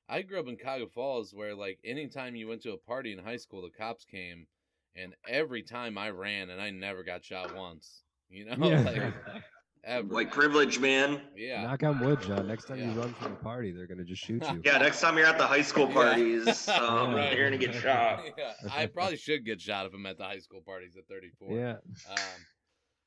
I 0.09 0.21
grew 0.21 0.39
up 0.39 0.47
in 0.47 0.57
Cuyahoga 0.57 0.91
Falls, 0.91 1.33
where 1.33 1.55
like 1.55 1.79
anytime 1.83 2.35
you 2.35 2.47
went 2.47 2.61
to 2.63 2.71
a 2.73 2.77
party 2.77 3.11
in 3.13 3.19
high 3.19 3.37
school, 3.37 3.61
the 3.61 3.69
cops 3.69 4.05
came, 4.05 4.47
and 4.95 5.13
every 5.27 5.63
time 5.63 5.97
I 5.97 6.09
ran, 6.11 6.49
and 6.49 6.61
I 6.61 6.69
never 6.71 7.03
got 7.03 7.23
shot 7.25 7.55
once. 7.55 8.03
You 8.29 8.45
know, 8.45 8.67
Yeah. 8.67 8.81
like 8.85 9.13
ever. 9.83 10.07
White 10.13 10.31
privilege, 10.31 10.79
man. 10.79 11.21
Yeah. 11.35 11.63
Knock 11.63 11.83
on 11.83 11.99
wood, 11.99 12.21
John. 12.21 12.45
Next 12.47 12.65
time 12.65 12.79
you 12.79 12.91
run 12.99 13.13
from 13.13 13.33
a 13.33 13.35
party, 13.37 13.71
they're 13.71 13.87
gonna 13.87 14.03
just 14.03 14.21
shoot 14.21 14.43
you. 14.51 14.61
Yeah, 14.65 14.79
next 14.79 14.99
time 15.01 15.17
you're 15.17 15.27
at 15.27 15.37
the 15.37 15.47
high 15.47 15.61
school 15.61 15.87
Yeah. 15.87 15.93
parties, 15.93 16.67
um, 16.69 17.13
Right. 17.15 17.33
you're 17.37 17.45
gonna 17.49 17.57
get 17.57 17.73
shot. 17.75 18.23
yeah, 18.37 18.53
I 18.75 18.87
probably 18.87 19.15
should 19.17 19.45
get 19.45 19.61
shot 19.61 19.85
if 19.85 19.93
I'm 19.93 20.05
at 20.05 20.17
the 20.17 20.25
high 20.25 20.39
school 20.39 20.61
parties 20.61 20.97
at 20.97 21.07
34. 21.07 21.53
Yeah. 21.57 21.75
Um, 22.09 22.17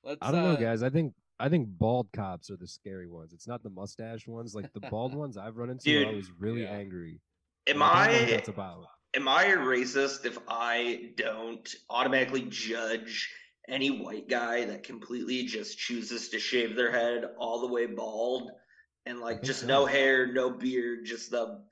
let's. 0.04 0.18
I 0.22 0.32
don't 0.32 0.42
know, 0.42 0.52
uh, 0.52 0.56
guys. 0.56 0.82
I 0.82 0.88
think 0.90 1.12
I 1.40 1.48
think 1.48 1.66
bald 1.68 2.08
cops 2.12 2.50
are 2.50 2.56
the 2.56 2.68
scary 2.68 3.08
ones. 3.08 3.32
It's 3.32 3.48
not 3.48 3.62
the 3.62 3.70
mustache 3.70 4.28
ones. 4.28 4.54
Like 4.54 4.72
the 4.74 4.80
bald 4.80 5.14
ones 5.16 5.38
I've 5.38 5.56
run 5.56 5.70
into 5.70 5.84
Dude. 5.84 6.06
are 6.06 6.10
always 6.10 6.30
really 6.38 6.66
angry. 6.66 7.20
Am 7.66 7.82
I 7.82 8.08
don't 8.08 8.46
know 8.46 8.52
what 8.54 8.58
I 8.58 9.18
am 9.18 9.28
I 9.28 9.44
a 9.46 9.56
racist 9.56 10.26
if 10.26 10.38
I 10.48 11.12
don't 11.16 11.68
automatically 11.88 12.42
judge 12.42 13.30
any 13.68 13.90
white 13.90 14.28
guy 14.28 14.66
that 14.66 14.82
completely 14.82 15.44
just 15.44 15.78
chooses 15.78 16.28
to 16.30 16.38
shave 16.38 16.76
their 16.76 16.90
head 16.90 17.24
all 17.38 17.60
the 17.60 17.72
way 17.72 17.86
bald 17.86 18.50
and 19.06 19.20
like 19.20 19.42
just 19.42 19.62
so. 19.62 19.66
no 19.66 19.86
hair, 19.86 20.32
no 20.32 20.50
beard, 20.50 21.06
just 21.06 21.30
the 21.30 21.62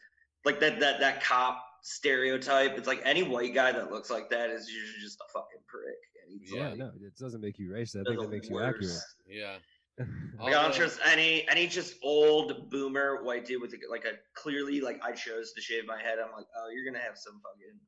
like 0.44 0.60
that 0.60 0.80
that 0.80 1.00
that 1.00 1.22
cop 1.22 1.62
stereotype. 1.88 2.76
It's 2.76 2.86
like 2.86 3.00
any 3.04 3.22
white 3.22 3.54
guy 3.54 3.72
that 3.72 3.90
looks 3.90 4.10
like 4.10 4.28
that 4.30 4.50
is 4.50 4.68
usually 4.68 5.00
just 5.00 5.18
a 5.20 5.32
fucking 5.32 5.60
prick. 5.66 5.96
And 6.22 6.40
he's 6.40 6.52
Yeah, 6.52 6.68
like, 6.68 6.78
no, 6.78 6.90
it 7.00 7.16
doesn't 7.18 7.40
make 7.40 7.58
you 7.58 7.70
racist. 7.70 8.02
I 8.02 8.04
think 8.04 8.20
the 8.20 8.26
that 8.26 8.30
makes 8.30 8.48
you 8.48 8.60
accurate. 8.60 8.98
Yeah. 9.26 9.56
Like, 10.38 10.54
I 10.54 10.62
don't 10.62 10.70
uh, 10.70 10.74
trust 10.74 11.00
any 11.04 11.44
any 11.50 11.66
just 11.66 11.96
old 12.04 12.70
boomer 12.70 13.24
white 13.24 13.44
dude 13.44 13.60
with 13.60 13.74
like 13.90 14.04
a 14.04 14.12
clearly 14.36 14.80
like 14.80 15.02
I 15.02 15.10
chose 15.10 15.52
to 15.54 15.60
shave 15.60 15.86
my 15.86 16.00
head. 16.00 16.18
I'm 16.24 16.30
like, 16.30 16.46
oh, 16.56 16.68
you're 16.72 16.84
gonna 16.84 17.02
have 17.02 17.18
some 17.18 17.40
fucking 17.42 17.80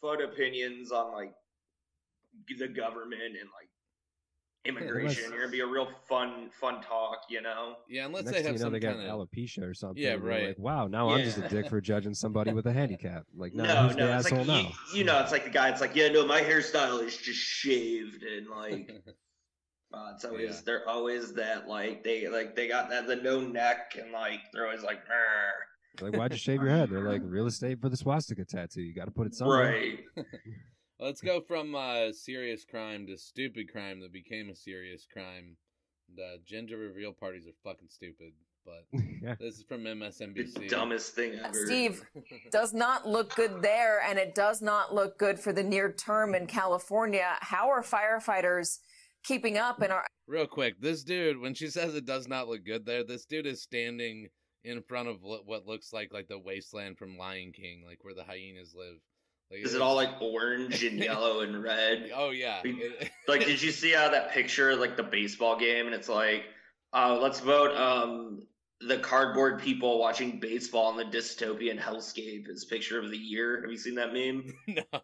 fun 0.00 0.22
opinions 0.22 0.92
on 0.92 1.12
like 1.12 1.32
the 2.56 2.68
government 2.68 3.34
and 3.40 3.50
like 3.58 3.69
immigration. 4.64 5.24
unless- 5.24 5.30
You're 5.30 5.38
gonna 5.40 5.50
be 5.52 5.60
a 5.60 5.66
real 5.66 5.88
fun 6.08 6.50
fun 6.60 6.82
talk, 6.82 7.22
you 7.28 7.40
know. 7.40 7.76
Yeah, 7.88 8.06
unless 8.06 8.24
Next 8.24 8.36
they 8.36 8.42
have 8.42 8.52
you 8.52 8.58
know, 8.58 8.64
some 8.64 8.72
they 8.72 8.80
got 8.80 8.96
kind 8.96 9.08
of 9.08 9.28
alopecia 9.28 9.62
or 9.68 9.74
something. 9.74 10.02
Yeah, 10.02 10.14
right. 10.20 10.48
Like, 10.48 10.58
wow, 10.58 10.86
now 10.86 11.10
I'm 11.10 11.22
just 11.24 11.38
a 11.38 11.48
dick 11.48 11.68
for 11.68 11.80
judging 11.80 12.14
somebody 12.14 12.52
with 12.52 12.66
a 12.66 12.72
handicap. 12.72 13.24
Like, 13.34 13.54
no, 13.54 13.64
no, 13.64 13.74
who's 13.86 13.96
the 13.96 13.98
no, 14.00 14.16
it's 14.18 14.26
asshole 14.26 14.38
like 14.38 14.46
now? 14.46 14.58
you, 14.92 14.98
you 14.98 15.04
know, 15.04 15.20
it's 15.20 15.32
like 15.32 15.44
the 15.44 15.50
guy. 15.50 15.68
It's 15.70 15.80
like, 15.80 15.94
yeah, 15.96 16.08
no, 16.08 16.26
my 16.26 16.40
hairstyle 16.42 17.02
is 17.02 17.16
just 17.16 17.38
shaved 17.40 18.22
and 18.22 18.48
like. 18.48 18.90
Uh, 19.92 20.12
it's 20.14 20.24
always 20.24 20.48
Yeah. 20.54 20.60
they're 20.66 20.88
always 20.88 21.32
that 21.34 21.66
like 21.66 22.04
they 22.04 22.28
like 22.28 22.54
they 22.54 22.68
got 22.68 22.88
that 22.90 23.08
the 23.08 23.16
no 23.16 23.40
neck 23.40 23.96
and 24.00 24.12
like 24.12 24.38
they're 24.52 24.64
always 24.66 24.84
like 24.84 25.00
"Arr." 25.10 25.52
Like, 26.00 26.16
why'd 26.16 26.30
you 26.30 26.38
shave 26.38 26.62
your 26.62 26.70
head? 26.70 26.90
They're 26.90 27.08
like, 27.10 27.22
real 27.24 27.48
estate 27.48 27.80
for 27.80 27.88
the 27.88 27.96
swastika 27.96 28.44
tattoo. 28.44 28.82
You 28.82 28.94
got 28.94 29.06
to 29.06 29.10
put 29.10 29.26
it 29.26 29.34
somewhere. 29.34 29.64
right 29.72 29.98
Let's 31.00 31.20
go 31.22 31.40
from 31.40 31.74
uh, 31.74 32.12
serious 32.12 32.64
crime 32.64 33.06
to 33.06 33.16
stupid 33.16 33.72
crime 33.72 34.00
that 34.00 34.12
became 34.12 34.50
a 34.50 34.54
serious 34.54 35.06
crime. 35.10 35.56
The 36.14 36.38
gender 36.46 36.76
reveal 36.76 37.12
parties 37.12 37.46
are 37.46 37.52
fucking 37.64 37.88
stupid, 37.88 38.32
but 38.66 38.84
Yeah. 39.22 39.36
this 39.40 39.56
is 39.56 39.64
from 39.64 39.84
the 39.84 39.90
MSNBC. 39.90 40.68
dumbest 40.68 41.14
thing 41.14 41.38
ever. 41.42 41.54
Steve, 41.54 42.02
does 42.50 42.74
not 42.74 43.06
look 43.08 43.34
good 43.34 43.62
there, 43.62 44.00
and 44.02 44.18
it 44.18 44.34
does 44.34 44.60
not 44.60 44.94
look 44.94 45.18
good 45.18 45.38
for 45.40 45.52
the 45.52 45.62
near 45.62 45.92
term 45.92 46.34
in 46.34 46.46
California. 46.46 47.36
How 47.40 47.70
are 47.70 47.82
firefighters 47.82 48.78
keeping 49.24 49.56
up? 49.56 49.80
And 49.80 49.92
are 49.92 50.06
Real 50.26 50.46
quick, 50.46 50.80
this 50.80 51.02
dude, 51.02 51.40
when 51.40 51.54
she 51.54 51.68
says 51.68 51.94
it 51.94 52.04
does 52.06 52.28
not 52.28 52.46
look 52.48 52.64
good 52.64 52.84
there, 52.84 53.04
this 53.04 53.24
dude 53.24 53.46
is 53.46 53.62
standing 53.62 54.28
in 54.64 54.82
front 54.82 55.08
of 55.08 55.22
what 55.22 55.46
what 55.46 55.66
looks 55.66 55.92
like 55.92 56.12
like 56.12 56.28
the 56.28 56.38
wasteland 56.38 56.98
from 56.98 57.16
Lion 57.16 57.52
King, 57.52 57.84
like 57.86 58.04
where 58.04 58.14
the 58.14 58.24
hyenas 58.24 58.74
live. 58.76 58.98
Like, 59.50 59.64
Is 59.64 59.74
it 59.74 59.82
all 59.82 59.96
like 59.96 60.20
orange 60.20 60.84
and 60.84 60.98
yellow 61.02 61.40
and 61.40 61.62
red? 61.62 62.10
Oh 62.14 62.30
yeah. 62.30 62.62
Like, 63.28 63.44
did 63.46 63.62
you 63.62 63.70
see 63.70 63.92
how 63.92 64.08
that 64.10 64.32
picture, 64.32 64.74
like 64.74 64.96
the 64.96 65.04
baseball 65.04 65.56
game, 65.58 65.86
and 65.86 65.94
it's 65.94 66.08
like, 66.08 66.44
uh, 66.92 67.16
let's 67.20 67.38
vote 67.38 67.76
um, 67.76 68.42
the 68.80 68.96
cardboard 68.98 69.60
people 69.60 70.00
watching 70.00 70.40
baseball 70.40 70.90
in 70.90 70.96
the 70.96 71.16
dystopian 71.16 71.78
hellscape 71.78 72.48
is 72.48 72.64
picture 72.64 72.98
of 72.98 73.08
the 73.10 73.16
year. 73.16 73.60
Have 73.60 73.70
you 73.70 73.76
seen 73.78 73.94
that 73.96 74.12
meme? 74.12 74.52
no. 74.66 75.00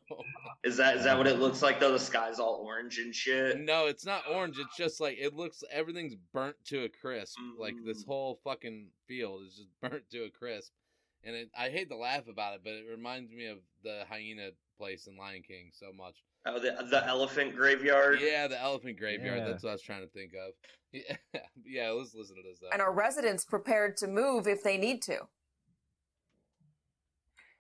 Is 0.65 0.77
that 0.79 0.97
is 0.97 1.05
that 1.05 1.17
what 1.17 1.29
it 1.29 1.39
looks 1.39 1.63
like 1.63 1.79
though? 1.79 1.93
The 1.93 2.01
sky's 2.01 2.41
all 2.41 2.65
orange 2.67 2.99
and 2.99 3.15
shit. 3.15 3.61
No, 3.61 3.87
it's 3.87 4.05
not 4.05 4.23
orange. 4.29 4.59
It's 4.59 4.77
just 4.77 5.01
like 5.01 5.17
it 5.21 5.35
looks. 5.35 5.63
Everything's 5.71 6.17
burnt 6.33 6.57
to 6.67 6.85
a 6.85 6.89
crisp. 6.89 7.39
Like 7.59 7.75
this 7.85 8.03
Mm. 8.03 8.07
whole 8.09 8.41
fucking 8.43 8.89
field 9.07 9.43
is 9.47 9.55
just 9.55 9.69
burnt 9.81 10.03
to 10.11 10.25
a 10.25 10.31
crisp. 10.31 10.73
And 11.27 11.35
it, 11.35 11.51
I 11.59 11.71
hate 11.71 11.91
to 11.91 11.97
laugh 11.97 12.29
about 12.29 12.55
it, 12.55 12.61
but 12.63 12.73
it 12.73 12.85
reminds 12.89 13.33
me 13.33 13.47
of 13.47 13.59
the 13.83 14.05
hyena 14.09 14.51
place 14.79 15.09
in 15.09 15.17
Lion 15.17 15.43
King 15.43 15.71
so 15.73 15.87
much. 15.93 16.15
Oh, 16.47 16.61
the 16.61 16.87
the 16.89 17.05
elephant 17.05 17.57
graveyard. 17.57 18.21
Yeah, 18.23 18.47
the 18.47 18.61
elephant 18.61 18.97
graveyard. 18.97 19.39
Yeah. 19.39 19.49
That's 19.49 19.65
what 19.65 19.71
I 19.71 19.73
was 19.73 19.83
trying 19.83 20.03
to 20.03 20.09
think 20.09 20.33
of. 20.33 20.53
Yeah, 20.93 21.41
yeah 21.63 21.91
let's 21.91 22.15
listen 22.15 22.37
to 22.37 22.43
this 22.43 22.61
though. 22.61 22.69
and 22.73 22.81
are 22.81 22.95
residents 22.95 23.45
prepared 23.45 23.97
to 23.99 24.07
move 24.07 24.47
if 24.47 24.63
they 24.63 24.79
need 24.79 25.03
to? 25.03 25.19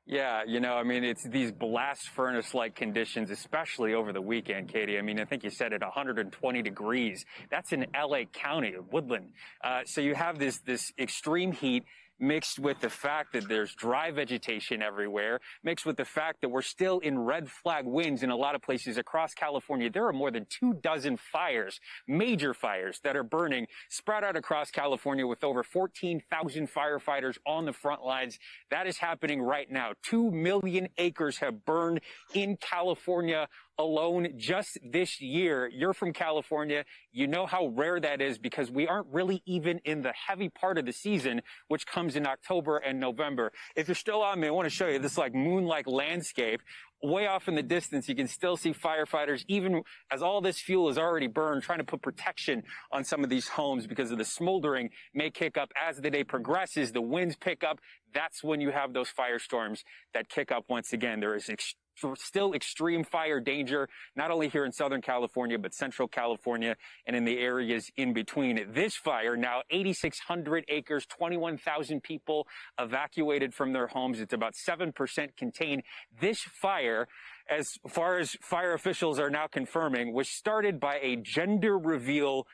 Yeah, 0.09 0.45
you 0.47 0.61
know, 0.61 0.75
I 0.75 0.85
mean, 0.85 1.03
it's 1.03 1.25
these 1.25 1.51
blast 1.51 2.09
furnace 2.15 2.55
like 2.55 2.77
conditions, 2.77 3.29
especially 3.31 3.93
over 3.93 4.13
the 4.13 4.23
weekend, 4.23 4.69
Katie. 4.69 4.99
I 4.99 5.03
mean, 5.03 5.19
I 5.19 5.25
think 5.25 5.43
you 5.43 5.51
said 5.51 5.73
it 5.73 5.83
120 5.83 6.63
degrees. 6.63 7.25
That's 7.51 7.73
in 7.73 7.87
LA 7.93 8.21
County, 8.33 8.75
Woodland. 8.93 9.33
Uh, 9.63 9.81
so 9.85 10.01
you 10.01 10.15
have 10.15 10.39
this, 10.39 10.61
this 10.61 10.93
extreme 10.97 11.51
heat 11.51 11.83
mixed 12.19 12.59
with 12.59 12.81
the 12.81 12.91
fact 12.91 13.33
that 13.33 13.49
there's 13.49 13.75
dry 13.75 14.11
vegetation 14.11 14.83
everywhere, 14.83 15.41
mixed 15.63 15.87
with 15.87 15.97
the 15.97 16.05
fact 16.05 16.41
that 16.41 16.49
we're 16.49 16.63
still 16.63 16.99
in 17.01 17.19
red 17.19 17.51
flag 17.51 17.85
winds 17.87 18.23
in 18.23 18.31
a 18.31 18.37
lot 18.37 18.55
of 18.55 18.63
places 18.63 18.97
across 18.97 19.35
California. 19.35 19.91
There 19.91 20.07
are 20.07 20.13
more 20.13 20.31
than 20.31 20.47
two 20.49 20.75
dozen 20.75 21.17
fires, 21.17 21.81
major 22.07 22.55
fires 22.55 23.01
that 23.05 23.17
are 23.17 23.25
burning 23.25 23.67
spread 23.91 24.25
out 24.25 24.37
across 24.37 24.71
California 24.71 25.27
with 25.27 25.45
over 25.45 25.63
14,000 25.63 26.69
firefighters 26.73 27.37
on 27.47 27.65
the 27.65 27.73
front 27.73 28.03
lines. 28.03 28.39
That 28.71 28.87
is 28.87 28.99
happening 28.99 29.43
right 29.43 29.71
now. 29.71 29.93
Two 30.03 30.31
million 30.31 30.89
acres 30.99 31.39
have 31.39 31.65
burned 31.65 32.01
in 32.35 32.57
California 32.57 33.49
alone 33.79 34.29
just 34.37 34.79
this 34.83 35.21
year. 35.21 35.69
You're 35.73 35.95
from 35.95 36.13
California. 36.13 36.85
You 37.13 37.27
know 37.27 37.47
how 37.47 37.69
rare 37.69 38.01
that 38.01 38.21
is 38.21 38.39
because 38.39 38.71
we 38.71 38.87
aren't 38.87 39.09
really 39.13 39.43
even 39.47 39.81
in 39.85 40.03
the 40.03 40.13
heavy 40.13 40.49
part 40.49 40.79
of 40.79 40.87
the 40.87 40.93
season, 40.93 41.43
which 41.69 41.87
comes 41.87 42.17
in 42.17 42.27
October 42.27 42.79
and 42.79 42.99
November. 42.99 43.53
If 43.75 43.89
you're 43.89 43.95
still 43.95 44.23
on 44.23 44.41
me, 44.41 44.49
I 44.49 44.51
want 44.51 44.67
to 44.67 44.75
show 44.75 44.89
you 44.89 44.99
this 44.99 45.19
like 45.19 45.35
moon-like 45.35 45.87
landscape. 45.87 46.61
Way 47.03 47.27
off 47.27 47.47
in 47.47 47.55
the 47.55 47.63
distance, 47.63 48.09
you 48.09 48.15
can 48.15 48.27
still 48.27 48.57
see 48.57 48.73
firefighters, 48.73 49.45
even 49.49 49.83
as 50.11 50.23
all 50.23 50.41
this 50.41 50.59
fuel 50.59 50.89
is 50.89 50.97
already 50.97 51.27
burned, 51.27 51.63
trying 51.63 51.79
to 51.79 51.85
put 51.85 52.01
protection 52.01 52.63
on 52.91 53.05
some 53.05 53.23
of 53.23 53.29
these 53.29 53.49
homes 53.49 53.87
because 53.87 54.11
of 54.11 54.17
the 54.17 54.25
smoldering 54.25 54.89
may 55.13 55.31
kick 55.31 55.59
up 55.59 55.71
as 55.81 56.01
the 56.01 56.11
day 56.11 56.25
progresses. 56.25 56.93
The 56.93 57.03
winds 57.03 57.37
pick 57.37 57.63
up. 57.63 57.81
That's 58.15 58.43
when 58.43 58.63
you 58.63 58.71
have 58.71 58.95
those 58.95 59.11
firestorms 59.13 59.81
that 60.15 60.31
kick 60.31 60.51
up 60.51 60.65
once 60.69 60.95
again. 60.95 61.21
There 61.21 61.37
is 61.37 61.51
still 62.17 62.53
extreme 62.55 63.05
fire 63.05 63.41
danger, 63.41 63.89
not 64.15 64.31
only 64.31 64.49
here 64.49 64.65
in 64.65 64.73
Southern 64.73 65.03
California, 65.03 65.59
but 65.59 65.75
Central 65.75 66.09
California 66.09 66.77
and 67.07 67.17
in 67.17 67.25
the 67.25 67.39
areas 67.39 67.91
in 67.97 68.13
between. 68.13 68.73
This 68.73 68.95
fire, 68.95 69.37
now 69.37 69.63
8,600 69.71 70.65
acres, 70.69 71.07
21,000 71.07 72.03
people 72.03 72.47
evacuated 72.79 73.55
from 73.55 73.73
their 73.73 73.87
homes. 73.87 74.21
It's 74.21 74.33
about 74.33 74.55
7% 74.55 75.37
contained. 75.37 75.83
This 76.21 76.41
fire, 76.41 77.09
as 77.49 77.79
far 77.89 78.19
as 78.19 78.37
fire 78.43 78.75
officials 78.75 79.19
are 79.19 79.31
now 79.31 79.47
confirming, 79.47 80.13
was 80.13 80.29
started 80.29 80.81
by 80.81 80.99
a 81.03 81.17
gender 81.17 81.79
reveal 81.79 82.47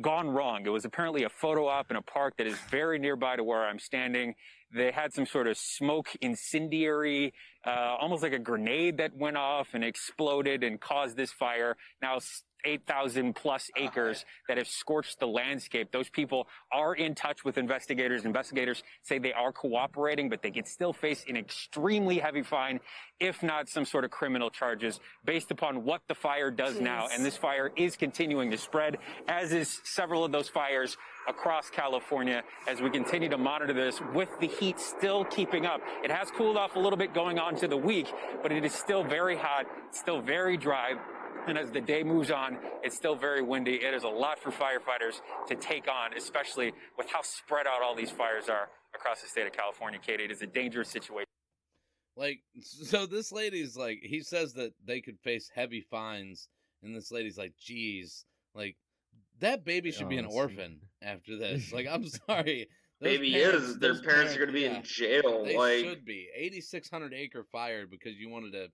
gone 0.00 0.28
wrong. 0.28 0.62
It 0.66 0.70
was 0.70 0.84
apparently 0.84 1.24
a 1.24 1.28
photo 1.28 1.68
op 1.68 1.90
in 1.90 1.96
a 1.96 2.02
park 2.02 2.36
that 2.38 2.46
is 2.46 2.58
very 2.70 2.98
nearby 2.98 3.36
to 3.36 3.44
where 3.44 3.64
I'm 3.64 3.78
standing. 3.78 4.34
They 4.74 4.90
had 4.90 5.12
some 5.12 5.26
sort 5.26 5.46
of 5.46 5.56
smoke 5.56 6.08
incendiary, 6.20 7.32
uh, 7.64 7.96
almost 8.00 8.22
like 8.22 8.32
a 8.32 8.38
grenade 8.38 8.98
that 8.98 9.16
went 9.16 9.36
off 9.36 9.68
and 9.72 9.84
exploded 9.84 10.64
and 10.64 10.80
caused 10.80 11.16
this 11.16 11.30
fire. 11.30 11.76
Now, 12.02 12.18
8,000 12.64 13.34
plus 13.34 13.70
ah, 13.76 13.80
acres 13.82 14.24
that 14.48 14.56
have 14.56 14.66
scorched 14.66 15.20
the 15.20 15.26
landscape. 15.26 15.90
Those 15.92 16.08
people 16.08 16.48
are 16.72 16.94
in 16.94 17.14
touch 17.14 17.44
with 17.44 17.58
investigators. 17.58 18.24
Investigators 18.24 18.82
say 19.02 19.18
they 19.18 19.32
are 19.32 19.52
cooperating, 19.52 20.28
but 20.28 20.42
they 20.42 20.50
can 20.50 20.64
still 20.64 20.92
face 20.92 21.24
an 21.28 21.36
extremely 21.36 22.18
heavy 22.18 22.42
fine, 22.42 22.80
if 23.20 23.42
not 23.42 23.68
some 23.68 23.84
sort 23.84 24.04
of 24.04 24.10
criminal 24.10 24.50
charges 24.50 25.00
based 25.24 25.50
upon 25.50 25.84
what 25.84 26.02
the 26.08 26.14
fire 26.14 26.50
does 26.50 26.80
now. 26.80 27.08
And 27.12 27.24
this 27.24 27.36
fire 27.36 27.70
is 27.76 27.96
continuing 27.96 28.50
to 28.50 28.58
spread, 28.58 28.98
as 29.28 29.52
is 29.52 29.80
several 29.84 30.24
of 30.24 30.32
those 30.32 30.48
fires 30.48 30.96
across 31.28 31.70
California 31.70 32.42
as 32.68 32.80
we 32.80 32.90
continue 32.90 33.28
to 33.28 33.38
monitor 33.38 33.72
this 33.72 34.00
with 34.14 34.28
the 34.40 34.46
heat 34.46 34.78
still 34.78 35.24
keeping 35.24 35.66
up. 35.66 35.80
It 36.02 36.10
has 36.10 36.30
cooled 36.30 36.56
off 36.56 36.76
a 36.76 36.78
little 36.78 36.98
bit 36.98 37.14
going 37.14 37.38
on 37.38 37.56
to 37.56 37.68
the 37.68 37.76
week, 37.76 38.12
but 38.42 38.52
it 38.52 38.64
is 38.64 38.72
still 38.72 39.02
very 39.02 39.36
hot, 39.36 39.66
still 39.90 40.20
very 40.20 40.56
dry. 40.56 40.94
And 41.46 41.58
as 41.58 41.70
the 41.70 41.80
day 41.80 42.02
moves 42.02 42.30
on, 42.30 42.58
it's 42.82 42.96
still 42.96 43.14
very 43.16 43.42
windy. 43.42 43.74
It 43.74 43.92
is 43.94 44.02
a 44.04 44.08
lot 44.08 44.38
for 44.38 44.50
firefighters 44.50 45.20
to 45.48 45.54
take 45.54 45.88
on, 45.88 46.16
especially 46.16 46.72
with 46.96 47.10
how 47.10 47.20
spread 47.22 47.66
out 47.66 47.82
all 47.82 47.94
these 47.94 48.10
fires 48.10 48.48
are 48.48 48.68
across 48.94 49.20
the 49.20 49.28
state 49.28 49.46
of 49.46 49.52
California, 49.52 49.98
Katie. 50.04 50.24
It 50.24 50.30
is 50.30 50.40
a 50.42 50.46
dangerous 50.46 50.88
situation. 50.88 51.26
Like, 52.16 52.40
so 52.62 53.06
this 53.06 53.32
lady's 53.32 53.76
like, 53.76 53.98
he 54.02 54.20
says 54.22 54.54
that 54.54 54.72
they 54.86 55.00
could 55.00 55.18
face 55.20 55.50
heavy 55.54 55.80
fines, 55.90 56.48
and 56.82 56.94
this 56.96 57.10
lady's 57.10 57.36
like, 57.36 57.52
geez, 57.58 58.24
like, 58.54 58.76
That 59.40 59.64
baby 59.64 59.90
should 59.90 60.08
be 60.08 60.16
Oh, 60.16 60.20
an 60.20 60.26
orphan 60.26 60.78
after 61.02 61.36
this. 61.36 61.72
Like, 61.72 61.86
I'm 61.90 62.06
sorry. 62.28 62.68
Those 63.00 63.18
Baby 63.18 63.32
parents- 63.32 63.64
is. 63.66 63.78
Their 63.80 63.92
those 63.94 64.02
parents 64.02 64.34
are 64.34 64.38
going 64.38 64.48
to 64.48 64.52
be 64.54 64.60
yeah, 64.60 64.76
in 64.76 64.82
jail. 64.84 65.44
They 65.44 65.56
like, 65.58 65.84
should 65.84 66.04
be. 66.04 66.28
8,600 66.36 67.12
acre 67.12 67.44
fire 67.50 67.86
because 67.88 68.14
you 68.16 68.28
wanted 68.30 68.52
to 68.52 68.68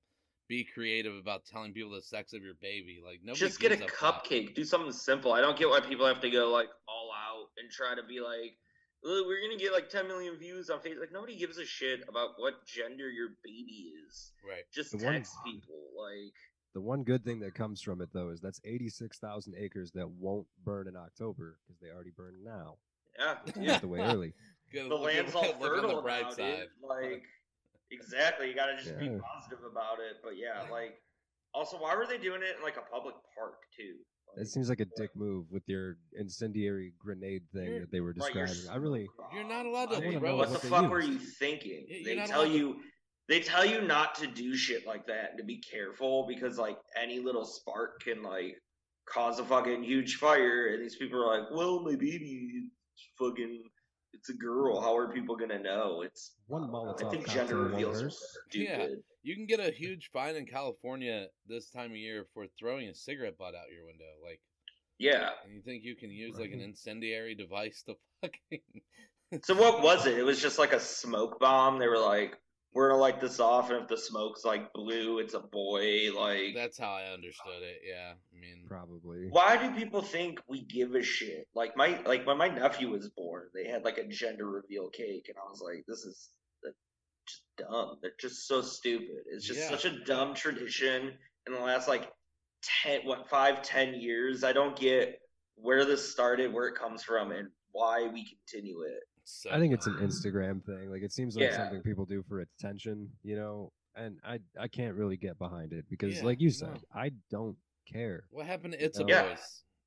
be 0.50 0.64
creative 0.74 1.14
about 1.16 1.44
telling 1.46 1.72
people 1.72 1.92
the 1.92 2.02
sex 2.02 2.32
of 2.34 2.42
your 2.42 2.54
baby. 2.60 2.98
Like, 3.02 3.20
nobody 3.22 3.38
just 3.38 3.60
get 3.60 3.70
a 3.72 3.76
gives 3.76 3.92
fuck. 3.94 4.26
cupcake. 4.26 4.54
Do 4.54 4.64
something 4.64 4.90
simple. 4.92 5.32
I 5.32 5.40
don't 5.40 5.56
get 5.56 5.70
why 5.70 5.78
people 5.80 6.04
have 6.06 6.20
to 6.20 6.30
go 6.30 6.50
like 6.50 6.68
all 6.88 7.10
out 7.14 7.46
and 7.56 7.70
try 7.70 7.94
to 7.94 8.02
be 8.02 8.20
like, 8.20 8.56
we're 9.02 9.40
gonna 9.40 9.56
get 9.58 9.72
like 9.72 9.88
10 9.88 10.08
million 10.08 10.36
views 10.36 10.68
on 10.68 10.80
Facebook. 10.80 11.00
Like 11.00 11.12
nobody 11.12 11.36
gives 11.38 11.56
a 11.56 11.64
shit 11.64 12.00
about 12.08 12.30
what 12.36 12.66
gender 12.66 13.08
your 13.08 13.28
baby 13.44 13.92
is. 14.06 14.32
Right. 14.46 14.64
Just 14.74 14.90
The 14.90 15.04
one- 15.04 15.14
text 15.14 15.32
people. 15.46 15.80
Like, 15.96 16.34
The 16.74 16.80
one 16.80 17.04
good 17.04 17.24
thing 17.24 17.40
that 17.40 17.54
comes 17.54 17.80
from 17.80 18.02
it 18.02 18.10
though 18.12 18.30
is 18.30 18.40
that's 18.40 18.60
86,000 18.64 19.54
acres 19.56 19.92
that 19.92 20.10
won't 20.10 20.46
burn 20.64 20.88
in 20.88 20.96
October 20.96 21.58
because 21.66 21.80
they 21.80 21.88
already 21.88 22.10
burn 22.16 22.34
now. 22.44 22.74
yeah, 23.18 23.36
They 23.54 23.62
yeah. 23.62 23.72
have 23.72 23.80
to 23.82 23.88
wait 23.88 24.00
early. 24.00 24.34
Gotta 24.74 24.88
the 24.88 24.94
look 24.96 25.04
land's 25.04 25.34
all 25.34 25.42
look 25.60 25.72
on 25.76 25.82
the 25.82 25.88
fertile 25.88 26.02
bright 26.02 26.22
now, 26.24 26.30
side. 26.30 26.56
dude. 26.58 26.88
Like, 26.88 27.22
exactly. 27.90 28.48
You 28.48 28.54
gotta 28.54 28.76
just 28.76 28.98
be 28.98 29.08
positive 29.08 29.64
about 29.70 29.98
it. 30.00 30.16
But 30.22 30.36
yeah, 30.36 30.70
like, 30.70 30.94
also, 31.54 31.76
why 31.76 31.94
were 31.96 32.06
they 32.06 32.18
doing 32.18 32.42
it 32.42 32.56
in 32.56 32.62
like 32.62 32.76
a 32.76 32.90
public 32.92 33.14
park 33.36 33.54
too? 33.76 33.96
It 34.36 34.46
seems 34.46 34.68
like 34.68 34.78
a 34.80 34.86
dick 34.96 35.10
move 35.16 35.46
with 35.50 35.64
your 35.66 35.96
incendiary 36.16 36.92
grenade 37.00 37.42
thing 37.52 37.80
that 37.80 37.90
they 37.90 38.00
were 38.00 38.14
Right, 38.16 38.32
describing. 38.32 38.70
I 38.70 38.76
really, 38.76 39.08
You're 39.34 39.42
not 39.44 39.66
allowed 39.66 39.86
to 39.90 40.00
wanna 40.04 40.20
throw 40.20 40.28
know 40.28 40.34
a 40.34 40.38
what 40.38 40.46
the 40.48 40.52
what 40.54 40.62
they 40.62 40.68
fuck 40.68 40.88
were 40.90 41.00
you 41.00 41.18
thinking? 41.18 41.86
You're 41.88 42.04
they 42.16 42.26
tell 42.26 42.42
allowed 42.42 42.48
to- 42.52 42.56
you 42.58 42.76
they 43.28 43.40
tell 43.40 43.64
you 43.64 43.80
not 43.82 44.16
to 44.16 44.26
do 44.26 44.56
shit 44.56 44.86
like 44.86 45.06
that 45.06 45.30
and 45.30 45.38
to 45.38 45.44
be 45.44 45.58
careful 45.58 46.26
because 46.26 46.58
like 46.58 46.78
any 47.00 47.20
little 47.20 47.44
spark 47.44 48.00
can 48.02 48.22
like 48.24 48.56
cause 49.06 49.38
a 49.38 49.44
fucking 49.44 49.82
huge 49.84 50.16
fire 50.16 50.68
and 50.68 50.82
these 50.82 50.96
people 50.96 51.20
are 51.22 51.40
like, 51.40 51.48
Well, 51.52 51.80
my 51.82 51.94
baby 51.96 52.68
fucking 53.18 53.64
it's 54.20 54.28
a 54.28 54.34
girl. 54.34 54.80
How 54.80 54.94
are 54.96 55.10
people 55.12 55.34
gonna 55.34 55.58
know? 55.58 56.02
It's 56.02 56.32
one 56.46 56.70
I 56.74 57.08
think 57.10 57.26
gender 57.26 57.56
won't 57.56 57.72
reveals 57.72 58.00
are 58.00 58.04
hurt. 58.04 58.14
Yeah. 58.52 58.86
You 59.22 59.34
can 59.34 59.46
get 59.46 59.60
a 59.60 59.70
huge 59.70 60.10
fine 60.12 60.36
in 60.36 60.46
California 60.46 61.26
this 61.46 61.70
time 61.70 61.90
of 61.92 61.96
year 61.96 62.26
for 62.34 62.46
throwing 62.58 62.88
a 62.88 62.94
cigarette 62.94 63.38
butt 63.38 63.54
out 63.54 63.72
your 63.74 63.86
window. 63.86 64.04
Like, 64.22 64.40
Yeah. 64.98 65.30
and 65.44 65.54
you 65.54 65.62
think 65.62 65.84
you 65.84 65.96
can 65.96 66.10
use 66.10 66.38
like 66.38 66.52
an 66.52 66.60
incendiary 66.60 67.34
device 67.34 67.82
to 67.86 67.96
fucking. 68.20 68.60
So 69.42 69.54
what 69.54 69.82
was 69.82 70.06
it? 70.06 70.18
It 70.18 70.22
was 70.22 70.40
just 70.40 70.58
like 70.58 70.72
a 70.74 70.80
smoke 70.80 71.40
bomb. 71.40 71.78
They 71.78 71.88
were 71.88 71.98
like, 71.98 72.36
We're 72.72 72.90
gonna 72.90 73.00
light 73.00 73.20
this 73.20 73.40
off 73.40 73.70
and 73.70 73.82
if 73.82 73.88
the 73.88 73.96
smoke's 73.98 74.44
like 74.44 74.72
blue, 74.72 75.18
it's 75.18 75.34
a 75.34 75.40
boy, 75.40 76.10
like 76.16 76.54
That's 76.54 76.78
how 76.78 76.92
I 76.92 77.12
understood 77.12 77.62
it. 77.62 77.80
Yeah, 77.88 78.12
I 78.12 78.40
mean, 78.40 78.64
probably. 78.68 79.26
why 79.30 79.56
do 79.56 79.74
people 79.74 80.02
think 80.02 80.40
we 80.48 80.62
give 80.62 80.94
a 80.94 81.02
shit? 81.02 81.48
Like 81.54 81.76
my 81.76 82.00
like 82.06 82.26
when 82.26 82.38
my 82.38 82.48
nephew 82.48 82.90
was 82.90 83.08
born, 83.08 83.48
they 83.54 83.66
had 83.68 83.84
like 83.84 83.98
a 83.98 84.06
gender 84.06 84.46
reveal 84.48 84.88
cake, 84.90 85.26
and 85.28 85.36
I 85.36 85.50
was 85.50 85.60
like, 85.60 85.84
this 85.88 86.04
is 86.04 86.30
just 87.26 87.42
dumb. 87.58 87.96
They're 88.02 88.12
just 88.20 88.46
so 88.46 88.62
stupid. 88.62 89.24
It's 89.32 89.44
just 89.46 89.60
Yeah. 89.60 89.70
such 89.70 89.84
a 89.84 90.04
dumb 90.04 90.34
tradition. 90.34 91.12
In 91.46 91.52
the 91.52 91.60
last 91.60 91.88
like 91.88 92.08
ten, 92.82 93.00
what 93.04 93.28
five, 93.28 93.62
ten 93.62 93.94
years, 93.94 94.44
I 94.44 94.52
don't 94.52 94.78
get 94.78 95.20
where 95.56 95.84
this 95.84 96.10
started, 96.12 96.52
where 96.52 96.68
it 96.68 96.76
comes 96.76 97.02
from, 97.02 97.32
and 97.32 97.48
why 97.72 98.08
we 98.12 98.26
continue 98.26 98.82
it. 98.82 99.02
So 99.30 99.50
I 99.50 99.58
think 99.58 99.72
it's 99.74 99.86
an 99.86 99.94
Instagram 100.00 100.64
thing. 100.64 100.90
Like 100.90 101.02
it 101.02 101.12
seems 101.12 101.36
like 101.36 101.44
Yeah. 101.44 101.56
something 101.56 101.82
people 101.82 102.04
do 102.04 102.22
for 102.28 102.40
attention, 102.40 103.08
you 103.22 103.36
know. 103.36 103.72
And 103.96 104.18
I 104.24 104.38
I 104.58 104.68
can't 104.68 104.94
really 104.94 105.16
get 105.16 105.38
behind 105.38 105.72
it 105.72 105.84
because, 105.90 106.18
Yeah, 106.18 106.24
like 106.24 106.40
you 106.40 106.50
said, 106.50 106.74
no. 106.74 107.00
I 107.00 107.10
don't 107.30 107.56
care. 107.92 108.24
what 108.30 108.46
happened 108.46 108.74
to 108.74 108.84
It's 108.84 108.98
a 109.00 109.04
Yeah. 109.06 109.36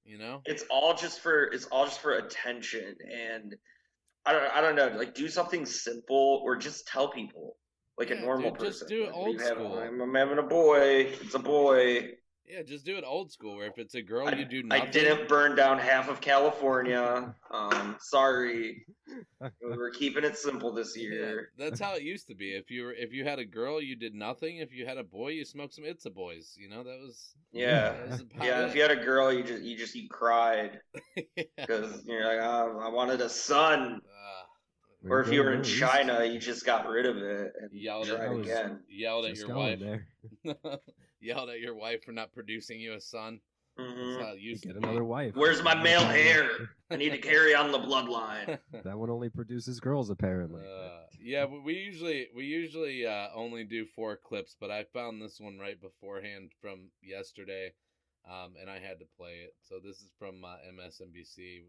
You 0.05 0.17
know, 0.17 0.41
It's 0.45 0.65
all 0.69 0.93
just 0.93 1.21
for 1.21 1.45
it's 1.45 1.65
all 1.67 1.85
just 1.85 2.01
for 2.01 2.15
attention, 2.17 2.95
and 3.09 3.55
I 4.25 4.33
don't 4.33 4.51
I 4.53 4.59
don't 4.61 4.75
know. 4.75 4.89
Like 4.97 5.13
do 5.15 5.29
something 5.29 5.65
simple 5.65 6.41
or 6.43 6.57
just 6.57 6.85
tell 6.87 7.09
people. 7.09 7.55
Like 7.97 8.09
a 8.09 8.15
normal 8.15 8.51
dude, 8.51 8.59
just 8.59 8.81
person. 8.81 8.87
do 8.97 9.03
it 9.03 9.07
Like, 9.07 9.15
old 9.15 9.27
we 9.37 9.43
have- 9.43 9.47
school. 9.53 9.77
I'm, 9.77 10.01
I'm 10.01 10.13
having 10.15 10.39
a 10.39 10.43
boy. 10.43 11.07
It's 11.21 11.35
a 11.35 11.39
boy. 11.39 12.09
Yeah, 12.47 12.61
just 12.63 12.85
do 12.85 12.97
it 12.97 13.03
old 13.05 13.31
school. 13.31 13.55
Where 13.57 13.67
if 13.67 13.77
it's 13.77 13.95
a 13.95 14.01
girl, 14.01 14.27
I, 14.27 14.33
you 14.33 14.45
do 14.45 14.63
nothing. 14.63 14.87
I 14.87 14.91
didn't 14.91 15.27
burn 15.27 15.55
down 15.55 15.77
half 15.79 16.09
of 16.09 16.21
California. 16.21 17.33
Um, 17.51 17.95
sorry. 17.99 18.85
We're 19.61 19.91
keeping 19.91 20.23
it 20.23 20.37
simple 20.37 20.73
this 20.73 20.95
Yeah, 20.97 21.03
year. 21.09 21.49
that's 21.57 21.79
how 21.79 21.93
it 21.95 22.03
used 22.03 22.27
to 22.27 22.35
be. 22.35 22.51
If 22.55 22.69
you 22.71 22.83
were, 22.83 22.93
if 22.93 23.13
you 23.13 23.23
had 23.23 23.39
a 23.39 23.45
girl, 23.45 23.81
you 23.81 23.95
did 23.95 24.13
nothing. 24.13 24.57
If 24.57 24.73
you 24.73 24.85
had 24.85 24.97
a 24.97 25.03
boy, 25.03 25.29
you 25.29 25.45
smoked 25.45 25.73
some 25.73 25.85
It's 25.85 26.05
a 26.05 26.09
Boys. 26.09 26.55
You 26.57 26.69
know 26.69 26.83
that 26.83 26.99
was 27.01 27.33
Yeah, 27.51 27.93
that 27.93 28.09
was 28.09 28.23
yeah. 28.41 28.61
it. 28.63 28.69
If 28.69 28.75
you 28.75 28.81
had 28.81 28.91
a 28.91 29.03
girl, 29.03 29.31
you 29.31 29.43
just 29.43 29.63
you 29.63 29.77
just 29.77 29.95
you 29.95 30.07
cried 30.09 30.79
Yeah. 31.35 31.43
because 31.57 32.03
you're 32.05 32.25
like, 32.25 32.39
oh, 32.41 32.79
I 32.83 32.89
wanted 32.89 33.21
a 33.21 33.29
son. 33.29 34.01
Ah, 34.05 35.09
Or 35.09 35.19
if 35.21 35.31
you 35.31 35.41
were 35.43 35.53
in 35.53 35.63
least- 35.63 35.77
China, 35.79 36.23
you 36.23 36.39
just 36.39 36.65
got 36.65 36.87
rid 36.87 37.05
of 37.05 37.17
it 37.17 37.51
and 37.61 37.69
yelled 37.73 38.07
tried 38.07 38.21
I 38.21 38.29
was- 38.29 38.47
again. 38.47 38.79
yelled 38.89 39.25
at 39.25 39.31
just 39.35 39.47
your 39.47 39.55
going 39.55 40.01
wife. 40.45 40.79
There. 41.23 41.35
yelled 41.35 41.49
at 41.49 41.59
your 41.59 41.75
wife 41.75 42.03
for 42.03 42.11
not 42.11 42.33
producing 42.33 42.79
you 42.79 42.93
a 42.93 42.99
son. 43.01 43.39
That's 43.77 43.89
Mhm. 43.89 44.21
how 44.21 44.33
it 44.33 44.39
used 44.39 44.63
Get 44.63 44.73
to 44.75 44.79
be. 44.81 44.85
another 44.87 45.03
wife. 45.03 45.35
Where's 45.35 45.63
my 45.63 45.73
male 45.73 46.01
heir? 46.11 46.69
I 46.91 46.95
need 46.95 47.09
to 47.09 47.17
carry 47.17 47.55
on 47.55 47.71
the 47.71 47.79
bloodline. 47.79 48.59
That 48.83 48.99
one 48.99 49.09
only 49.09 49.29
produces 49.29 49.79
girls, 49.79 50.09
apparently. 50.11 50.61
Uh, 50.67 51.05
yeah, 51.19 51.45
we- 51.45 51.59
we 51.59 51.73
usually 51.75 52.27
we 52.35 52.45
usually 52.45 53.05
uh, 53.07 53.29
only 53.33 53.63
do 53.63 53.85
four 53.85 54.15
clips, 54.17 54.55
but 54.59 54.69
I 54.69 54.83
found 54.83 55.21
this 55.21 55.39
one 55.39 55.57
right 55.57 55.79
beforehand 55.81 56.51
from 56.61 56.91
yesterday, 57.01 57.73
um, 58.29 58.55
and 58.59 58.69
I 58.69 58.77
had 58.79 58.99
to 58.99 59.05
play 59.17 59.37
it. 59.45 59.55
So 59.63 59.79
this 59.79 60.01
is 60.01 60.11
from 60.19 60.43
uh, 60.45 60.57
MSNBC. 60.69 61.63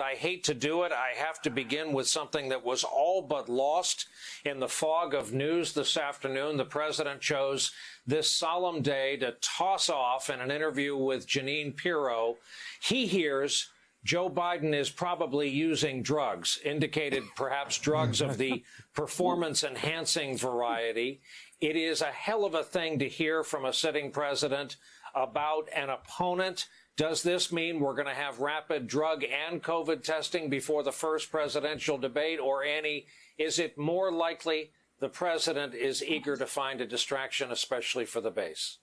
I 0.00 0.14
hate 0.14 0.44
to 0.44 0.54
do 0.54 0.82
it. 0.82 0.92
I 0.92 1.16
have 1.16 1.40
to 1.42 1.50
begin 1.50 1.92
with 1.92 2.08
something 2.08 2.48
that 2.48 2.64
was 2.64 2.82
all 2.82 3.22
but 3.22 3.48
lost 3.48 4.06
in 4.44 4.58
the 4.58 4.68
fog 4.68 5.14
of 5.14 5.32
news 5.32 5.72
this 5.72 5.96
afternoon. 5.96 6.56
The 6.56 6.64
president 6.64 7.20
chose 7.20 7.70
this 8.04 8.30
solemn 8.30 8.82
day 8.82 9.16
to 9.18 9.36
toss 9.40 9.88
off 9.88 10.30
in 10.30 10.40
an 10.40 10.50
interview 10.50 10.96
with 10.96 11.28
Jeanine 11.28 11.76
Pirro. 11.76 12.36
He 12.80 13.06
hears 13.06 13.70
Joe 14.04 14.28
Biden 14.28 14.74
is 14.74 14.90
probably 14.90 15.48
using 15.48 16.02
drugs, 16.02 16.58
indicated 16.62 17.22
perhaps 17.36 17.78
drugs 17.78 18.20
of 18.20 18.36
the 18.36 18.62
performance 18.94 19.64
enhancing 19.64 20.36
variety. 20.36 21.20
It 21.60 21.76
is 21.76 22.02
a 22.02 22.06
hell 22.06 22.44
of 22.44 22.54
a 22.54 22.62
thing 22.64 22.98
to 22.98 23.08
hear 23.08 23.42
from 23.42 23.64
a 23.64 23.72
sitting 23.72 24.10
president 24.10 24.76
about 25.14 25.68
an 25.74 25.88
opponent. 25.88 26.66
Does 26.96 27.22
this 27.22 27.50
mean 27.50 27.80
we're 27.80 27.94
going 27.94 28.06
to 28.06 28.14
have 28.14 28.38
rapid 28.38 28.86
drug 28.86 29.24
and 29.24 29.62
COVID 29.62 30.04
testing 30.04 30.48
before 30.48 30.84
the 30.84 30.92
first 30.92 31.30
presidential 31.30 31.98
debate? 31.98 32.38
Or, 32.38 32.62
Annie, 32.62 33.06
is 33.36 33.58
it 33.58 33.76
more 33.76 34.12
likely 34.12 34.70
the 35.00 35.08
president 35.08 35.74
is 35.74 36.04
eager 36.04 36.36
to 36.36 36.46
find 36.46 36.80
a 36.80 36.86
distraction, 36.86 37.50
especially 37.50 38.04
for 38.04 38.20
the 38.20 38.30
base? 38.30 38.78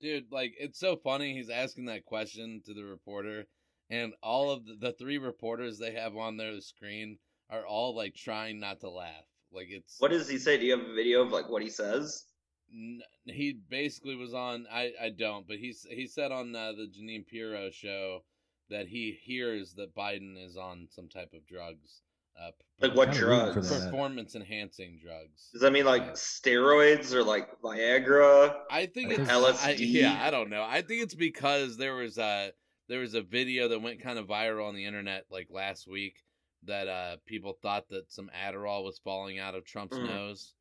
Dude, 0.00 0.30
like 0.30 0.54
it's 0.58 0.78
so 0.78 0.96
funny. 0.96 1.34
He's 1.34 1.50
asking 1.50 1.86
that 1.86 2.04
question 2.04 2.62
to 2.66 2.74
the 2.74 2.84
reporter, 2.84 3.46
and 3.90 4.12
all 4.22 4.50
of 4.50 4.66
the, 4.66 4.76
the 4.78 4.92
three 4.92 5.18
reporters 5.18 5.78
they 5.78 5.92
have 5.92 6.16
on 6.16 6.36
their 6.36 6.60
screen 6.60 7.18
are 7.48 7.64
all 7.66 7.94
like 7.94 8.14
trying 8.14 8.60
not 8.60 8.80
to 8.80 8.90
laugh. 8.90 9.24
Like 9.52 9.68
it's 9.70 9.96
What 9.98 10.10
does 10.10 10.28
he 10.28 10.38
say? 10.38 10.58
Do 10.58 10.66
you 10.66 10.78
have 10.78 10.86
a 10.86 10.94
video 10.94 11.22
of 11.22 11.32
like 11.32 11.48
what 11.48 11.62
he 11.62 11.70
says? 11.70 12.24
N- 12.72 13.00
he 13.26 13.52
basically 13.68 14.16
was 14.16 14.34
on 14.34 14.66
I, 14.72 14.92
I 15.00 15.10
don't 15.10 15.46
but 15.46 15.56
he's 15.58 15.86
he 15.90 16.06
said 16.06 16.32
on 16.32 16.54
uh, 16.54 16.72
the 16.72 16.86
Jeanine 16.88 17.26
Pirro 17.26 17.70
show 17.70 18.24
that 18.70 18.88
he 18.88 19.16
hears 19.22 19.74
that 19.74 19.94
Biden 19.94 20.34
is 20.44 20.56
on 20.56 20.88
some 20.90 21.08
type 21.08 21.32
of 21.32 21.46
drugs 21.46 22.02
uh, 22.40 22.50
Like 22.80 22.94
what 22.94 23.12
Kinda 23.12 23.26
rooting 23.26 23.46
for 23.54 23.60
drugs? 23.68 23.84
performance 23.84 24.34
enhancing 24.34 24.98
drugs 25.02 25.48
Does 25.52 25.62
that 25.62 25.72
mean 25.72 25.84
like 25.86 26.14
steroids 26.14 27.12
or 27.14 27.22
like 27.22 27.48
Viagra? 27.62 28.54
I 28.70 28.86
think 28.86 29.10
it's 29.10 29.18
think- 29.18 29.30
I, 29.30 29.34
LSD? 29.34 29.76
yeah 29.78 30.20
I 30.22 30.30
don't 30.30 30.50
know 30.50 30.64
I 30.68 30.82
think 30.82 31.02
it's 31.02 31.14
because 31.14 31.76
there 31.76 31.94
was 31.94 32.18
a 32.18 32.50
there 32.88 33.00
was 33.00 33.14
a 33.14 33.22
video 33.22 33.68
that 33.68 33.80
went 33.82 34.02
kind 34.02 34.18
of 34.18 34.26
viral 34.26 34.68
on 34.68 34.74
the 34.74 34.84
internet 34.84 35.24
like 35.30 35.48
last 35.50 35.88
week 35.88 36.22
that 36.64 36.88
uh 36.88 37.16
people 37.26 37.56
thought 37.62 37.88
that 37.90 38.10
some 38.12 38.28
Adderall 38.36 38.84
was 38.84 38.98
falling 39.04 39.38
out 39.38 39.54
of 39.54 39.64
Trump's 39.64 39.96
Mm. 39.98 40.08
nose 40.08 40.52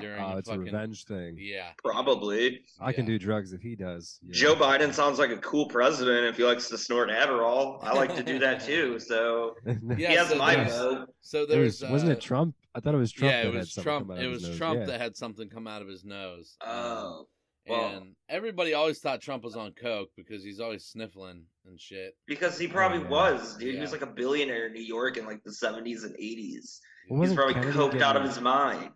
during 0.00 0.22
Oh, 0.22 0.28
a 0.34 0.36
it's 0.38 0.48
a 0.48 0.58
revenge 0.58 1.04
thing. 1.04 1.36
yeah 1.38 1.70
Probably. 1.82 2.60
I 2.80 2.92
can 2.92 3.04
do 3.04 3.18
drugs 3.18 3.52
if 3.52 3.60
he 3.60 3.76
does. 3.76 4.18
Yeah. 4.24 4.32
Joe 4.32 4.54
Biden 4.54 4.92
sounds 4.92 5.18
like 5.18 5.30
a 5.30 5.36
cool 5.38 5.66
president 5.66 6.26
if 6.26 6.36
he 6.36 6.44
likes 6.44 6.68
to 6.70 6.78
snort 6.78 7.10
Adderall. 7.10 7.78
I 7.82 7.92
like 7.94 8.14
to 8.16 8.22
do 8.22 8.38
that 8.40 8.64
too. 8.66 8.98
So 8.98 9.54
yeah 9.66 9.96
he 9.96 10.04
has 10.16 10.28
so 10.30 10.36
my 10.36 10.54
there's- 10.56 10.72
vote. 10.78 11.08
so 11.20 11.42
It 11.42 11.48
there's 11.50 11.82
was, 11.82 11.90
wasn't 11.90 12.10
uh, 12.12 12.14
it 12.14 12.20
Trump? 12.20 12.54
I 12.74 12.80
thought 12.80 12.94
it 12.94 12.98
was 12.98 13.12
Trump. 13.12 13.32
yeah, 13.32 13.42
it 13.42 13.52
was 13.54 13.74
Trump. 13.74 14.10
It 14.12 14.26
was. 14.28 14.56
Trump 14.56 14.80
Yeah. 14.80 14.86
that 14.86 15.00
had 15.00 15.16
something 15.16 15.48
come 15.50 15.66
out 15.66 15.82
of 15.82 15.88
his 15.88 16.04
nose. 16.04 16.56
Um, 16.60 16.72
Oh. 16.74 17.26
Well- 17.68 17.96
and 17.96 18.16
everybody 18.28 18.74
always 18.74 18.98
thought 18.98 19.20
Trump 19.20 19.44
was 19.44 19.54
on 19.54 19.70
coke 19.80 20.08
because 20.16 20.42
he's 20.42 20.58
always 20.58 20.84
sniffling 20.84 21.44
and 21.64 21.80
shit. 21.80 22.14
Because 22.26 22.58
he 22.58 22.66
probably 22.66 23.02
yeah. 23.02 23.08
was, 23.08 23.56
dude. 23.56 23.76
He 23.76 23.80
was 23.80 23.92
like 23.92 24.02
a 24.02 24.06
billionaire 24.06 24.66
in 24.66 24.72
New 24.72 24.82
York 24.82 25.16
in 25.16 25.26
like 25.26 25.44
the 25.44 25.52
seventies 25.52 26.02
and 26.02 26.12
eighties. 26.18 26.80
Well, 27.08 27.20
He's 27.20 27.30
wasn't 27.30 27.36
probably 27.38 27.54
Kennedy 27.54 27.78
coked 27.98 28.02
out 28.02 28.16
of 28.16 28.24
his 28.24 28.40
mind. 28.40 28.90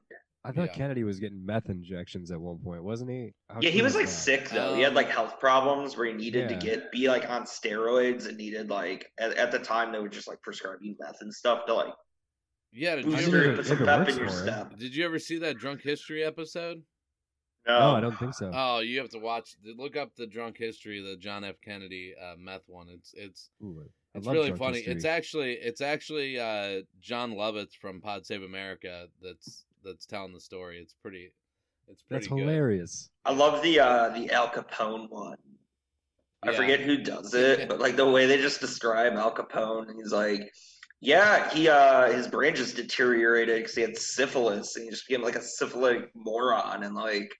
I 0.46 0.52
thought 0.52 0.68
Yeah. 0.68 0.74
Kennedy 0.74 1.02
was 1.04 1.18
getting 1.18 1.44
meth 1.44 1.68
injections 1.70 2.30
at 2.30 2.40
one 2.40 2.58
point, 2.58 2.84
wasn't 2.84 3.10
he? 3.10 3.34
How 3.50 3.60
Yeah, 3.60 3.70
he 3.70 3.78
true 3.78 3.84
was 3.84 3.94
like 3.96 4.06
that? 4.06 4.10
sick 4.12 4.48
though. 4.50 4.74
he 4.76 4.82
had 4.82 4.94
like 4.94 5.08
health 5.08 5.40
problems 5.40 5.96
where 5.96 6.06
he 6.06 6.12
needed 6.12 6.50
Yeah. 6.50 6.56
to 6.58 6.64
get 6.66 6.92
be 6.92 7.08
like 7.08 7.28
on 7.28 7.42
steroids 7.44 8.26
and 8.28 8.36
needed 8.36 8.70
like 8.70 9.10
at, 9.18 9.34
at 9.36 9.50
the 9.50 9.58
time 9.58 9.92
they 9.92 9.98
were 9.98 10.08
just 10.08 10.28
like 10.28 10.40
prescribing 10.42 10.96
meth 11.00 11.20
and 11.20 11.34
stuff 11.34 11.66
to 11.66 11.74
like 11.74 11.92
Yeah, 12.72 12.94
did 12.96 13.06
boost 13.06 13.26
you 13.26 13.38
ever, 13.38 13.56
put 13.56 13.66
some 13.66 13.78
pep 13.78 14.08
in 14.08 14.16
your 14.18 14.28
step. 14.28 14.76
Did 14.78 14.94
you 14.94 15.04
ever 15.04 15.18
see 15.18 15.38
that 15.38 15.58
drunk 15.58 15.82
history 15.82 16.22
episode? 16.22 16.82
No, 17.66 17.80
No, 17.80 17.96
I 17.96 18.00
don't 18.00 18.16
think 18.16 18.32
so. 18.34 18.52
Oh, 18.54 18.78
you 18.78 19.00
have 19.00 19.08
to 19.10 19.18
watch. 19.18 19.56
Look 19.64 19.96
up 19.96 20.14
the 20.16 20.26
drunk 20.28 20.56
history, 20.56 21.00
the 21.02 21.16
John 21.16 21.42
F. 21.42 21.56
Kennedy 21.60 22.14
uh, 22.22 22.36
meth 22.38 22.62
one. 22.68 22.88
It's 22.88 23.12
it's 23.14 23.50
Ooh, 23.60 23.82
it's 24.14 24.24
really 24.28 24.52
funny. 24.52 24.76
history. 24.76 24.92
It's 24.92 25.04
actually 25.04 25.52
it's 25.54 25.80
actually 25.80 26.38
uh, 26.38 26.82
John 27.00 27.32
Lovitz 27.32 27.72
from 27.74 28.00
Pod 28.00 28.24
Save 28.24 28.42
America 28.44 29.08
that's 29.20 29.64
that's 29.86 30.04
telling 30.06 30.32
the 30.34 30.40
story. 30.40 30.78
It's 30.78 30.94
pretty. 31.00 31.32
It's 31.88 32.02
pretty 32.02 32.26
That's 32.26 32.34
good. 32.34 32.40
hilarious. 32.40 33.10
I 33.24 33.32
love 33.32 33.62
the 33.62 33.80
uh 33.80 34.08
the 34.10 34.30
Al 34.32 34.48
Capone 34.48 35.08
one. 35.08 35.38
I 36.42 36.50
Yeah. 36.50 36.56
forget 36.56 36.80
who 36.80 36.98
does 36.98 37.32
it, 37.34 37.68
but 37.68 37.78
like 37.80 37.96
the 37.96 38.06
way 38.10 38.26
they 38.26 38.36
just 38.38 38.60
describe 38.60 39.14
Al 39.14 39.34
Capone, 39.34 39.94
he's 39.96 40.12
like, 40.12 40.42
yeah, 41.00 41.48
he 41.50 41.68
uh 41.68 42.12
his 42.12 42.26
brain 42.28 42.54
just 42.54 42.76
deteriorated 42.76 43.56
because 43.58 43.74
he 43.74 43.82
had 43.82 43.96
syphilis, 43.96 44.76
and 44.76 44.84
he 44.84 44.90
just 44.90 45.06
became 45.08 45.22
like 45.24 45.36
a 45.36 45.42
syphilitic 45.42 46.10
moron, 46.14 46.82
and 46.82 46.94
like 46.94 47.32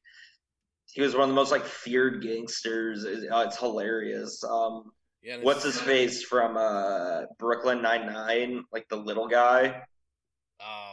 he 0.93 1.03
was 1.03 1.15
one 1.15 1.25
of 1.25 1.29
the 1.29 1.35
most 1.35 1.51
like 1.51 1.65
feared 1.65 2.23
gangsters. 2.23 3.05
It- 3.05 3.31
uh, 3.31 3.45
It's 3.47 3.59
hilarious. 3.59 4.43
Um, 4.45 4.93
Yeah, 5.23 5.39
what's 5.43 5.65
his 5.65 5.81
face 5.81 6.23
from 6.23 6.57
uh 6.57 7.23
Brooklyn 7.39 7.83
Nine 7.83 8.07
Nine, 8.07 8.65
like 8.73 8.89
the 8.89 8.97
little 8.97 9.27
guy. 9.29 9.83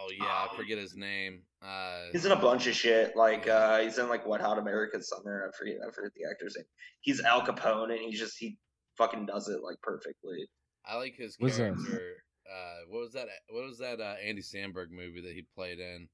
Oh 0.03 0.09
yeah, 0.17 0.25
I 0.51 0.55
forget 0.55 0.77
his 0.77 0.95
name. 0.95 1.43
Uh, 1.61 2.07
He's 2.11 2.25
in 2.25 2.31
a 2.31 2.35
bunch 2.35 2.67
of 2.67 2.75
shit. 2.75 3.15
Like 3.15 3.47
uh 3.47 3.79
he's 3.79 3.97
in 3.97 4.09
like 4.09 4.27
Wet 4.27 4.41
Hot 4.41 4.57
American 4.59 5.01
Summer. 5.01 5.47
I 5.47 5.57
forget 5.57 5.75
I 5.87 5.91
forget 5.91 6.11
the 6.15 6.29
actor's 6.29 6.55
name. 6.57 6.65
He's 7.01 7.21
Al 7.21 7.41
Capone 7.41 7.91
and 7.91 7.99
he 7.99 8.11
just 8.13 8.37
he 8.37 8.57
fucking 8.97 9.25
does 9.27 9.47
it 9.47 9.61
like 9.63 9.77
perfectly. 9.81 10.47
I 10.85 10.97
like 10.97 11.15
his 11.15 11.37
Was, 11.39 11.53
uh, 11.53 11.57
character. 11.63 12.15
Uh, 12.51 12.75
what 12.89 12.99
was 12.99 13.13
that? 13.13 13.27
What 13.49 13.63
was 13.65 13.77
that 13.77 14.01
uh, 14.01 14.15
Andy 14.23 14.41
Samberg 14.41 14.91
movie 14.91 15.21
that 15.21 15.33
he 15.33 15.45
played 15.55 15.79
in, 15.79 16.09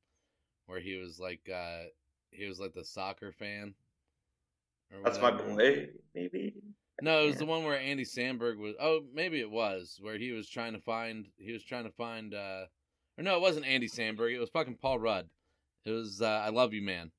where 0.67 0.79
he 0.79 0.97
was 0.97 1.19
like 1.19 1.49
uh, 1.51 1.85
he 2.31 2.45
was 2.45 2.59
like 2.59 2.73
the 2.73 2.85
soccer 2.85 3.31
fan. 3.31 3.73
That's 5.03 5.19
my 5.19 5.31
whatever. 5.31 5.55
boy, 5.55 5.87
maybe. 6.13 6.53
No, 7.01 7.23
it 7.23 7.27
was 7.27 7.37
the 7.37 7.45
one 7.45 7.63
where 7.63 7.79
Andy 7.79 8.05
Samberg 8.05 8.57
was. 8.57 8.75
Oh, 8.79 9.01
maybe 9.13 9.39
it 9.39 9.49
was 9.49 9.97
where 10.01 10.17
he 10.17 10.31
was 10.31 10.47
trying 10.49 10.73
to 10.73 10.79
find. 10.79 11.27
He 11.37 11.51
was 11.51 11.63
trying 11.63 11.85
to 11.85 11.91
find. 11.91 12.33
uh 12.35 12.65
Or 13.19 13.23
no, 13.23 13.35
it 13.35 13.41
wasn't 13.41 13.65
Andy 13.65 13.89
Samberg. 13.89 14.33
It 14.33 14.39
was 14.39 14.49
fucking 14.49 14.77
Paul 14.81 14.97
Rudd. 14.97 15.27
It 15.85 15.91
was 15.91 16.21
uh, 16.21 16.25
"I 16.45 16.49
Love 16.49 16.73
You, 16.73 16.81
Man." 16.81 17.11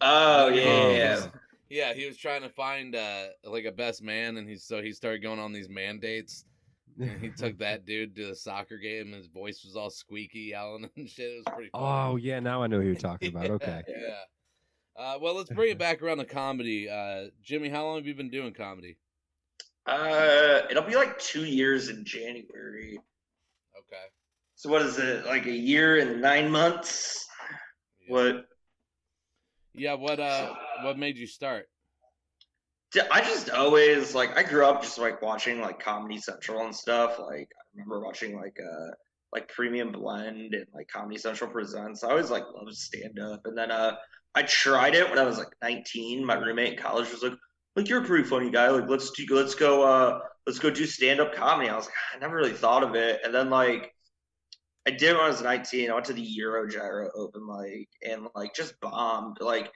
Oh 0.00 0.46
yeah, 0.48 0.62
yeah, 0.64 0.90
He 0.92 0.96
yeah. 0.98 1.14
was- 1.16 1.28
yeah, 1.68 1.92
he 1.94 2.06
was 2.06 2.16
trying 2.16 2.42
to 2.42 2.48
find 2.48 2.94
uh 2.96 3.26
like 3.44 3.64
a 3.64 3.72
best 3.72 4.02
man, 4.02 4.36
and 4.36 4.48
he 4.48 4.56
so 4.56 4.80
he 4.80 4.92
started 4.92 5.22
going 5.22 5.38
on 5.40 5.52
these 5.52 5.68
man 5.68 5.98
dates. 5.98 6.44
And 7.00 7.20
he 7.20 7.30
took 7.30 7.58
that 7.58 7.84
dude 7.84 8.14
to 8.16 8.26
the 8.28 8.34
soccer 8.36 8.78
game. 8.78 9.12
His 9.12 9.26
voice 9.26 9.64
was 9.64 9.76
all 9.76 9.90
squeaky, 9.90 10.50
yelling 10.50 10.88
and 10.96 11.08
shit. 11.10 11.30
It 11.30 11.42
was 11.46 11.54
pretty. 11.54 11.70
Funny. 11.70 11.84
Oh 11.84 12.16
yeah, 12.16 12.38
now 12.40 12.62
I 12.62 12.66
know 12.68 12.80
who 12.80 12.86
you're 12.86 12.94
talking 12.96 13.30
about. 13.30 13.50
Okay. 13.50 13.82
Yeah. 13.88 14.14
Uh, 14.98 15.18
well, 15.20 15.34
let's 15.34 15.50
bring 15.50 15.70
it 15.70 15.78
back 15.78 16.02
around 16.02 16.18
to 16.18 16.24
comedy. 16.24 16.88
Uh, 16.88 17.26
Jimmy, 17.42 17.68
how 17.70 17.86
long 17.86 17.96
have 17.96 18.06
you 18.06 18.14
been 18.14 18.30
doing 18.30 18.52
comedy? 18.52 18.98
Uh, 19.86 20.60
it'll 20.70 20.82
be 20.82 20.94
like 20.96 21.18
two 21.18 21.44
years 21.44 21.88
in 21.88 22.04
January. 22.04 22.98
So 24.60 24.68
what 24.68 24.82
is 24.82 24.98
it? 24.98 25.24
Like 25.24 25.46
a 25.46 25.56
year 25.56 26.00
and 26.00 26.20
nine 26.20 26.50
months? 26.50 27.26
What? 28.08 28.44
Yeah. 29.72 29.94
What 29.94 30.20
uh? 30.20 30.52
What 30.82 30.98
made 30.98 31.16
you 31.16 31.26
start? 31.26 31.64
I 33.10 33.22
just 33.22 33.48
always 33.48 34.14
like 34.14 34.36
I 34.36 34.42
grew 34.42 34.66
up 34.66 34.82
just 34.82 34.98
like 34.98 35.22
watching 35.22 35.62
like 35.62 35.80
Comedy 35.80 36.18
Central 36.18 36.62
and 36.62 36.76
stuff. 36.76 37.18
Like 37.18 37.48
I 37.48 37.62
remember 37.72 38.04
watching 38.04 38.36
like 38.36 38.58
uh 38.60 38.90
like 39.32 39.48
Premium 39.48 39.92
Blend 39.92 40.52
and 40.52 40.66
like 40.74 40.88
Comedy 40.88 41.16
Central 41.16 41.50
Presents. 41.50 42.04
I 42.04 42.10
always 42.10 42.30
like 42.30 42.44
loved 42.54 42.76
stand 42.76 43.18
up. 43.18 43.40
And 43.46 43.56
then 43.56 43.70
uh 43.70 43.96
I 44.34 44.42
tried 44.42 44.94
it 44.94 45.08
when 45.08 45.18
I 45.18 45.24
was 45.24 45.38
like 45.38 45.54
19. 45.62 46.22
My 46.22 46.34
roommate 46.34 46.74
in 46.74 46.78
college 46.78 47.10
was 47.10 47.22
like, 47.22 47.32
"Like 47.76 47.88
you're 47.88 48.02
a 48.02 48.06
pretty 48.06 48.24
funny 48.28 48.50
guy. 48.50 48.68
Like 48.68 48.90
let's 48.90 49.10
do 49.12 49.24
let's 49.30 49.54
go 49.54 49.84
uh 49.84 50.18
let's 50.46 50.58
go 50.58 50.68
do 50.68 50.84
stand 50.84 51.18
up 51.18 51.32
comedy." 51.32 51.70
I 51.70 51.76
was 51.76 51.86
like, 51.86 51.94
I 52.14 52.18
never 52.18 52.36
really 52.36 52.52
thought 52.52 52.82
of 52.82 52.94
it. 52.94 53.22
And 53.24 53.34
then 53.34 53.48
like 53.48 53.94
I 54.86 54.90
did 54.92 55.14
when 55.14 55.24
I 55.24 55.28
was 55.28 55.42
19. 55.42 55.90
I 55.90 55.94
went 55.94 56.06
to 56.06 56.12
the 56.12 56.22
Euro 56.22 56.66
Gyro 56.68 57.10
open 57.14 57.46
mic 57.46 57.88
and 58.08 58.26
like 58.34 58.54
just 58.54 58.80
bombed. 58.80 59.38
Like 59.40 59.70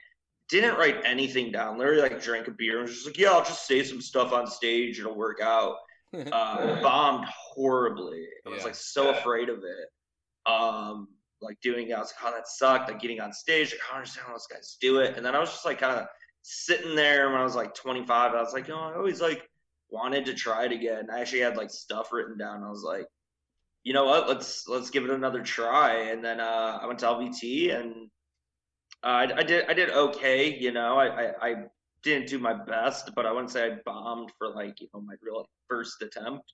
didn't 0.49 0.77
write 0.77 0.97
anything 1.05 1.51
down. 1.51 1.77
Literally 1.77 2.01
like 2.01 2.21
drank 2.21 2.47
a 2.47 2.51
beer 2.51 2.79
and 2.79 2.87
was 2.87 2.93
just 2.95 3.05
like, 3.05 3.17
yeah, 3.17 3.31
I'll 3.31 3.43
just 3.43 3.67
say 3.67 3.83
some 3.83 4.01
stuff 4.01 4.33
on 4.33 4.47
stage. 4.47 4.99
It'll 4.99 5.15
work 5.15 5.39
out. 5.41 5.75
Uh, 6.31 6.81
bombed 6.81 7.25
horribly. 7.27 8.25
I 8.45 8.49
was 8.49 8.59
Yeah. 8.59 8.65
like 8.65 8.75
so 8.75 9.09
afraid 9.09 9.49
of 9.49 9.57
it. 9.65 10.51
Um, 10.51 11.09
like 11.41 11.59
doing 11.61 11.89
it, 11.89 11.93
I 11.93 11.99
was 11.99 12.13
like, 12.23 12.31
oh, 12.33 12.37
that 12.37 12.47
sucked. 12.47 12.89
Like 12.89 13.01
getting 13.01 13.19
on 13.19 13.33
stage, 13.33 13.71
like, 13.71 13.81
I 13.83 13.87
don't 13.89 13.97
understand 13.97 14.27
how 14.27 14.33
those 14.33 14.47
guys 14.47 14.77
do 14.79 14.99
it. 14.99 15.17
And 15.17 15.25
then 15.25 15.35
I 15.35 15.39
was 15.39 15.49
just 15.49 15.65
like 15.65 15.79
kind 15.79 15.99
of 15.99 16.07
sitting 16.43 16.95
there 16.95 17.31
when 17.31 17.41
I 17.41 17.43
was 17.43 17.55
like 17.55 17.73
25. 17.73 18.33
I 18.33 18.41
was 18.41 18.53
like, 18.53 18.69
oh, 18.69 18.75
I 18.75 18.95
always 18.95 19.19
like 19.19 19.49
wanted 19.89 20.25
to 20.27 20.33
try 20.33 20.63
it 20.65 20.71
again. 20.71 21.07
I 21.11 21.19
actually 21.19 21.41
had 21.41 21.57
like 21.57 21.69
stuff 21.69 22.13
written 22.13 22.37
down. 22.37 22.63
I 22.63 22.69
was 22.69 22.83
like, 22.83 23.07
you 23.85 23.93
know 23.93 24.03
what? 24.03 24.27
Let's 24.27 24.67
let's 24.67 24.89
give 24.89 25.05
it 25.05 25.11
another 25.11 25.41
try. 25.41 26.09
And 26.09 26.25
then 26.25 26.41
uh, 26.41 26.79
I 26.81 26.87
went 26.87 26.99
to 26.99 27.05
LVT 27.05 27.79
and 27.79 28.09
uh, 29.03 29.07
I, 29.07 29.37
I 29.37 29.43
did 29.43 29.65
I 29.69 29.73
did 29.73 29.91
okay. 29.91 30.57
You 30.57 30.71
know, 30.71 30.97
I, 30.97 31.05
I 31.05 31.31
I 31.41 31.55
didn't 32.01 32.27
do 32.27 32.39
my 32.39 32.53
best, 32.53 33.11
but 33.15 33.27
I 33.27 33.31
wouldn't 33.31 33.51
say 33.51 33.71
I 33.71 33.77
bombed 33.85 34.31
for 34.39 34.49
like 34.49 34.81
you 34.81 34.87
know 34.93 35.01
my 35.01 35.13
real 35.21 35.45
first 35.69 36.01
attempt. 36.01 36.51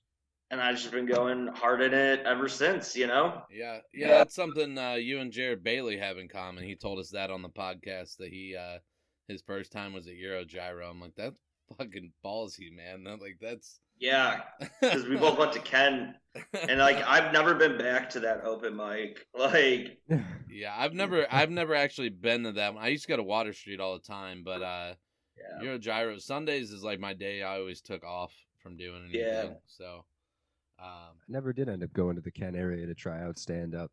And 0.50 0.60
I've 0.60 0.76
just 0.76 0.90
been 0.90 1.06
going 1.06 1.46
hard 1.46 1.80
at 1.80 1.94
it 1.94 2.26
ever 2.26 2.46
since. 2.46 2.94
You 2.94 3.06
know. 3.06 3.40
Yeah, 3.50 3.78
yeah, 3.94 4.08
that's 4.08 4.34
something 4.34 4.76
uh, 4.76 4.92
you 4.92 5.18
and 5.20 5.32
Jared 5.32 5.64
Bailey 5.64 5.96
have 5.96 6.18
in 6.18 6.28
common. 6.28 6.64
He 6.64 6.76
told 6.76 6.98
us 6.98 7.08
that 7.10 7.30
on 7.30 7.40
the 7.40 7.48
podcast 7.48 8.18
that 8.18 8.28
he 8.28 8.54
uh, 8.54 8.76
his 9.26 9.40
first 9.40 9.72
time 9.72 9.94
was 9.94 10.06
at 10.06 10.16
Euro 10.16 10.44
Gyro. 10.44 10.90
I'm 10.90 11.00
like, 11.00 11.14
that's 11.16 11.40
fucking 11.78 12.12
ballsy, 12.24 12.74
man. 12.74 13.06
I'm 13.06 13.20
like 13.20 13.38
that's 13.40 13.80
Yeah, 13.98 14.40
because 14.80 15.06
we 15.06 15.16
both 15.16 15.38
went 15.38 15.52
to 15.52 15.60
Kent, 15.60 16.16
and 16.68 16.78
like 16.78 16.96
I've 17.06 17.32
never 17.32 17.54
been 17.54 17.78
back 17.78 18.10
to 18.10 18.20
that 18.20 18.44
open 18.44 18.76
mic. 18.76 19.26
Like, 19.38 19.98
yeah. 20.50 20.74
I've 20.76 20.94
never 20.94 21.26
I've 21.30 21.50
never 21.50 21.74
actually 21.74 22.10
been 22.10 22.44
to 22.44 22.52
that 22.52 22.74
one. 22.74 22.82
I 22.82 22.88
used 22.88 23.04
to 23.04 23.08
go 23.08 23.16
to 23.16 23.22
Water 23.22 23.52
Street 23.52 23.80
all 23.80 23.94
the 23.94 24.04
time, 24.04 24.42
but 24.44 24.62
uh, 24.62 24.94
Yeah. 25.36 25.64
Euro 25.64 25.78
Gyro 25.78 26.18
Sundays 26.18 26.70
is 26.70 26.82
like 26.82 27.00
my 27.00 27.14
day. 27.14 27.42
I 27.42 27.58
always 27.58 27.80
took 27.80 28.04
off 28.04 28.32
from 28.62 28.76
doing 28.76 29.02
anything. 29.04 29.20
Yeah. 29.20 29.54
So, 29.66 30.04
um, 30.78 31.16
I 31.20 31.26
never 31.28 31.52
did 31.52 31.68
end 31.68 31.82
up 31.82 31.92
going 31.92 32.16
to 32.16 32.22
the 32.22 32.30
Kent 32.30 32.56
area 32.56 32.86
to 32.86 32.94
try 32.94 33.22
out 33.22 33.38
stand 33.38 33.74
up. 33.74 33.90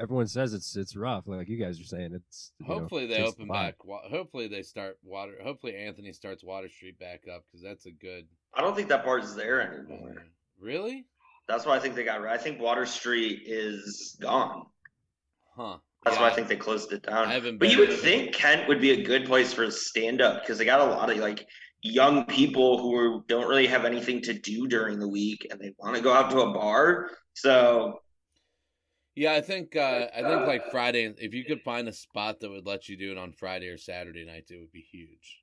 Everyone 0.00 0.26
says 0.26 0.54
it's 0.54 0.76
it's 0.76 0.96
rough, 0.96 1.24
like 1.26 1.48
you 1.48 1.56
guys 1.58 1.80
are 1.80 1.84
saying. 1.84 2.12
It's 2.14 2.52
you 2.58 2.66
know, 2.66 2.80
hopefully 2.80 3.06
they 3.06 3.22
open 3.22 3.50
a 3.50 3.52
back. 3.52 3.74
Hopefully 4.10 4.48
they 4.48 4.62
start 4.62 4.98
Water. 5.02 5.34
Hopefully 5.42 5.76
Anthony 5.76 6.12
starts 6.12 6.42
Water 6.42 6.68
Street 6.68 6.98
back 6.98 7.24
up 7.32 7.44
because 7.46 7.62
that's 7.62 7.86
a 7.86 7.90
good. 7.90 8.26
I 8.54 8.62
don't 8.62 8.74
think 8.74 8.88
that 8.88 9.04
part 9.04 9.24
is 9.24 9.34
there 9.34 9.60
anymore. 9.60 10.14
Really? 10.58 11.06
That's 11.48 11.66
why 11.66 11.76
I 11.76 11.80
think 11.80 11.94
they 11.96 12.04
got. 12.04 12.24
I 12.26 12.38
think 12.38 12.60
Water 12.60 12.86
Street 12.86 13.42
is 13.44 14.16
gone. 14.20 14.66
Huh. 15.56 15.78
That's 16.04 16.16
Yeah, 16.16 16.22
why 16.22 16.30
I 16.30 16.34
think 16.34 16.48
they 16.48 16.56
closed 16.56 16.92
it 16.92 17.02
down. 17.02 17.28
I 17.28 17.32
haven't 17.34 17.58
But 17.58 17.68
been 17.68 17.70
you 17.72 17.78
would 17.80 17.90
there. 17.90 17.96
think 17.98 18.32
Kent 18.32 18.68
would 18.68 18.80
be 18.80 18.92
a 18.92 19.02
good 19.04 19.26
place 19.26 19.52
for 19.52 19.70
stand 19.70 20.22
up 20.22 20.42
because 20.42 20.56
they 20.58 20.64
got 20.64 20.80
a 20.80 20.84
lot 20.90 21.10
of 21.10 21.18
like 21.18 21.46
young 21.82 22.24
people 22.26 22.78
who 22.78 23.22
don't 23.28 23.48
really 23.48 23.66
have 23.66 23.84
anything 23.84 24.22
to 24.22 24.32
do 24.32 24.66
during 24.66 24.98
the 24.98 25.08
week 25.08 25.46
and 25.50 25.60
they 25.60 25.72
want 25.78 25.96
to 25.96 26.02
go 26.02 26.12
out 26.12 26.30
to 26.30 26.40
a 26.40 26.52
bar. 26.54 27.10
So 27.34 28.00
Yeah, 29.16 29.32
I 29.32 29.40
think 29.40 29.76
uh, 29.76 30.06
I 30.14 30.22
think 30.22 30.46
like 30.46 30.66
Friday. 30.70 31.12
If 31.18 31.34
you 31.34 31.44
could 31.44 31.62
find 31.62 31.88
a 31.88 31.92
spot 31.92 32.40
that 32.40 32.50
would 32.50 32.66
let 32.66 32.88
you 32.88 32.96
do 32.96 33.12
it 33.12 33.18
on 33.18 33.32
Friday 33.32 33.68
or 33.68 33.78
Saturday 33.78 34.24
nights, 34.24 34.50
it 34.50 34.58
would 34.58 34.72
be 34.72 34.86
huge. 34.90 35.42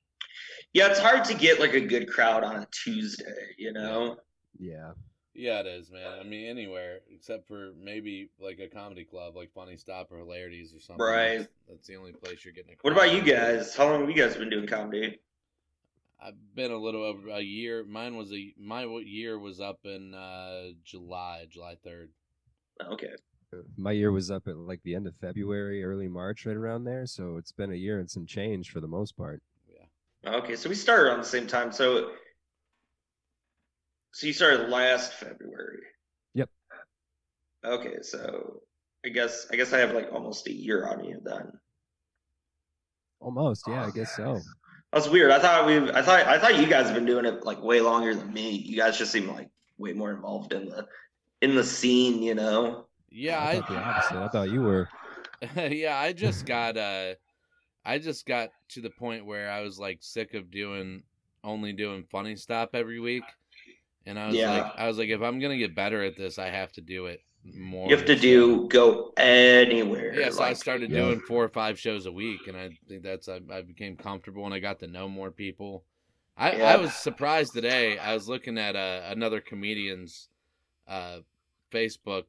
yeah, 0.72 0.88
it's 0.88 1.00
hard 1.00 1.24
to 1.26 1.34
get 1.34 1.60
like 1.60 1.74
a 1.74 1.80
good 1.80 2.08
crowd 2.08 2.44
on 2.44 2.56
a 2.56 2.68
Tuesday. 2.72 3.54
You 3.58 3.72
know. 3.72 4.16
Yeah. 4.58 4.92
Yeah, 5.34 5.60
it 5.60 5.66
is, 5.68 5.88
man. 5.92 6.18
I 6.18 6.24
mean, 6.24 6.48
anywhere 6.48 6.98
except 7.14 7.46
for 7.46 7.70
maybe 7.80 8.28
like 8.40 8.58
a 8.58 8.66
comedy 8.66 9.04
club, 9.04 9.36
like 9.36 9.52
Funny 9.54 9.76
Stop 9.76 10.10
or 10.10 10.18
Hilarities 10.18 10.74
or 10.74 10.80
something. 10.80 11.06
Right. 11.06 11.38
That's, 11.38 11.48
that's 11.68 11.86
the 11.86 11.94
only 11.94 12.10
place 12.10 12.44
you're 12.44 12.52
getting. 12.52 12.72
A 12.72 12.76
What 12.80 12.92
about 12.92 13.14
you 13.14 13.22
guys? 13.22 13.76
How 13.76 13.88
long 13.88 14.00
have 14.00 14.10
you 14.10 14.16
guys 14.16 14.36
been 14.36 14.50
doing 14.50 14.66
comedy? 14.66 15.20
I've 16.20 16.34
been 16.56 16.72
a 16.72 16.76
little 16.76 17.04
over 17.04 17.28
a 17.28 17.40
year. 17.40 17.84
Mine 17.84 18.16
was 18.16 18.32
a 18.32 18.52
my 18.58 18.84
year 19.04 19.38
was 19.38 19.60
up 19.60 19.78
in 19.84 20.12
uh, 20.12 20.70
July, 20.82 21.46
July 21.48 21.76
third. 21.84 22.10
Okay. 22.84 23.14
My 23.76 23.92
year 23.92 24.12
was 24.12 24.30
up 24.30 24.46
at 24.46 24.56
like 24.56 24.82
the 24.82 24.94
end 24.94 25.06
of 25.06 25.14
February, 25.16 25.82
early 25.82 26.08
March, 26.08 26.44
right 26.44 26.56
around 26.56 26.84
there. 26.84 27.06
So 27.06 27.36
it's 27.38 27.52
been 27.52 27.72
a 27.72 27.76
year 27.76 27.98
and 27.98 28.10
some 28.10 28.26
change 28.26 28.70
for 28.70 28.80
the 28.80 28.88
most 28.88 29.16
part. 29.16 29.40
Yeah. 29.66 30.34
Okay, 30.34 30.54
so 30.54 30.68
we 30.68 30.74
started 30.74 31.04
around 31.04 31.20
the 31.20 31.24
same 31.24 31.46
time. 31.46 31.72
So, 31.72 32.10
so 34.12 34.26
you 34.26 34.34
started 34.34 34.68
last 34.68 35.14
February. 35.14 35.80
Yep. 36.34 36.50
Okay, 37.64 37.96
so 38.02 38.60
I 39.06 39.08
guess 39.08 39.46
I 39.50 39.56
guess 39.56 39.72
I 39.72 39.78
have 39.78 39.94
like 39.94 40.12
almost 40.12 40.46
a 40.46 40.52
year 40.52 40.86
on 40.86 41.04
you 41.04 41.18
then. 41.24 41.50
Almost, 43.20 43.64
yeah, 43.66 43.86
I 43.86 43.90
guess 43.90 44.14
so. 44.14 44.40
That's 44.92 45.08
weird. 45.08 45.30
I 45.30 45.38
thought 45.38 45.66
we, 45.66 45.90
I 45.90 46.02
thought, 46.02 46.26
I 46.26 46.38
thought 46.38 46.58
you 46.58 46.66
guys 46.66 46.86
have 46.86 46.94
been 46.94 47.06
doing 47.06 47.24
it 47.24 47.44
like 47.44 47.62
way 47.62 47.80
longer 47.80 48.14
than 48.14 48.32
me. 48.32 48.50
You 48.50 48.76
guys 48.76 48.98
just 48.98 49.10
seem 49.10 49.28
like 49.28 49.48
way 49.78 49.92
more 49.92 50.12
involved 50.12 50.52
in 50.52 50.66
the, 50.66 50.86
in 51.40 51.54
the 51.54 51.64
scene. 51.64 52.22
You 52.22 52.34
know. 52.34 52.87
Yeah, 53.10 53.38
I 53.40 53.50
I, 53.50 53.60
thought 53.60 53.68
the 53.68 53.76
opposite. 53.76 54.16
I 54.16 54.28
thought 54.28 54.50
you 54.50 54.62
were. 54.62 54.88
yeah, 55.56 55.98
I 55.98 56.12
just 56.12 56.46
got 56.46 56.76
uh 56.76 57.14
I 57.84 57.98
just 57.98 58.26
got 58.26 58.50
to 58.70 58.80
the 58.80 58.90
point 58.90 59.24
where 59.26 59.50
I 59.50 59.60
was 59.62 59.78
like 59.78 59.98
sick 60.00 60.34
of 60.34 60.50
doing 60.50 61.02
only 61.44 61.72
doing 61.72 62.04
funny 62.10 62.36
stop 62.36 62.70
every 62.74 63.00
week. 63.00 63.22
And 64.06 64.18
I 64.18 64.28
was 64.28 64.36
Yeah. 64.36 64.50
like 64.50 64.72
I 64.78 64.86
was 64.88 64.98
like 64.98 65.08
if 65.08 65.22
I'm 65.22 65.38
going 65.38 65.52
to 65.52 65.58
get 65.58 65.74
better 65.74 66.02
at 66.02 66.16
this, 66.16 66.38
I 66.38 66.48
have 66.48 66.72
to 66.72 66.80
do 66.80 67.06
it 67.06 67.20
more. 67.54 67.88
You 67.88 67.96
have 67.96 68.06
to 68.06 68.16
do 68.16 68.68
go 68.68 69.12
anywhere. 69.16 70.18
Yeah, 70.18 70.30
so 70.30 70.42
I 70.42 70.52
started 70.52 70.90
Yeah. 70.90 71.00
doing 71.02 71.20
four 71.20 71.44
or 71.44 71.48
five 71.48 71.78
shows 71.78 72.06
a 72.06 72.12
week, 72.12 72.46
and 72.46 72.56
I 72.56 72.70
think 72.88 73.02
that's 73.02 73.28
I, 73.28 73.40
I 73.50 73.62
became 73.62 73.96
comfortable 73.96 74.44
and 74.44 74.54
I 74.54 74.58
got 74.58 74.80
to 74.80 74.86
know 74.86 75.08
more 75.08 75.30
people. 75.30 75.84
I, 76.36 76.56
Yeah. 76.56 76.74
I 76.74 76.76
was 76.76 76.94
surprised 76.94 77.52
today. 77.54 77.98
I 77.98 78.14
was 78.14 78.28
looking 78.28 78.58
at 78.58 78.76
uh, 78.76 79.02
another 79.06 79.40
comedian's 79.40 80.28
uh, 80.86 81.18
Facebook 81.72 82.24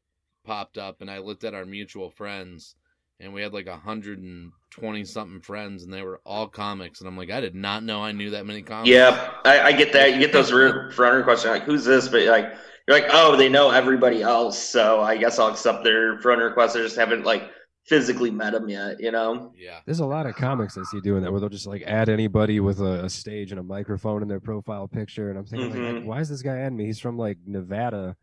popped 0.49 0.79
up, 0.79 1.01
and 1.01 1.11
I 1.11 1.19
looked 1.19 1.43
at 1.43 1.53
our 1.53 1.63
mutual 1.63 2.09
friends, 2.09 2.75
and 3.19 3.31
we 3.33 3.41
had 3.43 3.53
like 3.53 3.67
a 3.67 3.77
hundred 3.77 4.17
and 4.17 4.51
twenty 4.71 5.05
something 5.05 5.41
friends, 5.41 5.83
and 5.83 5.93
they 5.93 6.01
were 6.01 6.19
all 6.25 6.47
comics, 6.47 6.99
and 7.01 7.07
I'm 7.07 7.15
like, 7.15 7.29
I 7.29 7.39
did 7.39 7.53
not 7.53 7.83
know 7.83 8.01
I 8.01 8.13
knew 8.13 8.31
that 8.31 8.47
many 8.47 8.63
comics. 8.63 8.89
Yeah, 8.89 9.29
I, 9.45 9.61
I 9.61 9.71
get 9.73 9.93
that. 9.93 10.11
You 10.13 10.19
get 10.19 10.33
those 10.33 10.51
re- 10.51 10.91
friend 10.91 11.15
requests. 11.17 11.45
Like, 11.45 11.63
who's 11.63 11.85
this? 11.85 12.07
But 12.07 12.23
like, 12.23 12.51
you're 12.87 12.99
like, 12.99 13.09
oh, 13.11 13.35
they 13.35 13.47
know 13.47 13.69
everybody 13.69 14.23
else, 14.23 14.57
so 14.57 15.01
I 15.01 15.17
guess 15.17 15.37
I'll 15.37 15.49
accept 15.49 15.83
their 15.83 16.17
friend 16.19 16.41
request. 16.41 16.75
I 16.75 16.79
just 16.79 16.97
haven't 16.97 17.23
like 17.25 17.43
physically 17.85 18.31
met 18.31 18.53
them 18.53 18.69
yet. 18.69 18.99
You 18.99 19.11
know? 19.11 19.53
Yeah. 19.55 19.81
There's 19.85 19.99
a 19.99 20.05
lot 20.05 20.25
of 20.25 20.35
comics 20.35 20.77
I 20.79 20.83
see 20.83 20.99
doing 20.99 21.21
that 21.21 21.31
where 21.31 21.39
they'll 21.39 21.49
just 21.49 21.67
like 21.67 21.83
add 21.83 22.09
anybody 22.09 22.59
with 22.59 22.79
a, 22.81 23.05
a 23.05 23.09
stage 23.09 23.51
and 23.51 23.59
a 23.59 23.63
microphone 23.63 24.23
in 24.23 24.27
their 24.27 24.39
profile 24.39 24.87
picture, 24.87 25.29
and 25.29 25.37
I'm 25.37 25.45
thinking, 25.45 25.69
like, 25.69 25.79
Mhm. 25.79 25.95
like, 25.97 26.05
why 26.05 26.19
is 26.21 26.29
this 26.29 26.41
guy 26.41 26.57
adding 26.57 26.77
me? 26.77 26.85
He's 26.85 26.99
from 26.99 27.17
like 27.19 27.37
Nevada. 27.45 28.15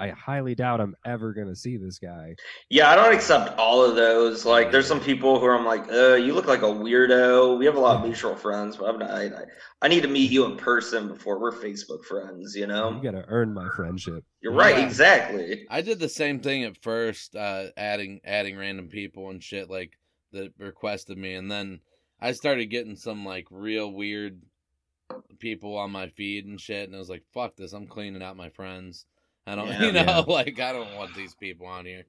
I 0.00 0.08
highly 0.10 0.54
doubt 0.54 0.80
I'm 0.80 0.96
ever 1.04 1.34
gonna 1.34 1.54
see 1.54 1.76
this 1.76 1.98
guy. 1.98 2.34
Yeah, 2.70 2.90
I 2.90 2.96
don't 2.96 3.14
accept 3.14 3.58
all 3.58 3.84
of 3.84 3.96
those. 3.96 4.46
Like, 4.46 4.72
there's 4.72 4.86
some 4.86 5.00
people 5.00 5.38
who 5.38 5.50
I'm 5.50 5.66
like, 5.66 5.92
uh, 5.92 6.14
you 6.14 6.32
look 6.32 6.46
like 6.46 6.62
a 6.62 6.66
weirdo. 6.66 7.58
We 7.58 7.66
have 7.66 7.76
a 7.76 7.80
lot 7.80 7.96
of 7.96 8.04
mutual 8.04 8.34
friends, 8.34 8.78
but 8.78 8.88
I'm 8.88 8.98
not. 8.98 9.10
I, 9.10 9.30
I 9.82 9.88
need 9.88 10.00
to 10.02 10.08
meet 10.08 10.30
you 10.30 10.46
in 10.46 10.56
person 10.56 11.08
before 11.08 11.38
we're 11.38 11.52
Facebook 11.52 12.02
friends. 12.04 12.56
You 12.56 12.66
know? 12.66 12.92
You 12.94 13.02
gotta 13.02 13.26
earn 13.28 13.52
my 13.52 13.68
friendship. 13.76 14.24
You're 14.40 14.54
right. 14.54 14.78
Yeah. 14.78 14.86
Exactly. 14.86 15.66
I 15.68 15.82
did 15.82 15.98
the 15.98 16.08
same 16.08 16.40
thing 16.40 16.64
at 16.64 16.82
first, 16.82 17.36
uh, 17.36 17.66
adding 17.76 18.20
adding 18.24 18.56
random 18.56 18.88
people 18.88 19.28
and 19.28 19.44
shit 19.44 19.68
like 19.68 19.98
that 20.32 20.54
requested 20.58 21.18
me, 21.18 21.34
and 21.34 21.50
then 21.50 21.80
I 22.18 22.32
started 22.32 22.66
getting 22.66 22.96
some 22.96 23.26
like 23.26 23.46
real 23.50 23.92
weird 23.92 24.40
people 25.38 25.76
on 25.76 25.90
my 25.90 26.08
feed 26.08 26.46
and 26.46 26.58
shit, 26.58 26.86
and 26.86 26.96
I 26.96 26.98
was 26.98 27.10
like, 27.10 27.24
"Fuck 27.34 27.56
this! 27.56 27.74
I'm 27.74 27.86
cleaning 27.86 28.22
out 28.22 28.36
my 28.36 28.48
friends. 28.48 29.04
I 29.50 29.54
don't, 29.54 29.68
Yeah. 29.68 29.82
you 29.86 29.92
know, 29.92 30.00
Yeah. 30.02 30.18
like 30.26 30.58
I 30.60 30.72
don't 30.72 30.94
want 30.96 31.14
these 31.14 31.34
people 31.34 31.66
on 31.66 31.84
here." 31.84 32.04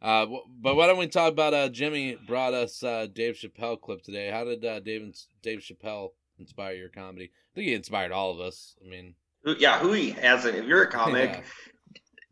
Uh, 0.00 0.26
but 0.62 0.76
why 0.76 0.86
don't 0.86 0.98
we 0.98 1.06
talk 1.08 1.32
about 1.32 1.52
uh, 1.52 1.68
Jimmy 1.68 2.16
brought 2.26 2.54
us 2.54 2.82
uh, 2.82 3.06
Dave 3.12 3.34
Chappelle 3.34 3.80
clip 3.80 4.02
today? 4.02 4.30
How 4.30 4.44
did 4.44 4.64
uh, 4.64 4.80
Dave 4.80 5.14
Dave 5.42 5.58
Chappelle 5.60 6.10
inspire 6.38 6.74
your 6.74 6.88
comedy? 6.88 7.26
I 7.26 7.54
think 7.54 7.66
he 7.66 7.74
inspired 7.74 8.12
all 8.12 8.30
of 8.30 8.40
us. 8.40 8.76
I 8.84 8.88
mean, 8.88 9.14
Yeah, 9.44 9.78
who 9.80 9.92
he 9.92 10.10
hasn't? 10.12 10.56
If 10.56 10.64
you're 10.66 10.84
a 10.84 10.90
comic 11.00 11.30
Yeah. 11.32 11.42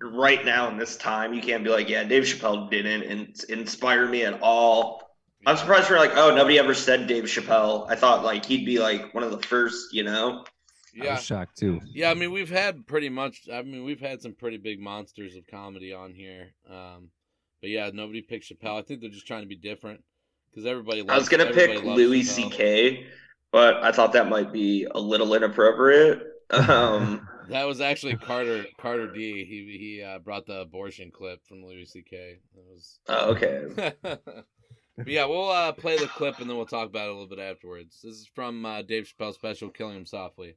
right 0.01 0.45
now 0.45 0.69
in 0.69 0.79
this 0.79 0.97
time, 0.97 1.35
you 1.35 1.43
can't 1.43 1.65
be 1.65 1.71
like, 1.71 1.89
yeah, 1.89 2.05
Dave 2.05 2.23
Chappelle 2.23 2.71
didn't 2.71 3.03
in- 3.03 3.35
inspire 3.49 4.07
me 4.07 4.23
at 4.25 4.41
all. 4.41 5.03
I'm 5.47 5.57
surprised 5.57 5.89
you're 5.89 5.99
like, 5.99 6.13
oh, 6.17 6.35
nobody 6.35 6.59
ever 6.59 6.75
said 6.75 7.07
Dave 7.07 7.25
Chappelle. 7.25 7.91
I 7.91 7.97
thought 7.97 8.25
like 8.25 8.45
he'd 8.45 8.65
be 8.67 8.79
like 8.79 9.13
one 9.15 9.25
of 9.25 9.31
the 9.33 9.45
first, 9.47 9.93
you 9.93 10.05
know? 10.05 10.45
I 11.01 11.05
yeah, 11.05 11.15
was 11.15 11.25
shocked 11.25 11.59
too. 11.59 11.81
Yeah, 11.93 12.11
I 12.11 12.15
mean 12.15 12.31
we've 12.31 12.51
had 12.51 12.87
pretty 12.87 13.09
much. 13.09 13.49
I 13.53 13.63
mean 13.63 13.85
we've 13.85 14.01
had 14.01 14.23
some 14.23 14.35
pretty 14.35 14.59
big 14.59 14.81
monsters 14.81 15.37
of 15.37 15.47
comedy 15.47 15.93
on 15.93 16.13
here. 16.13 16.49
Um, 16.69 17.11
but 17.61 17.71
yeah, 17.71 17.91
nobody 17.93 18.23
picked 18.23 18.51
Chappelle. 18.51 18.79
I 18.79 18.83
think 18.83 19.01
they're 19.01 19.11
just 19.11 19.27
trying 19.27 19.43
to 19.43 19.49
be 19.49 19.57
different 19.57 20.03
because 20.51 20.67
everybody. 20.67 21.03
Loves, 21.03 21.11
I 21.13 21.19
was 21.19 21.29
gonna 21.29 21.53
pick 21.53 21.83
Louis 21.83 22.23
C.K., 22.23 23.07
but 23.53 23.83
I 23.83 23.93
thought 23.93 24.13
that 24.13 24.29
might 24.29 24.53
be 24.53 24.87
a 24.91 25.01
little 25.01 25.35
inappropriate. 25.35 26.23
Um, 26.51 27.29
That 27.49 27.65
was 27.67 27.81
actually 27.81 28.17
Carter 28.17 28.67
Carter 28.79 29.13
D. 29.13 29.45
He 29.45 29.79
he 29.79 30.03
uh, 30.03 30.19
brought 30.19 30.47
the 30.47 30.61
abortion 30.61 31.11
clip 31.11 31.47
from 31.47 31.65
Louis 31.65 31.87
C.K. 31.87 32.39
That 32.55 32.65
was. 32.65 33.01
Oh, 33.09 33.31
okay. 33.31 33.95
but 34.03 35.07
yeah, 35.07 35.25
we'll 35.25 35.51
uh, 35.51 35.73
play 35.73 35.97
the 35.97 36.07
clip 36.07 36.39
and 36.41 36.49
then 36.49 36.57
we'll 36.57 36.67
talk 36.67 36.89
about 36.89 37.07
it 37.07 37.11
a 37.11 37.13
little 37.13 37.29
bit 37.29 37.39
afterwards. 37.39 38.01
This 38.03 38.15
is 38.15 38.31
from 38.35 38.65
uh, 38.65 38.83
Dave 38.83 39.11
Chappelle's 39.11 39.37
special, 39.37 39.71
"Killing 39.71 39.97
Him 39.97 40.07
Softly." 40.07 40.57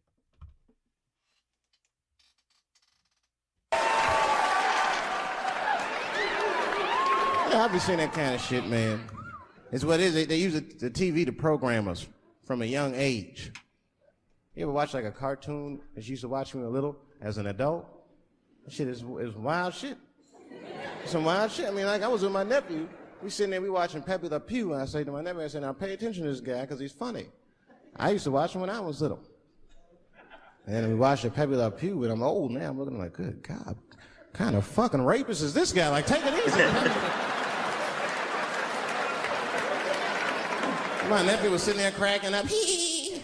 I've 7.54 7.72
been 7.72 7.80
seeing 7.82 7.98
that 7.98 8.14
kind 8.14 8.34
of 8.34 8.42
shit, 8.42 8.66
man. 8.66 9.02
It's 9.72 9.84
what 9.84 10.00
it 10.00 10.04
is. 10.04 10.14
They, 10.14 10.26
they 10.26 10.38
use 10.38 10.54
the, 10.54 10.62
the 10.62 10.90
TV 10.90 11.26
to 11.26 11.32
program 11.32 11.88
us 11.88 12.08
from 12.46 12.62
a 12.62 12.66
young 12.66 12.94
age. 12.96 13.52
You 14.56 14.64
ever 14.64 14.72
watch 14.72 14.94
like 14.94 15.06
a 15.06 15.12
cartoon 15.12 15.82
that 15.96 16.06
you 16.06 16.12
used 16.12 16.22
to 16.22 16.28
watch 16.28 16.54
when 16.54 16.64
you 16.64 16.70
were 16.70 16.74
little 16.74 16.98
as 17.22 17.38
an 17.38 17.48
adult? 17.48 17.86
That 18.64 18.74
shit 18.74 18.88
is, 18.88 19.04
is 19.20 19.36
wild 19.36 19.74
shit. 19.74 19.98
Some 21.06 21.26
wild 21.26 21.52
shit. 21.52 21.68
I 21.68 21.72
mean, 21.72 21.86
like 21.86 22.04
I 22.04 22.08
was 22.08 22.22
with 22.22 22.32
my 22.32 22.44
nephew. 22.44 22.88
We 23.22 23.30
sitting 23.30 23.52
there, 23.52 23.62
we 23.62 23.70
watching 23.70 24.02
Pepe 24.02 24.28
Le 24.28 24.40
Pew, 24.40 24.74
and 24.74 24.82
I 24.82 24.86
say 24.86 25.04
to 25.04 25.12
my 25.12 25.22
nephew, 25.22 25.44
I 25.44 25.48
said, 25.48 25.62
now 25.62 25.74
pay 25.74 25.94
attention 25.94 26.24
to 26.24 26.30
this 26.30 26.42
guy 26.42 26.62
because 26.62 26.80
he's 26.80 26.92
funny. 26.92 27.28
I 27.96 28.12
used 28.12 28.24
to 28.24 28.32
watch 28.32 28.56
him 28.56 28.62
when 28.62 28.70
I 28.70 28.80
was 28.80 29.02
little. 29.02 29.20
And 30.68 30.88
we 30.88 30.96
watched 30.96 31.24
the 31.24 31.30
Pepe 31.30 31.56
Le 31.56 31.70
Pew, 31.70 32.04
and 32.04 32.12
I'm 32.12 32.24
old 32.24 32.52
now. 32.52 32.70
I'm 32.70 32.80
looking 32.80 32.98
like, 32.98 33.14
good 33.14 33.44
God, 33.44 33.78
kind 34.34 34.56
of 34.56 34.66
fucking 34.66 35.02
rapist 35.02 35.42
is 35.42 35.54
this 35.54 35.72
guy? 35.72 35.90
Like, 35.90 36.08
take 36.08 36.24
it 36.26 36.48
easy. 36.48 37.28
My 41.12 41.22
nephew 41.26 41.52
was 41.52 41.62
sitting 41.62 41.82
there 41.82 41.92
cracking 41.92 42.34
up. 42.34 42.46
Hee. 42.48 43.22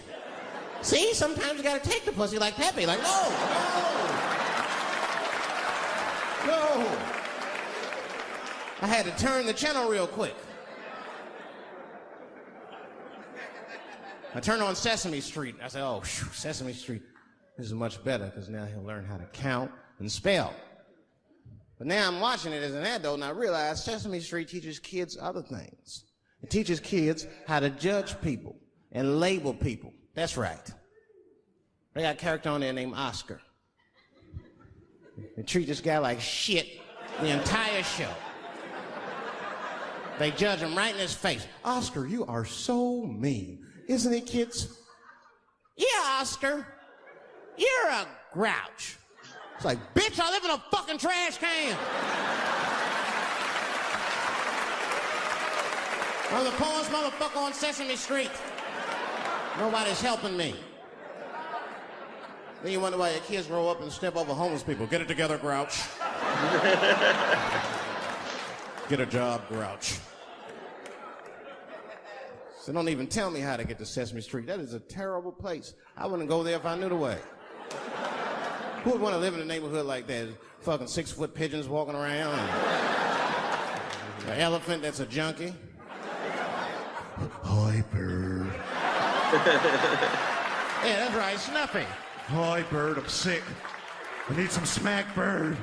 See, 0.82 1.14
sometimes 1.14 1.56
you 1.56 1.62
gotta 1.62 1.80
take 1.80 2.04
the 2.04 2.12
pussy 2.12 2.38
like 2.38 2.54
Pepe. 2.54 2.84
Like, 2.84 3.00
no, 3.02 3.30
no, 6.46 6.82
no. 6.82 6.98
I 8.82 8.86
had 8.86 9.06
to 9.06 9.10
turn 9.16 9.46
the 9.46 9.54
channel 9.54 9.88
real 9.88 10.06
quick. 10.06 10.36
I 14.34 14.40
turned 14.40 14.60
on 14.60 14.76
Sesame 14.76 15.22
Street. 15.22 15.56
I 15.62 15.68
said, 15.68 15.82
oh, 15.82 16.02
phew, 16.02 16.28
Sesame 16.34 16.74
Street. 16.74 17.00
This 17.56 17.68
is 17.68 17.72
much 17.72 18.04
better 18.04 18.26
because 18.26 18.50
now 18.50 18.66
he'll 18.66 18.84
learn 18.84 19.06
how 19.06 19.16
to 19.16 19.24
count 19.32 19.70
and 19.98 20.12
spell. 20.12 20.52
But 21.78 21.86
now 21.86 22.06
I'm 22.06 22.20
watching 22.20 22.52
it 22.52 22.62
as 22.62 22.74
an 22.74 22.84
adult 22.84 23.14
and 23.14 23.24
I 23.24 23.30
realize 23.30 23.82
Sesame 23.82 24.20
Street 24.20 24.48
teaches 24.48 24.78
kids 24.78 25.16
other 25.18 25.40
things. 25.40 26.04
It 26.42 26.50
teaches 26.50 26.80
kids 26.80 27.26
how 27.46 27.60
to 27.60 27.70
judge 27.70 28.20
people 28.20 28.56
and 28.92 29.20
label 29.20 29.52
people. 29.54 29.92
That's 30.14 30.36
right. 30.36 30.72
They 31.94 32.02
got 32.02 32.14
a 32.14 32.18
character 32.18 32.50
on 32.50 32.60
there 32.60 32.72
named 32.72 32.94
Oscar. 32.94 33.40
They 35.36 35.42
treat 35.42 35.66
this 35.66 35.80
guy 35.80 35.98
like 35.98 36.20
shit 36.20 36.80
the 37.20 37.28
entire 37.28 37.82
show. 37.82 38.10
They 40.18 40.30
judge 40.32 40.60
him 40.60 40.76
right 40.76 40.92
in 40.92 41.00
his 41.00 41.14
face. 41.14 41.46
Oscar, 41.64 42.06
you 42.06 42.24
are 42.26 42.44
so 42.44 43.02
mean. 43.02 43.64
Isn't 43.88 44.12
it, 44.12 44.26
kids? 44.26 44.80
Yeah, 45.76 45.86
Oscar. 46.20 46.66
You're 47.56 47.90
a 47.90 48.06
grouch. 48.32 48.98
It's 49.56 49.64
like, 49.64 49.78
bitch, 49.94 50.20
I 50.20 50.30
live 50.30 50.44
in 50.44 50.50
a 50.50 50.62
fucking 50.70 50.98
trash 50.98 51.38
can. 51.38 51.76
I'm 56.30 56.44
the 56.44 56.50
poorest 56.50 56.90
motherfucker 56.90 57.38
on 57.38 57.54
Sesame 57.54 57.96
Street. 57.96 58.30
Nobody's 59.58 60.00
helping 60.00 60.36
me. 60.36 60.54
Then 62.62 62.72
you 62.72 62.80
wonder 62.80 62.98
why 62.98 63.12
your 63.12 63.20
kids 63.20 63.46
grow 63.46 63.68
up 63.68 63.80
and 63.80 63.90
step 63.90 64.14
over 64.14 64.34
homeless 64.34 64.62
people. 64.62 64.86
Get 64.86 65.00
it 65.00 65.08
together, 65.08 65.38
grouch. 65.38 65.78
Get 68.90 69.00
a 69.00 69.06
job, 69.06 69.48
grouch. 69.48 69.98
So 72.60 72.74
don't 72.74 72.90
even 72.90 73.06
tell 73.06 73.30
me 73.30 73.40
how 73.40 73.56
to 73.56 73.64
get 73.64 73.78
to 73.78 73.86
Sesame 73.86 74.20
Street. 74.20 74.46
That 74.46 74.60
is 74.60 74.74
a 74.74 74.80
terrible 74.80 75.32
place. 75.32 75.72
I 75.96 76.06
wouldn't 76.06 76.28
go 76.28 76.42
there 76.42 76.56
if 76.56 76.66
I 76.66 76.76
knew 76.76 76.90
the 76.90 76.96
way. 76.96 77.16
Who 78.84 78.90
would 78.90 79.00
want 79.00 79.14
to 79.14 79.18
live 79.18 79.34
in 79.34 79.40
a 79.40 79.46
neighborhood 79.46 79.86
like 79.86 80.06
that? 80.08 80.28
Fucking 80.60 80.88
six 80.88 81.10
foot 81.10 81.34
pigeons 81.34 81.68
walking 81.68 81.94
around. 81.94 82.38
An 84.26 84.40
elephant 84.40 84.82
that's 84.82 85.00
a 85.00 85.06
junkie. 85.06 85.54
Hi, 87.68 87.82
bird. 87.92 88.46
yeah, 90.86 90.96
that's 91.00 91.14
right, 91.14 91.38
Snuffy. 91.38 91.84
Hi, 92.28 92.62
bird, 92.62 92.96
I'm 92.96 93.06
sick. 93.08 93.42
I 94.30 94.36
need 94.36 94.50
some 94.50 94.64
smack, 94.64 95.14
bird. 95.14 95.54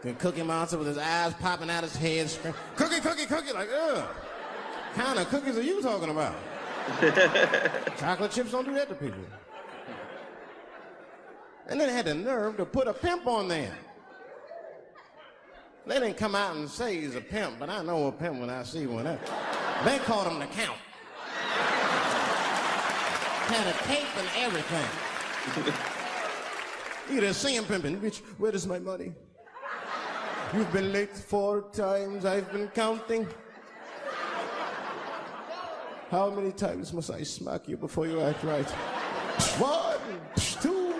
The 0.00 0.14
Cookie 0.14 0.42
Monster 0.44 0.78
with 0.78 0.86
his 0.86 0.96
eyes 0.96 1.34
popping 1.34 1.68
out 1.68 1.82
his 1.82 1.94
head, 1.94 2.30
scream, 2.30 2.54
cookie, 2.76 3.00
cookie, 3.00 3.26
cookie, 3.26 3.52
like, 3.52 3.68
ugh. 3.70 4.08
kind 4.94 5.18
of 5.18 5.28
cookies 5.28 5.58
are 5.58 5.62
you 5.62 5.82
talking 5.82 6.08
about? 6.08 6.34
Chocolate 7.98 8.30
chips 8.30 8.52
don't 8.52 8.64
do 8.64 8.72
that 8.72 8.88
to 8.88 8.94
people. 8.94 9.24
And 11.66 11.78
then 11.78 11.88
they 11.88 11.92
had 11.92 12.06
the 12.06 12.14
nerve 12.14 12.56
to 12.56 12.64
put 12.64 12.88
a 12.88 12.94
pimp 12.94 13.26
on 13.26 13.48
there. 13.48 13.76
They 15.88 15.94
didn't 16.00 16.18
come 16.18 16.34
out 16.34 16.54
and 16.54 16.68
say 16.68 17.00
he's 17.00 17.14
a 17.14 17.20
pimp, 17.22 17.58
but 17.58 17.70
I 17.70 17.82
know 17.82 18.08
a 18.08 18.12
pimp 18.12 18.40
when 18.40 18.50
I 18.50 18.62
see 18.62 18.86
one. 18.86 19.04
They 19.04 19.98
called 20.00 20.26
him 20.26 20.38
the 20.38 20.44
Count. 20.44 20.76
Had 23.48 23.66
a 23.66 23.78
cape 23.84 24.16
and 24.18 24.28
everything. 24.36 24.84
you 27.14 27.22
just 27.22 27.40
see 27.40 27.56
him 27.56 27.64
pimping, 27.64 27.98
bitch, 28.00 28.18
where 28.36 28.54
is 28.54 28.66
my 28.66 28.78
money? 28.78 29.14
You've 30.52 30.70
been 30.74 30.92
late 30.92 31.16
four 31.16 31.62
times, 31.72 32.26
I've 32.26 32.52
been 32.52 32.68
counting. 32.68 33.26
How 36.10 36.28
many 36.28 36.52
times 36.52 36.92
must 36.92 37.10
I 37.10 37.22
smack 37.22 37.66
you 37.66 37.78
before 37.78 38.06
you 38.06 38.20
act 38.20 38.44
right? 38.44 38.68
One, 39.56 39.96
two, 40.36 40.94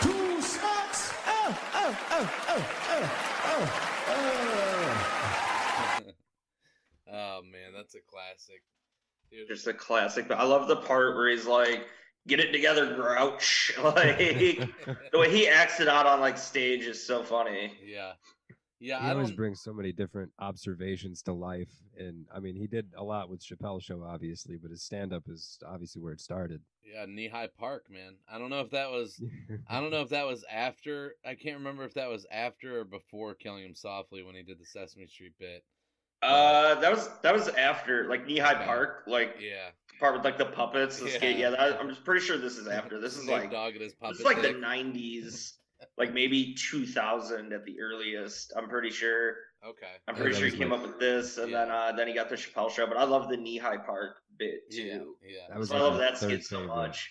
two 0.00 0.42
smacks. 0.42 1.12
Oh, 1.26 1.58
oh, 1.74 1.98
oh, 2.12 2.30
oh, 2.48 2.64
oh, 2.90 3.31
oh, 3.44 4.02
oh. 4.08 6.00
Oh 7.14 7.42
man, 7.42 7.72
that's 7.76 7.94
a 7.94 8.00
classic. 8.00 8.62
Dude, 9.30 9.48
Just 9.48 9.66
a 9.66 9.74
classic. 9.74 10.28
But 10.28 10.38
I 10.38 10.44
love 10.44 10.66
the 10.68 10.76
part 10.76 11.14
where 11.14 11.28
he's 11.28 11.46
like, 11.46 11.86
"Get 12.26 12.40
it 12.40 12.52
together, 12.52 12.94
Grouch." 12.94 13.72
Like 13.82 14.18
the 14.18 15.18
way 15.18 15.30
he 15.30 15.46
acts 15.48 15.80
it 15.80 15.88
out 15.88 16.06
on 16.06 16.20
like 16.20 16.38
stage 16.38 16.86
is 16.86 17.04
so 17.06 17.22
funny. 17.22 17.72
Yeah, 17.84 18.12
yeah. 18.80 19.00
he 19.02 19.08
I 19.08 19.12
always 19.12 19.28
don't. 19.28 19.36
brings 19.36 19.60
so 19.62 19.72
many 19.74 19.92
different 19.92 20.30
observations 20.38 21.22
to 21.24 21.32
life, 21.34 21.72
and 21.98 22.26
I 22.34 22.40
mean, 22.40 22.56
he 22.56 22.66
did 22.66 22.86
a 22.96 23.04
lot 23.04 23.28
with 23.28 23.40
Chappelle 23.44 23.82
Show, 23.82 24.02
obviously, 24.02 24.56
but 24.56 24.70
his 24.70 24.82
stand-up 24.82 25.24
is 25.28 25.58
obviously 25.66 26.00
where 26.00 26.12
it 26.14 26.20
started. 26.20 26.62
Yeah, 26.84 27.06
Knee 27.06 27.28
High 27.28 27.48
Park, 27.58 27.84
man. 27.90 28.16
I 28.30 28.38
don't 28.38 28.50
know 28.50 28.60
if 28.60 28.70
that 28.70 28.90
was. 28.90 29.22
I 29.68 29.80
don't 29.80 29.90
know 29.90 30.02
if 30.02 30.08
that 30.10 30.26
was 30.26 30.44
after. 30.50 31.14
I 31.24 31.34
can't 31.34 31.58
remember 31.58 31.84
if 31.84 31.94
that 31.94 32.08
was 32.08 32.26
after 32.30 32.80
or 32.80 32.84
before 32.84 33.34
Killing 33.34 33.64
Him 33.64 33.74
Softly 33.74 34.22
when 34.22 34.34
he 34.34 34.42
did 34.42 34.58
the 34.60 34.64
Sesame 34.66 35.06
Street 35.06 35.32
bit. 35.38 35.64
Uh, 36.22 36.76
that 36.76 36.90
was 36.92 37.08
that 37.22 37.34
was 37.34 37.48
after 37.48 38.08
like 38.08 38.26
Knee 38.26 38.38
High 38.38 38.64
Park, 38.64 39.04
like 39.08 39.36
Yeah. 39.40 39.70
part 39.98 40.14
with 40.14 40.24
like 40.24 40.38
the 40.38 40.44
puppets, 40.46 41.00
the 41.00 41.08
skate. 41.08 41.36
Yeah. 41.36 41.50
Yeah, 41.50 41.56
that, 41.70 41.80
I'm 41.80 41.88
just 41.88 42.04
pretty 42.04 42.24
sure 42.24 42.36
this 42.38 42.56
is 42.58 42.68
after. 42.68 43.00
This 43.00 43.16
is 43.18 43.26
like 43.26 43.50
Dogg 43.50 43.72
and 43.74 43.82
his 43.82 43.94
this 44.00 44.18
is 44.20 44.24
like 44.24 44.40
the 44.42 44.48
'90s, 44.54 45.54
like 45.98 46.12
maybe 46.14 46.54
2000 46.54 47.52
at 47.52 47.64
the 47.64 47.80
earliest. 47.80 48.52
I'm 48.56 48.68
pretty 48.68 48.90
sure. 48.90 49.34
Okay. 49.66 49.86
I'm 50.08 50.14
pretty 50.14 50.32
that 50.32 50.38
sure 50.38 50.48
he 50.48 50.56
came 50.56 50.68
my- 50.68 50.76
up 50.76 50.82
with 50.82 50.98
this, 51.00 51.38
and 51.38 51.52
then 51.52 51.70
uh, 51.70 51.92
then 51.96 52.06
he 52.06 52.14
got 52.14 52.28
the 52.28 52.36
Chappelle 52.36 52.70
show. 52.70 52.86
But 52.86 52.98
I 52.98 53.04
love 53.04 53.28
the 53.28 53.36
Knee 53.36 53.58
High 53.58 53.78
Park 53.78 54.16
bit 54.42 54.70
too. 54.70 55.16
Yeah, 55.22 55.34
yeah. 55.34 55.48
That 55.48 55.58
was 55.58 55.68
So 55.68 55.76
I 55.76 55.80
love 55.80 55.98
that 55.98 56.18
skit 56.18 56.44
so 56.44 56.60
favorite. 56.60 56.74
much. 56.74 57.10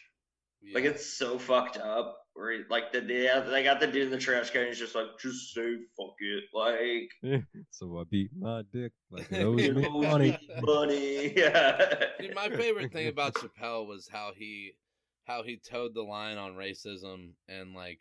Like 0.73 0.83
it's 0.83 1.05
so 1.05 1.37
fucked 1.39 1.77
up. 1.77 2.17
Where 2.33 2.51
he, 2.53 2.59
like 2.69 2.93
the 2.93 3.01
they, 3.01 3.25
have, 3.25 3.47
they 3.47 3.61
got 3.63 3.81
the 3.81 3.87
dude 3.87 4.03
in 4.03 4.09
the 4.09 4.17
trash 4.17 4.51
can. 4.51 4.67
He's 4.67 4.79
just 4.79 4.95
like, 4.95 5.07
just 5.19 5.53
say 5.53 5.75
fuck 5.97 6.15
it. 6.19 6.43
Like 6.53 7.43
so 7.71 7.99
I 7.99 8.03
beat 8.09 8.31
my 8.39 8.63
dick 8.71 8.93
like 9.09 9.27
it 9.31 9.43
owes 9.43 9.57
me 9.57 9.89
money. 9.89 10.37
money. 10.61 11.33
Yeah. 11.37 12.05
Dude, 12.19 12.35
my 12.35 12.49
favorite 12.49 12.93
thing 12.93 13.07
about 13.07 13.33
Chappelle 13.33 13.87
was 13.87 14.07
how 14.09 14.31
he 14.35 14.73
how 15.25 15.43
he 15.43 15.57
toed 15.57 15.93
the 15.93 16.03
line 16.03 16.37
on 16.37 16.53
racism 16.53 17.31
and 17.49 17.73
like 17.73 17.99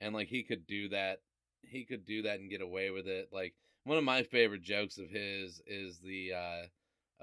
and 0.00 0.14
like 0.14 0.28
he 0.28 0.42
could 0.42 0.66
do 0.66 0.88
that 0.90 1.20
he 1.62 1.84
could 1.84 2.04
do 2.04 2.22
that 2.22 2.40
and 2.40 2.50
get 2.50 2.60
away 2.60 2.90
with 2.90 3.06
it. 3.06 3.28
Like 3.32 3.54
one 3.84 3.98
of 3.98 4.04
my 4.04 4.22
favorite 4.24 4.62
jokes 4.62 4.98
of 4.98 5.08
his 5.08 5.62
is 5.66 5.98
the 6.00 6.32
uh 6.34 6.66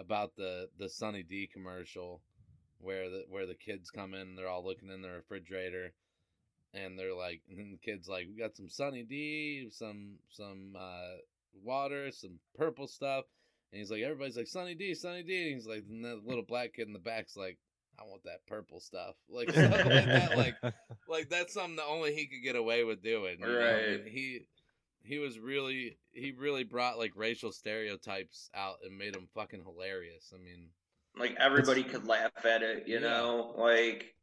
about 0.02 0.36
the 0.36 0.68
the 0.78 0.90
Sunny 0.90 1.24
D 1.24 1.50
commercial 1.52 2.22
where 2.80 3.10
the 3.10 3.24
where 3.30 3.46
the 3.46 3.56
kids 3.56 3.90
come 3.90 4.14
in 4.14 4.22
and 4.22 4.38
they're 4.38 4.50
all 4.50 4.66
looking 4.66 4.90
in 4.90 5.02
the 5.02 5.10
refrigerator 5.10 5.94
and 6.74 6.98
they're 6.98 7.16
like 7.16 7.42
and 7.50 7.60
then 7.60 7.72
the 7.72 7.92
kids 7.92 8.08
like 8.08 8.28
we 8.28 8.42
got 8.42 8.56
some 8.56 8.70
Sunny 8.70 9.04
D, 9.04 9.70
some 9.72 10.18
some 10.30 10.76
uh 10.78 11.18
water, 11.64 12.12
some 12.12 12.40
purple 12.58 12.88
stuff. 12.88 13.26
And 13.72 13.80
he's 13.80 13.92
like, 13.92 14.02
everybody's 14.02 14.36
like, 14.36 14.48
Sunny 14.48 14.76
D, 14.76 14.94
Sunny 14.94 15.24
D. 15.24 15.44
And 15.44 15.56
he's 15.56 15.68
like, 15.68 15.84
and 15.90 16.04
that 16.04 16.26
little 16.26 16.44
black 16.44 16.74
kid 16.74 16.88
in 16.88 16.94
the 16.94 17.00
back's 17.00 17.38
like, 17.38 17.58
I 18.00 18.04
want 18.04 18.24
that 18.24 18.46
purple 18.48 18.80
stuff. 18.80 19.16
Like, 19.30 19.50
stuff 19.50 19.72
like 19.72 19.86
that. 19.86 20.38
Like, 20.38 20.56
like 21.08 21.30
that's 21.30 21.54
something 21.54 21.78
that 21.78 21.86
only 21.86 22.14
he 22.14 22.28
could 22.28 22.44
get 22.44 22.56
away 22.56 22.84
with 22.84 23.02
doing. 23.02 23.38
you 23.40 23.48
know? 23.48 23.58
Right. 23.58 24.00
And 24.00 24.08
he, 24.08 24.42
he 25.04 25.20
was 25.20 25.40
really, 25.40 25.98
he 26.12 26.32
really 26.32 26.64
brought 26.64 26.98
like 26.98 27.12
racial 27.16 27.52
stereotypes 27.52 28.50
out 28.54 28.78
and 28.84 28.98
made 28.98 29.14
them 29.14 29.28
fucking 29.34 29.64
hilarious. 29.64 30.32
I 30.34 30.38
mean, 30.38 30.70
like 31.16 31.36
everybody 31.40 31.84
could 31.84 32.08
laugh 32.08 32.46
at 32.46 32.62
it, 32.64 32.88
you 32.88 33.00
Yeah. 33.00 33.10
know? 33.10 33.56
Like 33.58 34.16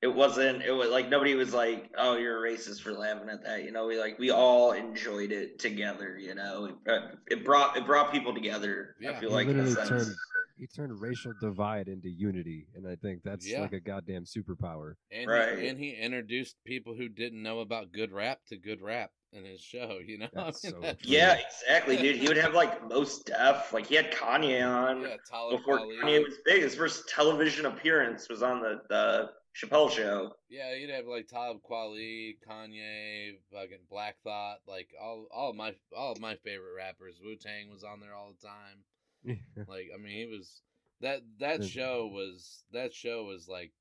it 0.00 0.08
wasn't 0.08 0.62
it 0.62 0.72
was 0.72 0.90
like 0.90 1.08
nobody 1.08 1.34
was 1.34 1.54
like, 1.54 1.90
Oh, 1.96 2.16
you're 2.16 2.44
a 2.44 2.50
racist 2.50 2.82
for 2.82 2.92
laughing 2.92 3.28
at 3.28 3.44
that, 3.44 3.64
you 3.64 3.70
know, 3.72 3.86
we 3.86 3.98
like 3.98 4.18
we 4.18 4.30
all 4.30 4.72
enjoyed 4.72 5.32
it 5.32 5.58
together, 5.58 6.18
you 6.18 6.34
know. 6.34 6.64
It, 6.66 6.90
uh, 6.90 7.08
it 7.28 7.44
brought 7.44 7.76
it 7.76 7.86
brought 7.86 8.12
people 8.12 8.34
together. 8.34 8.96
I 9.06 9.12
feel 9.14 9.30
He 9.30 9.34
like 9.36 9.46
in 9.46 9.58
a 9.58 9.66
literally 9.66 9.74
sense. 9.74 9.88
turned 9.88 10.16
he 10.58 10.66
turned 10.66 11.00
racial 11.00 11.32
divide 11.40 11.88
into 11.88 12.08
unity, 12.08 12.68
and 12.76 12.86
I 12.86 12.94
think 12.96 13.22
that's 13.22 13.46
Yeah. 13.48 13.62
like 13.62 13.72
a 13.72 13.80
goddamn 13.80 14.24
superpower. 14.24 14.94
and 15.10 15.28
Right. 15.30 15.58
he, 15.58 15.68
and 15.68 15.78
he 15.78 15.90
introduced 15.94 16.56
people 16.64 16.94
who 16.94 17.08
didn't 17.08 17.42
know 17.42 17.60
about 17.60 17.92
good 17.92 18.12
rap 18.12 18.40
to 18.46 18.56
good 18.56 18.80
rap 18.80 19.10
in 19.32 19.44
his 19.44 19.60
show. 19.60 19.98
You 20.04 20.18
know, 20.18 20.28
That's 20.34 20.64
I 20.64 20.68
mean, 20.68 20.74
so 20.76 20.80
that- 20.80 21.02
true. 21.02 21.10
Yeah, 21.12 21.36
exactly, 21.38 21.96
dude. 21.96 22.16
He 22.16 22.28
would 22.28 22.36
have 22.36 22.54
like 22.54 22.88
Mos 22.88 23.22
Def. 23.22 23.72
Like 23.72 23.86
he 23.86 23.94
had 23.94 24.12
Kanye 24.12 24.66
on 24.66 25.02
yeah, 25.02 25.16
Talib 25.28 25.58
before 25.58 25.80
Kweli. 25.80 26.00
Kanye 26.02 26.24
was 26.24 26.34
big. 26.44 26.62
His 26.62 26.74
first 26.74 27.08
television 27.08 27.66
appearance 27.66 28.28
was 28.28 28.42
on 28.42 28.60
the 28.60 28.80
the 28.88 29.30
Chappelle 29.54 29.90
show. 29.90 30.32
Yeah, 30.48 30.74
you'd 30.74 30.90
have 30.90 31.06
like 31.06 31.28
Talib 31.28 31.58
Kweli, 31.68 32.36
Kanye, 32.48 33.32
fucking 33.52 33.84
Black 33.90 34.16
Thought, 34.24 34.58
like 34.66 34.88
all 35.00 35.26
all 35.32 35.50
of 35.50 35.56
my 35.56 35.74
all 35.96 36.12
of 36.12 36.20
my 36.20 36.36
favorite 36.36 36.74
rappers. 36.76 37.20
Wu 37.22 37.36
Tang 37.36 37.70
was 37.70 37.84
on 37.84 38.00
there 38.00 38.14
all 38.14 38.32
the 38.40 38.46
time. 38.46 38.84
Like, 39.68 39.86
I 39.94 40.02
mean, 40.02 40.16
he 40.16 40.26
was 40.26 40.62
that 41.00 41.20
that 41.38 41.64
show 41.64 42.08
was 42.12 42.64
that 42.72 42.92
show 42.94 43.24
was 43.24 43.46
like 43.48 43.72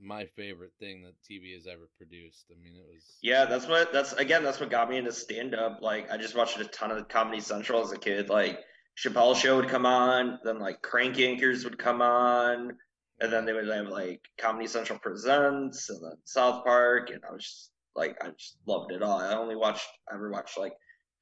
my 0.00 0.26
favorite 0.36 0.72
thing 0.78 1.02
that 1.02 1.14
TV 1.28 1.54
has 1.54 1.66
ever 1.66 1.88
produced. 1.96 2.46
I 2.50 2.62
mean, 2.62 2.74
it 2.76 2.84
was 2.86 3.18
Yeah, 3.22 3.44
that's 3.44 3.66
what 3.66 3.92
that's 3.92 4.12
again 4.14 4.42
that's 4.42 4.60
what 4.60 4.70
got 4.70 4.88
me 4.88 4.96
into 4.96 5.12
stand 5.12 5.54
up. 5.54 5.78
Like 5.80 6.10
I 6.10 6.16
just 6.16 6.36
watched 6.36 6.58
a 6.58 6.64
ton 6.64 6.90
of 6.90 7.08
Comedy 7.08 7.40
Central 7.40 7.82
as 7.82 7.92
a 7.92 7.98
kid. 7.98 8.28
Like 8.28 8.58
Chappelle 8.96 9.36
show 9.36 9.56
would 9.56 9.68
come 9.68 9.86
on, 9.86 10.38
then 10.44 10.58
like 10.58 10.82
Crank 10.82 11.16
Yankers 11.16 11.64
would 11.64 11.78
come 11.78 12.02
on, 12.02 12.76
and 13.20 13.32
then 13.32 13.44
they 13.44 13.52
would 13.52 13.68
have 13.68 13.88
like 13.88 14.20
Comedy 14.38 14.66
Central 14.66 14.98
Presents 14.98 15.90
and 15.90 16.02
then 16.02 16.16
South 16.24 16.64
Park, 16.64 17.10
and 17.10 17.20
I 17.28 17.32
was 17.32 17.44
just 17.44 17.70
like 17.94 18.16
I 18.22 18.30
just 18.30 18.56
loved 18.66 18.92
it 18.92 19.02
all. 19.02 19.18
I 19.18 19.34
only 19.34 19.56
watched 19.56 19.86
I 20.10 20.14
ever 20.14 20.30
watched 20.30 20.58
like 20.58 20.72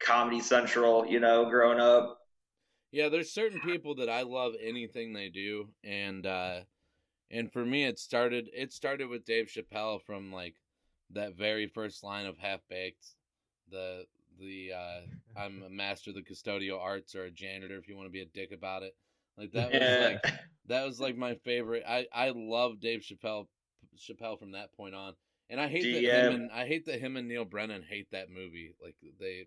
Comedy 0.01 0.41
Central, 0.41 1.07
you 1.07 1.21
know, 1.21 1.49
growing 1.49 1.81
up. 1.81 2.19
Yeah, 2.93 3.09
there's 3.09 3.33
certain 3.33 3.61
people 3.61 3.97
that 3.97 4.09
I 4.09 4.23
love 4.23 4.53
anything 4.63 5.13
they 5.13 5.29
do, 5.29 5.69
and 5.85 6.25
uh, 6.25 6.61
and 7.31 7.53
for 7.53 7.65
me, 7.65 7.85
it 7.85 7.99
started 7.99 8.49
it 8.55 8.73
started 8.73 9.09
with 9.09 9.25
Dave 9.25 9.47
Chappelle 9.47 10.01
from 10.03 10.33
like 10.33 10.55
that 11.11 11.37
very 11.37 11.67
first 11.67 12.03
line 12.03 12.27
of 12.27 12.39
Half 12.39 12.61
Baked, 12.69 13.07
the 13.71 14.05
the 14.39 14.73
uh, 14.73 15.01
I'm 15.41 15.63
a 15.63 15.71
master 15.71 16.11
of 16.11 16.17
the 16.17 16.23
custodial 16.23 16.81
arts 16.81 17.15
or 17.15 17.25
a 17.25 17.31
janitor 17.31 17.77
if 17.79 17.89
you 17.89 17.97
want 17.97 18.07
to 18.09 18.13
be 18.13 18.23
a 18.23 18.27
dick 18.27 18.53
about 18.53 18.83
it. 18.83 18.95
Like 19.37 19.53
that 19.53 19.71
was 19.71 19.81
Yeah. 19.81 20.19
like 20.23 20.33
that 20.67 20.85
was 20.87 21.01
like 21.01 21.17
my 21.17 21.35
favorite. 21.35 21.85
I 21.87 22.07
I 22.13 22.33
love 22.35 22.81
Dave 22.81 23.01
Chappelle 23.01 23.47
Chappelle 23.99 24.39
from 24.39 24.53
that 24.53 24.73
point 24.77 24.95
on, 24.95 25.15
and 25.51 25.61
I 25.61 25.69
hate 25.69 25.83
that 25.95 26.03
him 26.05 26.33
and 26.33 26.51
I 26.53 26.67
hate 26.67 26.87
that 26.87 27.01
him 27.01 27.17
and 27.17 27.29
Neal 27.29 27.45
Brennan 27.45 27.83
hate 27.89 28.11
that 28.13 28.31
movie. 28.31 28.75
Like 28.83 28.97
they. 29.21 29.47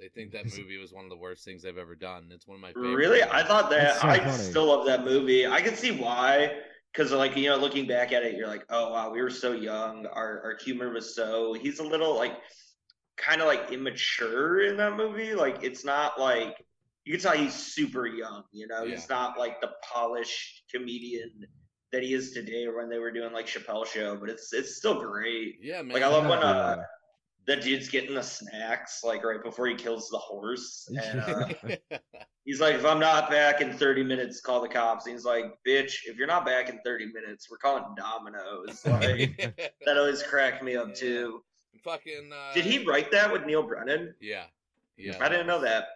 They 0.00 0.06
think 0.06 0.30
that 0.30 0.44
movie 0.56 0.78
was 0.78 0.92
one 0.92 1.02
of 1.02 1.10
the 1.10 1.16
worst 1.16 1.44
things 1.44 1.64
they've 1.64 1.76
ever 1.76 1.96
done. 1.96 2.28
It's 2.30 2.46
one 2.46 2.54
of 2.54 2.60
my 2.60 2.72
favorite. 2.72 2.94
Really, 2.94 3.20
I 3.24 3.42
thought 3.42 3.68
that 3.70 3.96
so 4.00 4.06
I 4.06 4.20
funny. 4.20 4.30
still 4.30 4.66
love 4.66 4.86
that 4.86 5.04
movie. 5.04 5.44
I 5.44 5.60
can 5.60 5.74
see 5.74 5.90
why, 5.90 6.52
because 6.92 7.12
like 7.12 7.36
you 7.36 7.48
know, 7.48 7.56
looking 7.56 7.86
back 7.86 8.12
at 8.12 8.22
it, 8.22 8.36
you're 8.36 8.48
like, 8.48 8.64
oh 8.70 8.92
wow, 8.92 9.10
we 9.10 9.22
were 9.22 9.30
so 9.30 9.52
young. 9.52 10.06
Our 10.06 10.42
our 10.44 10.58
humor 10.62 10.92
was 10.92 11.14
so. 11.14 11.54
He's 11.54 11.78
a 11.78 11.84
little 11.84 12.16
like, 12.16 12.36
kind 13.16 13.40
of 13.40 13.46
like 13.46 13.72
immature 13.72 14.62
in 14.62 14.76
that 14.78 14.96
movie. 14.96 15.34
Like 15.34 15.62
it's 15.62 15.84
not 15.84 16.18
like 16.18 16.56
you 17.04 17.12
can 17.12 17.20
tell 17.22 17.32
he's 17.32 17.54
super 17.54 18.06
young. 18.06 18.42
You 18.52 18.66
know, 18.66 18.84
he's 18.84 19.08
not 19.08 19.38
like 19.38 19.60
the 19.60 19.70
polished 19.82 20.64
comedian 20.70 21.46
that 21.92 22.02
he 22.02 22.14
is 22.14 22.32
today. 22.32 22.66
When 22.68 22.88
they 22.88 22.98
were 22.98 23.12
doing 23.12 23.32
like 23.32 23.46
Chappelle 23.46 23.86
Show, 23.86 24.16
but 24.16 24.28
it's 24.28 24.52
it's 24.52 24.76
still 24.76 25.00
great. 25.00 25.56
Yeah, 25.60 25.82
man. 25.82 25.94
Like 25.94 26.02
I 26.02 26.08
love 26.08 26.26
when 26.26 26.38
uh, 26.38 26.82
the 27.46 27.56
dude's 27.56 27.88
getting 27.88 28.14
the 28.14 28.22
snacks 28.22 29.00
like 29.02 29.24
right 29.24 29.42
before 29.42 29.66
he 29.66 29.74
kills 29.74 30.08
the 30.10 30.18
horse, 30.18 30.86
and 31.02 31.20
uh, 31.20 31.48
He's 32.48 32.62
like, 32.62 32.76
if 32.76 32.86
I'm 32.86 32.98
not 32.98 33.28
back 33.30 33.60
in 33.60 33.74
30 33.74 34.04
minutes, 34.04 34.40
call 34.40 34.62
the 34.62 34.68
cops. 34.68 35.04
And 35.04 35.14
he's 35.14 35.26
like, 35.26 35.52
bitch, 35.66 36.06
if 36.06 36.16
you're 36.16 36.26
not 36.26 36.46
back 36.46 36.70
in 36.70 36.80
30 36.82 37.12
minutes, 37.12 37.50
we're 37.50 37.58
calling 37.58 37.84
Domino's. 37.94 38.82
Like, 38.86 39.36
that 39.84 39.98
always 39.98 40.22
cracked 40.22 40.62
me 40.62 40.74
up 40.74 40.94
too. 40.94 41.42
fucking. 41.84 42.30
Uh, 42.32 42.54
Did 42.54 42.64
he 42.64 42.86
write 42.86 43.10
that 43.12 43.30
with 43.30 43.44
Neal 43.44 43.62
Brennan? 43.62 44.14
Yeah, 44.18 44.44
yeah. 44.96 45.18
I 45.20 45.28
didn't 45.28 45.46
know 45.46 45.60
that. 45.60 45.88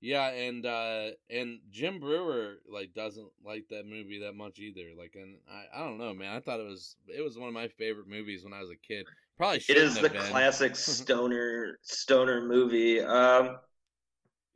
Yeah, 0.00 0.26
and 0.28 0.66
uh 0.66 1.10
and 1.30 1.60
Jim 1.70 2.00
Breuer 2.00 2.56
like 2.68 2.92
doesn't 2.92 3.28
like 3.44 3.66
that 3.70 3.86
movie 3.86 4.18
that 4.24 4.34
much 4.34 4.58
either. 4.58 4.88
Like, 4.98 5.14
and 5.14 5.36
I, 5.48 5.80
I 5.80 5.84
don't 5.84 5.98
know, 5.98 6.12
man. 6.12 6.34
I 6.36 6.40
thought 6.40 6.58
it 6.60 6.66
was 6.66 6.96
it 7.08 7.22
was 7.22 7.38
one 7.38 7.48
of 7.48 7.54
my 7.54 7.68
favorite 7.68 8.08
movies 8.08 8.42
when 8.44 8.52
I 8.52 8.60
was 8.60 8.70
a 8.70 8.76
kid. 8.76 9.06
Probably 9.38 9.56
It 9.58 9.62
shouldn't 9.62 9.86
is 9.86 9.94
the 9.98 10.10
been. 10.10 10.20
classic 10.22 10.74
stoner 10.76 11.78
stoner 11.82 12.42
movie. 12.46 13.00
Um, 13.00 13.56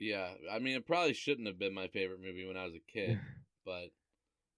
Yeah, 0.01 0.31
I 0.51 0.59
mean, 0.59 0.77
it 0.77 0.87
probably 0.87 1.13
shouldn't 1.13 1.47
have 1.47 1.59
been 1.59 1.75
my 1.75 1.87
favorite 1.89 2.23
movie 2.23 2.47
when 2.47 2.57
I 2.57 2.65
was 2.65 2.75
a 2.75 2.93
kid, 2.93 3.19
but 3.67 3.91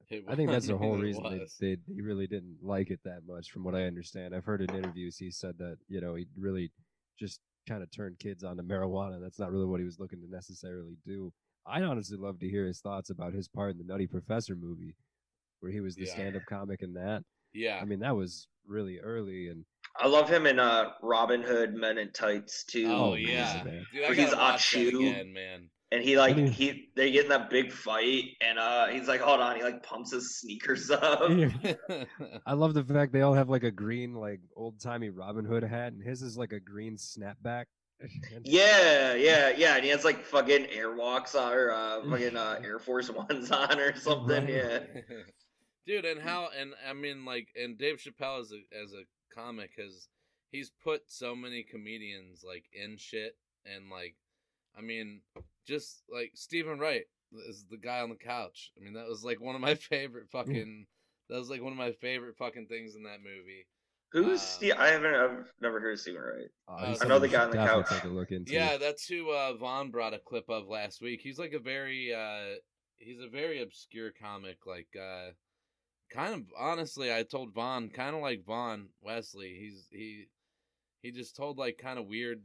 it 0.09 0.25
I 0.29 0.37
think 0.37 0.51
that's 0.51 0.69
the 0.69 0.79
whole 0.79 0.97
reason 0.97 1.49
they, 1.61 1.77
they 1.77 1.95
he 1.95 2.01
really 2.01 2.29
didn't 2.29 2.59
like 2.63 2.91
it 2.91 3.01
that 3.05 3.27
much, 3.27 3.51
from 3.51 3.65
what 3.65 3.75
I 3.75 3.83
understand. 3.83 4.35
I've 4.35 4.45
heard 4.45 4.63
in 4.63 4.75
interviews 4.75 5.19
he 5.19 5.31
said 5.33 5.59
that 5.59 5.79
you 5.89 6.01
know 6.01 6.15
he 6.15 6.27
really 6.39 6.71
just 7.19 7.41
kind 7.69 7.83
of 7.83 7.91
turned 7.91 8.21
kids 8.21 8.45
onto 8.45 8.63
marijuana. 8.63 9.21
That's 9.21 9.39
not 9.41 9.51
really 9.51 9.67
what 9.67 9.81
he 9.81 9.85
was 9.85 9.99
looking 9.99 10.21
to 10.21 10.31
necessarily 10.31 10.97
do. 11.05 11.33
I'd 11.67 11.83
honestly 11.83 12.17
love 12.17 12.39
to 12.41 12.49
hear 12.49 12.67
his 12.67 12.81
thoughts 12.81 13.11
about 13.11 13.35
his 13.35 13.49
part 13.49 13.73
in 13.73 13.79
the 13.79 13.85
Nutty 13.85 14.07
Professor 14.07 14.55
movie, 14.55 14.95
where 15.61 15.73
he 15.73 15.81
was 15.81 15.97
the 15.97 16.07
Yeah. 16.07 16.13
stand-up 16.13 16.47
comic 16.47 16.83
in 16.83 16.95
that. 16.95 17.25
Yeah, 17.53 17.79
I 17.81 17.85
mean 17.85 17.99
that 18.01 18.15
was 18.17 18.47
really 18.67 19.01
early, 19.01 19.49
and 19.49 19.65
I 20.01 20.07
love 20.07 20.29
him 20.29 20.47
in 20.47 20.59
uh, 20.59 20.91
Robin 21.03 21.43
Hood 21.43 21.75
Men 21.75 21.99
in 21.99 22.11
Tights 22.13 22.65
too. 22.65 22.87
Oh, 22.89 23.15
yeah, 23.15 23.63
man. 23.65 23.87
dude, 23.93 24.05
I 24.05 24.07
Where 24.09 24.15
he's 24.15 24.31
gotta 24.31 24.37
watch 24.53 24.73
that 24.73 24.79
Ahchoo. 24.93 25.11
again, 25.11 25.33
man. 25.33 25.69
And 25.91 26.03
he 26.03 26.17
like 26.17 26.33
I 26.37 26.37
mean- 26.43 26.51
he 26.53 26.89
they 26.97 27.11
get 27.11 27.25
in 27.25 27.29
that 27.29 27.51
big 27.51 27.71
fight 27.71 28.25
and 28.41 28.59
uh 28.59 28.87
he's 28.87 29.07
like 29.09 29.21
hold 29.21 29.41
on 29.41 29.57
he 29.57 29.63
like 29.63 29.83
pumps 29.83 30.11
his 30.13 30.39
sneakers 30.39 30.91
up. 30.91 31.21
I 32.47 32.55
love 32.55 32.73
the 32.73 32.83
fact 32.85 33.13
they 33.13 33.21
all 33.21 33.35
have 33.35 33.51
like 33.51 33.63
a 33.65 33.71
green, 33.71 34.15
like 34.15 34.41
old 34.57 34.81
timey 34.81 35.11
Robin 35.11 35.45
Hood 35.45 35.63
hat, 35.65 35.93
and 35.93 36.03
his 36.03 36.23
is 36.23 36.39
like 36.39 36.53
a 36.53 36.61
green 36.61 36.97
snapback. 36.97 37.65
Yeah, 38.45 39.15
yeah, 39.15 39.51
yeah, 39.57 39.77
and 39.77 39.85
he 39.85 39.91
has 39.91 40.05
like 40.05 40.25
fucking 40.25 40.65
airwalks 40.77 41.35
on 41.41 41.53
or 41.53 41.71
uh 41.71 42.03
fucking 42.11 42.37
uh 42.37 42.59
Air 42.65 42.79
Force 42.81 43.11
Ones 43.11 43.51
on 43.53 43.79
or 43.79 43.95
something. 43.95 44.49
Yeah. 44.49 44.81
dude 45.87 46.05
and 46.05 46.21
how 46.21 46.49
and 46.59 46.73
i 46.89 46.93
mean 46.93 47.25
like 47.25 47.49
and 47.61 47.77
dave 47.77 47.97
chappelle 47.97 48.41
as 48.41 48.53
a 48.53 48.81
as 48.83 48.93
a 48.93 49.03
comic 49.35 49.71
has 49.77 50.09
he's 50.51 50.71
put 50.83 51.03
so 51.07 51.35
many 51.35 51.63
comedians 51.63 52.45
like 52.47 52.65
in 52.73 52.97
shit 52.97 53.37
and 53.67 53.91
like 53.91 54.15
i 54.77 54.81
mean 54.81 55.21
just 55.67 56.03
like 56.13 56.33
steven 56.35 56.79
wright 56.79 57.05
is 57.49 57.65
the 57.71 57.77
guy 57.77 58.01
on 58.01 58.11
the 58.11 58.15
couch 58.15 58.73
i 58.79 58.85
mean 58.85 58.95
that 58.95 59.09
was 59.09 59.25
like 59.25 59.41
one 59.41 59.55
of 59.55 59.61
my 59.61 59.75
favorite 59.91 60.29
fucking 60.31 60.87
that 61.29 61.39
was 61.39 61.51
like 61.51 61.63
one 61.63 61.73
of 61.73 61.79
my 61.79 61.93
favorite 61.93 62.37
fucking 62.37 62.67
things 62.67 62.95
in 62.95 63.03
that 63.05 63.21
movie 63.23 63.67
Who's 64.13 64.43
Steve? 64.43 64.75
I 64.79 64.89
haven't 64.89 65.15
I've 65.15 65.51
never 65.63 65.81
heard 65.81 65.95
of 65.95 66.01
Steven 66.01 66.21
Wright. 66.21 66.51
Uh, 66.69 66.95
I 67.01 67.09
know 67.09 67.19
the 67.19 67.29
guy 67.29 67.45
on 67.45 67.51
the 67.51 67.57
couch. 67.57 67.89
Take 67.89 68.05
a 68.05 68.09
look 68.09 68.31
into. 68.31 68.53
Yeah, 68.53 68.77
that's 68.77 69.07
who 69.07 69.31
uh, 69.31 69.55
Vaughn 69.55 69.91
brought 69.91 70.13
a 70.13 70.19
clip 70.19 70.51
of 70.51 70.69
last 70.69 71.01
week. 71.01 71.23
He's 71.23 71.39
like 71.39 71.55
a 71.55 71.59
very 71.59 72.13
uh, 72.13 72.57
he's 72.99 73.21
a 73.21 73.29
very 73.29 73.63
obscure 73.63 74.11
comic, 74.11 74.59
like 74.67 74.89
uh, 74.95 75.31
kind 76.13 76.35
of 76.35 76.43
honestly. 76.59 77.13
I 77.13 77.23
told 77.23 77.53
Vaughn, 77.53 77.89
kind 77.89 78.15
of 78.15 78.23
like 78.23 78.45
Vaughn 78.45 78.89
Wesley. 79.01 79.57
He's 79.59 79.89
he 79.91 80.27
he 81.03 81.11
just 81.11 81.35
told 81.37 81.59
like 81.59 81.79
kind 81.79 81.99
of 81.99 82.07
weird, 82.07 82.43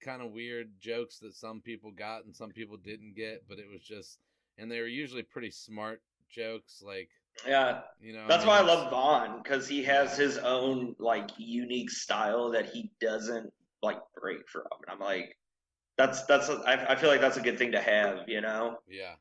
kind 0.00 0.22
of 0.22 0.32
weird 0.32 0.70
jokes 0.80 1.18
that 1.20 1.34
some 1.34 1.60
people 1.60 1.90
got 1.90 2.24
and 2.24 2.34
some 2.34 2.50
people 2.50 2.76
didn't 2.76 3.16
get, 3.16 3.44
but 3.48 3.58
it 3.58 3.68
was 3.70 3.82
just 3.82 4.18
and 4.58 4.70
they 4.70 4.80
were 4.80 4.86
usually 4.86 5.22
pretty 5.22 5.50
smart 5.50 6.02
jokes, 6.30 6.82
like 6.84 7.08
Yeah. 7.46 7.80
you 8.00 8.12
know. 8.12 8.26
That's 8.28 8.44
why 8.44 8.58
I 8.58 8.62
love 8.62 8.90
Vaughn 8.90 9.40
because 9.42 9.66
he 9.68 9.82
has 9.84 10.16
his 10.16 10.38
own 10.38 10.94
like 10.98 11.30
unique 11.38 11.90
style 11.90 12.50
that 12.50 12.66
he 12.66 12.90
doesn't 13.00 13.52
like 13.82 13.98
break 14.20 14.48
from. 14.48 14.64
And 14.86 14.92
I'm 14.92 15.00
like, 15.00 15.36
that's 15.96 16.24
that's 16.26 16.48
I, 16.50 16.86
I 16.90 16.96
feel 16.96 17.08
like 17.10 17.20
that's 17.20 17.36
a 17.38 17.42
good 17.42 17.58
thing 17.58 17.72
to 17.72 17.80
have, 17.80 18.28
you 18.28 18.40
know. 18.40 18.78
Yeah, 18.88 19.14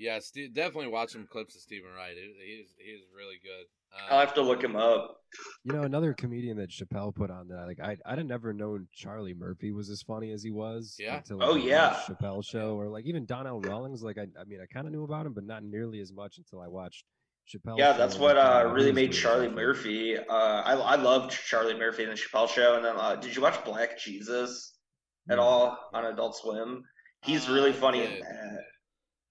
yeah. 0.00 0.18
Steve, 0.20 0.54
definitely 0.54 0.88
watch 0.88 1.10
some 1.10 1.26
clips 1.30 1.54
of 1.54 1.60
Steven 1.60 1.90
Wright. 1.96 2.14
He's 2.16 2.74
he's 2.78 3.00
really 3.16 3.36
good. 3.42 3.66
Uh, 3.92 4.14
I'll 4.14 4.20
have 4.20 4.34
to 4.34 4.42
look 4.42 4.62
him 4.62 4.76
up. 4.76 5.16
You 5.64 5.72
know, 5.72 5.82
another 5.82 6.12
comedian 6.14 6.56
that 6.58 6.70
Chappelle 6.70 7.14
put 7.14 7.30
on 7.30 7.48
that, 7.48 7.66
like 7.66 7.80
I, 7.80 7.96
I'd 8.06 8.18
have 8.18 8.26
never 8.26 8.52
known 8.52 8.86
Charlie 8.94 9.34
Murphy 9.34 9.72
was 9.72 9.90
as 9.90 10.02
funny 10.02 10.30
as 10.32 10.42
he 10.42 10.50
was. 10.50 10.96
Yeah. 10.98 11.16
Until 11.18 11.42
Oh, 11.42 11.54
yeah. 11.56 11.96
Chappelle 12.08 12.44
show, 12.44 12.76
or 12.78 12.88
like 12.88 13.04
even 13.06 13.26
Donnell 13.26 13.60
Rawlings. 13.60 14.02
Like 14.02 14.18
I, 14.18 14.22
I 14.40 14.44
mean, 14.46 14.60
I 14.60 14.66
kind 14.72 14.86
of 14.86 14.92
knew 14.92 15.04
about 15.04 15.26
him, 15.26 15.32
but 15.32 15.44
not 15.44 15.62
nearly 15.64 16.00
as 16.00 16.12
much 16.12 16.38
until 16.38 16.60
I 16.60 16.68
watched 16.68 17.04
Chappelle. 17.52 17.78
Yeah, 17.78 17.92
that's 17.92 18.16
what 18.18 18.36
uh, 18.36 18.70
really 18.72 18.92
made 18.92 19.12
Charlie 19.12 19.46
something. 19.46 19.64
Murphy. 19.64 20.16
Uh, 20.16 20.32
I 20.32 20.72
I 20.74 20.94
loved 20.96 21.32
Charlie 21.32 21.76
Murphy 21.78 22.04
and 22.04 22.12
the 22.12 22.16
Chappelle 22.16 22.48
Show. 22.48 22.76
And 22.76 22.84
then 22.84 22.94
uh, 22.96 23.16
did 23.16 23.34
you 23.34 23.42
watch 23.42 23.64
Black 23.64 23.98
Jesus 23.98 24.74
at 25.28 25.38
all 25.38 25.76
on 25.92 26.04
Adult 26.06 26.36
Swim? 26.36 26.84
He's 27.22 27.48
really 27.48 27.72
funny 27.72 28.04
in 28.04 28.20
that. 28.20 28.60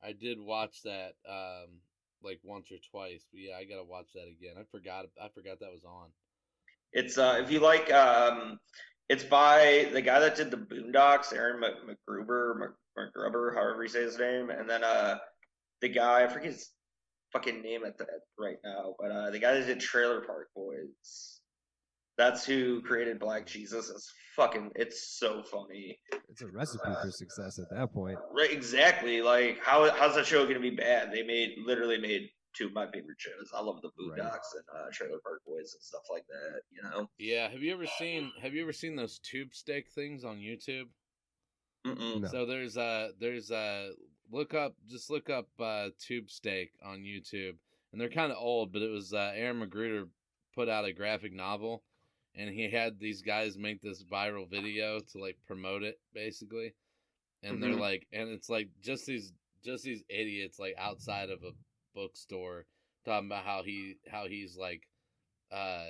I 0.03 0.13
did 0.13 0.39
watch 0.39 0.81
that 0.83 1.13
um 1.27 1.81
like 2.23 2.39
once 2.43 2.71
or 2.71 2.77
twice, 2.91 3.25
but 3.31 3.39
yeah, 3.39 3.55
I 3.57 3.65
gotta 3.65 3.83
watch 3.83 4.07
that 4.13 4.27
again. 4.27 4.55
I 4.59 4.63
forgot 4.71 5.05
I 5.21 5.29
forgot 5.29 5.59
that 5.59 5.71
was 5.71 5.83
on. 5.85 6.09
It's 6.91 7.17
uh, 7.17 7.39
if 7.43 7.51
you 7.51 7.59
like, 7.59 7.91
um, 7.93 8.59
it's 9.09 9.23
by 9.23 9.89
the 9.93 10.01
guy 10.01 10.19
that 10.19 10.35
did 10.35 10.51
the 10.51 10.57
Boondocks, 10.57 11.33
Aaron 11.33 11.59
Mc- 11.59 11.97
McGruber, 12.09 12.59
Mc- 12.59 12.71
McGruber, 12.97 13.53
however 13.53 13.83
you 13.83 13.89
say 13.89 14.01
his 14.01 14.17
name, 14.17 14.49
and 14.49 14.69
then 14.69 14.83
uh, 14.83 15.19
the 15.81 15.89
guy 15.89 16.23
I 16.23 16.27
forget 16.27 16.51
his 16.51 16.71
fucking 17.31 17.61
name 17.61 17.85
at 17.85 17.97
the 17.97 18.07
right 18.37 18.57
now, 18.63 18.95
but 18.99 19.11
uh, 19.11 19.29
the 19.29 19.39
guy 19.39 19.53
that 19.53 19.67
did 19.67 19.79
Trailer 19.79 20.21
Park 20.21 20.49
Boys. 20.55 21.38
That's 22.19 22.45
who 22.45 22.81
created 22.81 23.17
Black 23.17 23.47
Jesus. 23.47 23.89
It's 23.89 24.13
fucking. 24.35 24.71
It's 24.75 25.17
so 25.17 25.41
funny. 25.41 25.97
It's 26.27 26.41
a 26.41 26.47
recipe 26.47 26.91
for 27.01 27.11
success 27.11 27.59
at 27.59 27.69
that 27.71 27.93
point. 27.93 28.17
Right, 28.35 28.51
exactly. 28.51 29.21
Like 29.21 29.63
how 29.63 29.89
how's 29.89 30.15
that 30.15 30.25
show 30.25 30.45
gonna 30.45 30.59
be 30.59 30.69
bad? 30.69 31.13
They 31.13 31.23
made 31.23 31.51
literally 31.65 31.97
made 31.97 32.29
two 32.53 32.65
of 32.65 32.73
my 32.73 32.87
favorite 32.91 33.19
shows. 33.19 33.49
I 33.55 33.61
love 33.61 33.81
the 33.81 33.91
Boondocks 33.97 34.51
and 34.53 34.65
uh, 34.75 34.89
Trailer 34.91 35.19
Park 35.23 35.43
Boys 35.47 35.73
and 35.73 35.81
stuff 35.81 36.01
like 36.11 36.25
that. 36.27 36.59
You 36.69 36.83
know. 36.83 37.09
Yeah, 37.17 37.49
have 37.49 37.61
you 37.61 37.71
ever 37.71 37.85
seen 37.97 38.33
have 38.41 38.53
you 38.53 38.63
ever 38.63 38.73
seen 38.73 38.97
those 38.97 39.19
tube 39.19 39.53
steak 39.53 39.87
things 39.87 40.25
on 40.25 40.39
YouTube? 40.39 40.89
Mm-mm. 41.87 42.23
No. 42.23 42.27
So 42.27 42.45
there's 42.45 42.75
uh 42.75 43.11
there's 43.21 43.49
uh 43.49 43.91
look 44.29 44.53
up 44.53 44.75
just 44.89 45.09
look 45.09 45.29
up 45.29 45.47
uh 45.57 45.87
tube 46.05 46.29
steak 46.29 46.71
on 46.85 46.99
YouTube. 46.99 47.55
And 47.93 48.01
they're 48.01 48.09
kind 48.09 48.33
of 48.33 48.37
old, 48.37 48.73
but 48.73 48.81
it 48.81 48.91
was 48.91 49.13
uh 49.13 49.31
Aaron 49.33 49.61
McGruder 49.61 50.09
put 50.53 50.67
out 50.67 50.83
a 50.83 50.91
graphic 50.91 51.31
novel 51.31 51.83
and 52.35 52.49
he 52.49 52.69
had 52.69 52.99
these 52.99 53.21
guys 53.21 53.57
make 53.57 53.81
this 53.81 54.03
viral 54.03 54.49
video 54.49 54.99
to 54.99 55.19
like 55.19 55.37
promote 55.47 55.83
it 55.83 55.99
basically. 56.13 56.73
And 57.43 57.61
they're 57.61 57.75
Mhm. 57.75 57.79
like 57.79 58.07
and 58.11 58.29
it's 58.29 58.49
like 58.49 58.69
just 58.81 59.05
these 59.05 59.33
just 59.63 59.83
these 59.83 60.03
idiots 60.09 60.59
like 60.59 60.75
outside 60.77 61.29
of 61.29 61.43
a 61.43 61.51
bookstore 61.93 62.65
talking 63.05 63.27
about 63.27 63.45
how 63.45 63.63
he 63.63 63.97
how 64.09 64.27
he's 64.27 64.57
like 64.57 64.87
uh 65.51 65.85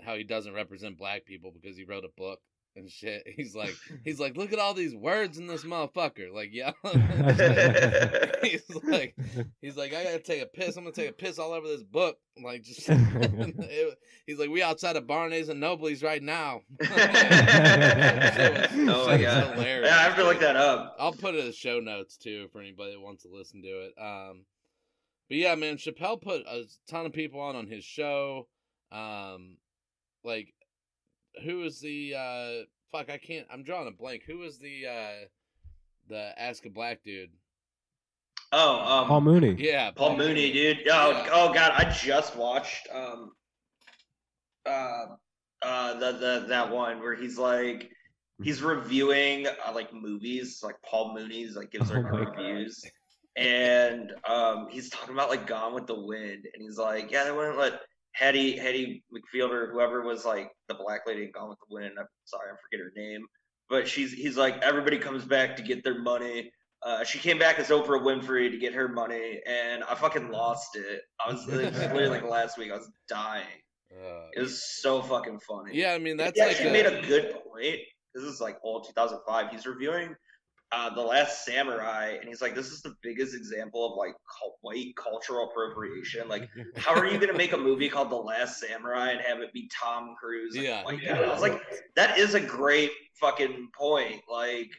how 0.00 0.16
he 0.16 0.24
doesn't 0.24 0.54
represent 0.54 0.98
black 0.98 1.24
people 1.24 1.52
because 1.52 1.76
he 1.76 1.84
wrote 1.84 2.04
a 2.04 2.08
book 2.16 2.40
and 2.76 2.90
shit. 2.90 3.26
He's 3.36 3.54
like 3.54 3.74
he's 4.04 4.20
like 4.20 4.36
look 4.36 4.52
at 4.52 4.58
all 4.58 4.74
these 4.74 4.94
words 4.94 5.38
in 5.38 5.46
this 5.46 5.64
motherfucker. 5.64 6.32
Like 6.32 6.50
yeah. 6.52 6.72
he's 8.42 8.62
like 8.84 9.16
he's 9.60 9.76
like 9.76 9.94
I 9.94 10.04
gotta 10.04 10.18
take 10.18 10.42
a 10.42 10.46
piss. 10.46 10.76
I'm 10.76 10.84
gonna 10.84 10.94
take 10.94 11.10
a 11.10 11.14
piss 11.14 11.38
all 11.38 11.52
over 11.52 11.66
this 11.66 11.82
book. 11.82 12.16
Like 12.42 12.62
just 12.62 12.80
it- 12.88 13.98
he's 14.26 14.38
like 14.38 14.50
we 14.50 14.62
outside 14.62 14.96
of 14.96 15.06
Barnes 15.06 15.48
and 15.48 15.60
Nobles 15.60 16.02
right 16.02 16.22
now. 16.22 16.60
Oh 16.80 16.86
my 19.06 19.18
god! 19.18 19.54
hilarious. 19.54 19.90
Yeah, 19.90 19.96
I 19.96 20.02
have 20.02 20.16
to 20.16 20.24
look 20.24 20.40
that 20.40 20.56
up. 20.56 20.96
I'll 20.98 21.12
put 21.12 21.34
it 21.34 21.40
in 21.40 21.46
the 21.46 21.52
show 21.52 21.80
notes 21.80 22.16
too 22.16 22.48
for 22.52 22.60
anybody 22.60 22.92
that 22.92 23.00
wants 23.00 23.22
to 23.24 23.28
listen 23.32 23.62
to 23.62 23.68
it. 23.68 23.92
Um, 24.00 24.44
but 25.28 25.38
yeah, 25.38 25.54
man, 25.54 25.76
Chappelle 25.76 26.20
put 26.20 26.42
a 26.42 26.64
ton 26.88 27.06
of 27.06 27.12
people 27.12 27.40
on 27.40 27.56
on 27.56 27.66
his 27.66 27.84
show. 27.84 28.48
Um, 28.90 29.56
like, 30.24 30.52
who 31.44 31.64
is 31.64 31.80
the 31.80 32.14
uh, 32.14 32.50
fuck? 32.90 33.10
I 33.10 33.18
can't. 33.18 33.46
I'm 33.50 33.62
drawing 33.62 33.88
a 33.88 33.92
blank. 33.92 34.22
Who 34.26 34.42
is 34.42 34.58
the 34.58 34.86
uh, 34.86 35.26
the 36.08 36.32
Ask 36.40 36.64
a 36.66 36.70
Black 36.70 37.02
dude? 37.02 37.30
Oh, 38.52 38.80
um, 38.80 39.08
Paul 39.08 39.20
Mooney. 39.22 39.56
Yeah, 39.58 39.90
Paul 39.92 40.16
Mooney, 40.16 40.52
dude. 40.52 40.78
Oh, 40.90 41.10
Yeah. 41.10 41.28
oh 41.32 41.52
god, 41.54 41.72
I 41.74 41.90
just 41.90 42.36
watched 42.36 42.86
um 42.92 43.32
uh 44.66 45.06
uh 45.62 45.94
the 45.98 46.12
the 46.12 46.44
that 46.48 46.70
one 46.70 47.00
where 47.00 47.14
he's 47.14 47.38
like 47.38 47.90
he's 48.42 48.62
reviewing 48.62 49.46
uh, 49.46 49.72
like 49.74 49.92
movies, 49.94 50.60
like 50.62 50.76
Paul 50.84 51.14
Mooney's 51.14 51.56
like 51.56 51.70
gives 51.70 51.90
Oh 51.90 51.94
like 51.94 52.04
my 52.04 52.18
reviews. 52.20 52.84
And 53.36 54.12
um 54.28 54.68
he's 54.70 54.90
talking 54.90 55.14
about 55.14 55.30
like 55.30 55.46
Gone 55.46 55.74
with 55.74 55.86
the 55.86 55.98
Wind 55.98 56.44
and 56.52 56.62
he's 56.62 56.76
like, 56.78 57.10
Yeah, 57.10 57.24
they 57.24 57.32
wouldn't 57.32 57.56
let 57.58 57.80
Hetty 58.14 58.56
Hetty 58.56 59.02
McField 59.12 59.50
or 59.50 59.72
whoever 59.72 60.02
was 60.02 60.24
like 60.24 60.50
the 60.68 60.74
black 60.74 61.00
lady 61.06 61.24
in 61.24 61.32
Gone 61.32 61.48
with 61.48 61.58
the 61.68 61.74
Wind. 61.74 61.94
I'm 61.98 62.06
sorry, 62.24 62.50
I 62.50 62.54
forget 62.70 62.84
her 62.84 62.92
name. 62.96 63.24
But 63.68 63.88
she's 63.88 64.12
he's 64.12 64.36
like 64.36 64.60
everybody 64.62 64.98
comes 64.98 65.24
back 65.24 65.56
to 65.56 65.62
get 65.62 65.82
their 65.82 66.00
money. 66.00 66.50
Uh, 66.84 67.04
she 67.04 67.18
came 67.18 67.38
back 67.38 67.58
as 67.58 67.68
Oprah 67.68 68.02
Winfrey 68.02 68.50
to 68.50 68.58
get 68.58 68.74
her 68.74 68.88
money, 68.88 69.40
and 69.46 69.84
I 69.84 69.94
fucking 69.94 70.30
lost 70.30 70.74
it. 70.74 71.02
I 71.24 71.32
was, 71.32 71.46
it 71.48 71.72
literally 71.74 72.08
like 72.08 72.24
last 72.24 72.58
week. 72.58 72.72
I 72.72 72.76
was 72.76 72.90
dying. 73.08 73.46
It 74.34 74.40
was 74.40 74.64
so 74.80 75.02
fucking 75.02 75.38
funny. 75.40 75.72
Yeah, 75.74 75.92
I 75.92 75.98
mean 75.98 76.16
that's 76.16 76.38
he 76.38 76.44
like 76.46 76.60
a- 76.60 76.72
made 76.72 76.86
a 76.86 77.02
good 77.06 77.34
point. 77.44 77.78
This 78.14 78.24
is 78.24 78.40
like 78.40 78.58
old 78.64 78.86
2005. 78.88 79.50
He's 79.50 79.66
reviewing 79.66 80.14
uh, 80.72 80.88
the 80.94 81.00
Last 81.02 81.44
Samurai, 81.44 82.16
and 82.18 82.26
he's 82.28 82.40
like, 82.40 82.54
"This 82.54 82.68
is 82.70 82.80
the 82.80 82.94
biggest 83.02 83.34
example 83.34 83.92
of 83.92 83.98
like 83.98 84.14
cul- 84.38 84.56
white 84.62 84.94
cultural 84.96 85.50
appropriation. 85.50 86.28
Like, 86.28 86.48
how 86.76 86.94
are 86.94 87.06
you 87.06 87.18
gonna 87.18 87.36
make 87.36 87.52
a 87.52 87.58
movie 87.58 87.88
called 87.88 88.10
The 88.10 88.16
Last 88.16 88.58
Samurai 88.60 89.10
and 89.10 89.20
have 89.20 89.40
it 89.40 89.52
be 89.52 89.68
Tom 89.78 90.14
Cruise? 90.18 90.54
and 90.56 90.64
a 90.64 90.68
Yeah. 90.68 90.84
white? 90.84 91.06
I 91.08 91.28
was 91.30 91.42
like, 91.42 91.60
that 91.96 92.18
is 92.18 92.34
a 92.34 92.40
great 92.40 92.90
fucking 93.20 93.68
point. 93.78 94.22
Like, 94.30 94.70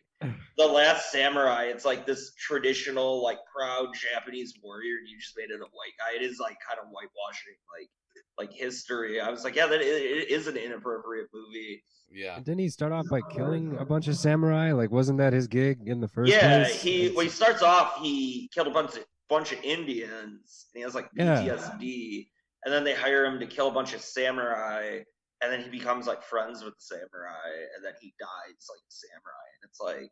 The 0.57 0.65
Last 0.65 1.11
Samurai, 1.11 1.65
it's 1.65 1.85
like 1.85 2.05
this 2.05 2.33
traditional, 2.39 3.21
like 3.23 3.37
proud 3.55 3.89
Japanese 3.93 4.53
warrior, 4.63 4.97
and 4.99 5.07
you 5.07 5.19
just 5.19 5.33
made 5.37 5.49
it 5.51 5.59
a 5.61 5.69
white 5.73 5.93
guy. 5.99 6.15
It 6.15 6.23
is 6.23 6.39
like 6.39 6.57
kind 6.67 6.79
of 6.79 6.85
whitewashing, 6.87 7.55
like 7.79 7.89
like 8.37 8.51
history. 8.51 9.21
I 9.21 9.29
was 9.29 9.43
like, 9.43 9.55
yeah, 9.55 9.67
that 9.67 9.79
i- 9.79 9.83
it 9.83 10.29
is 10.29 10.47
an 10.47 10.57
inappropriate 10.57 11.27
movie. 11.33 11.83
Yeah. 12.11 12.37
Didn't 12.37 12.59
he 12.59 12.69
start 12.69 12.91
off 12.91 13.05
by 13.09 13.21
killing 13.31 13.75
a 13.79 13.85
bunch 13.85 14.07
of 14.07 14.15
samurai? 14.15 14.71
Like, 14.71 14.91
wasn't 14.91 15.17
that 15.19 15.33
his 15.33 15.47
gig 15.47 15.79
in 15.87 15.99
the 15.99 16.07
first 16.07 16.31
yeah, 16.31 16.63
place? 16.65 16.81
he 16.81 17.09
when 17.09 17.25
he 17.25 17.31
starts 17.31 17.61
off, 17.63 17.97
he 18.01 18.49
killed 18.53 18.67
a 18.67 18.71
bunch 18.71 18.95
of 18.97 19.05
bunch 19.29 19.51
of 19.51 19.63
Indians, 19.63 20.67
and 20.73 20.75
he 20.75 20.81
has 20.81 20.93
like 20.95 21.09
Yeah. 21.15 21.41
PTSD. 21.41 22.29
And 22.65 22.73
then 22.73 22.83
they 22.83 22.93
hire 22.93 23.25
him 23.25 23.39
to 23.39 23.47
kill 23.47 23.67
a 23.67 23.71
bunch 23.71 23.93
of 23.93 24.01
samurai, 24.01 24.99
and 25.41 25.51
then 25.51 25.61
he 25.61 25.69
becomes 25.69 26.07
like 26.07 26.23
friends 26.23 26.63
with 26.63 26.73
the 26.75 26.81
samurai, 26.81 27.49
and 27.75 27.83
then 27.83 27.93
he 27.99 28.13
dies 28.19 28.67
like 28.69 28.79
samurai. 28.89 29.47
And 29.61 29.69
it's 29.69 29.79
like, 29.81 30.09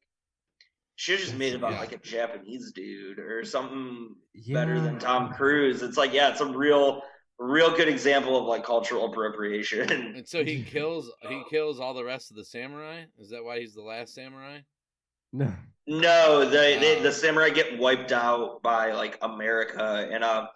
should 0.95 1.19
have 1.19 1.26
just 1.28 1.38
made 1.38 1.55
about 1.55 1.74
Yeah. 1.74 1.80
like 1.80 1.91
a 1.93 1.97
Japanese 1.97 2.72
dude 2.74 3.19
or 3.19 3.43
something 3.45 4.15
better 4.49 4.80
than 4.82 4.99
Tom 4.99 5.34
Cruise. 5.34 5.82
It's 5.82 5.97
like, 5.97 6.13
yeah, 6.13 6.30
it's 6.32 6.41
a 6.41 6.45
real, 6.45 7.01
real 7.42 7.76
good 7.76 7.88
example 7.88 8.38
of 8.38 8.46
like 8.46 8.64
cultural 8.64 9.06
appropriation. 9.06 9.89
And 10.16 10.28
so 10.28 10.44
he 10.44 10.64
kills 10.70 11.12
he 11.28 11.44
kills 11.50 11.80
all 11.80 11.94
the 11.94 12.04
rest 12.04 12.30
of 12.30 12.38
the 12.38 12.46
samurai. 12.46 13.04
Is 13.20 13.30
that 13.30 13.44
why 13.44 13.60
he's 13.60 13.74
the 13.74 13.82
last 13.82 14.14
samurai? 14.14 14.60
No. 15.34 15.54
No, 15.88 16.48
they, 16.48 16.78
they 16.78 17.02
the 17.02 17.12
samurai 17.12 17.50
get 17.50 17.80
wiped 17.80 18.12
out 18.12 18.62
by 18.62 18.92
like 18.92 19.18
America, 19.22 20.08
and 20.12 20.24
uh, 20.24 20.48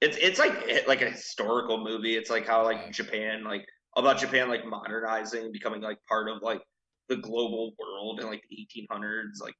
it's 0.00 0.16
it's 0.16 0.38
like 0.38 0.86
like 0.88 1.00
a 1.00 1.10
historical 1.10 1.82
movie. 1.82 2.16
It's 2.16 2.28
like 2.28 2.46
how 2.46 2.64
like 2.64 2.90
Japan 2.90 3.44
like 3.44 3.64
about 3.96 4.18
Japan 4.18 4.48
like 4.48 4.66
modernizing, 4.66 5.52
becoming 5.52 5.80
like 5.80 5.98
part 6.08 6.28
of 6.28 6.42
like 6.42 6.60
the 7.08 7.16
global 7.16 7.74
world 7.78 8.20
in 8.20 8.26
like 8.26 8.42
the 8.50 8.66
1800s. 8.90 9.40
Like 9.40 9.54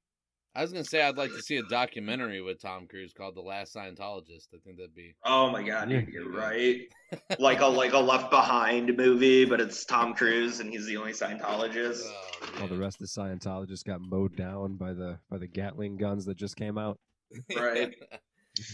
I 0.54 0.62
was 0.62 0.72
gonna 0.72 0.84
say 0.84 1.02
I'd 1.02 1.16
like 1.16 1.30
to 1.30 1.42
see 1.42 1.56
a 1.56 1.62
documentary 1.62 2.40
with 2.40 2.60
Tom 2.60 2.86
Cruise 2.88 3.12
called 3.12 3.36
The 3.36 3.40
Last 3.40 3.74
Scientologist. 3.74 4.48
I 4.54 4.58
think 4.64 4.76
that'd 4.76 4.94
be 4.94 5.14
oh 5.24 5.50
my 5.50 5.62
god, 5.62 5.88
dude, 5.88 6.08
you're 6.08 6.30
right. 6.30 6.80
like 7.38 7.60
a 7.60 7.66
like 7.66 7.92
a 7.92 7.98
Left 7.98 8.30
Behind 8.30 8.96
movie, 8.96 9.44
but 9.44 9.60
it's 9.60 9.84
Tom 9.84 10.14
Cruise 10.14 10.60
and 10.60 10.70
he's 10.70 10.86
the 10.86 10.96
only 10.96 11.12
Scientologist. 11.12 12.02
Oh, 12.04 12.62
All 12.62 12.68
the 12.68 12.76
rest 12.76 13.00
of 13.00 13.08
the 13.08 13.20
Scientologists 13.20 13.84
got 13.84 14.00
mowed 14.00 14.36
down 14.36 14.76
by 14.76 14.92
the 14.92 15.18
by 15.30 15.38
the 15.38 15.46
Gatling 15.46 15.96
guns 15.96 16.24
that 16.26 16.36
just 16.36 16.56
came 16.56 16.78
out. 16.78 16.98
Right. 17.56 17.94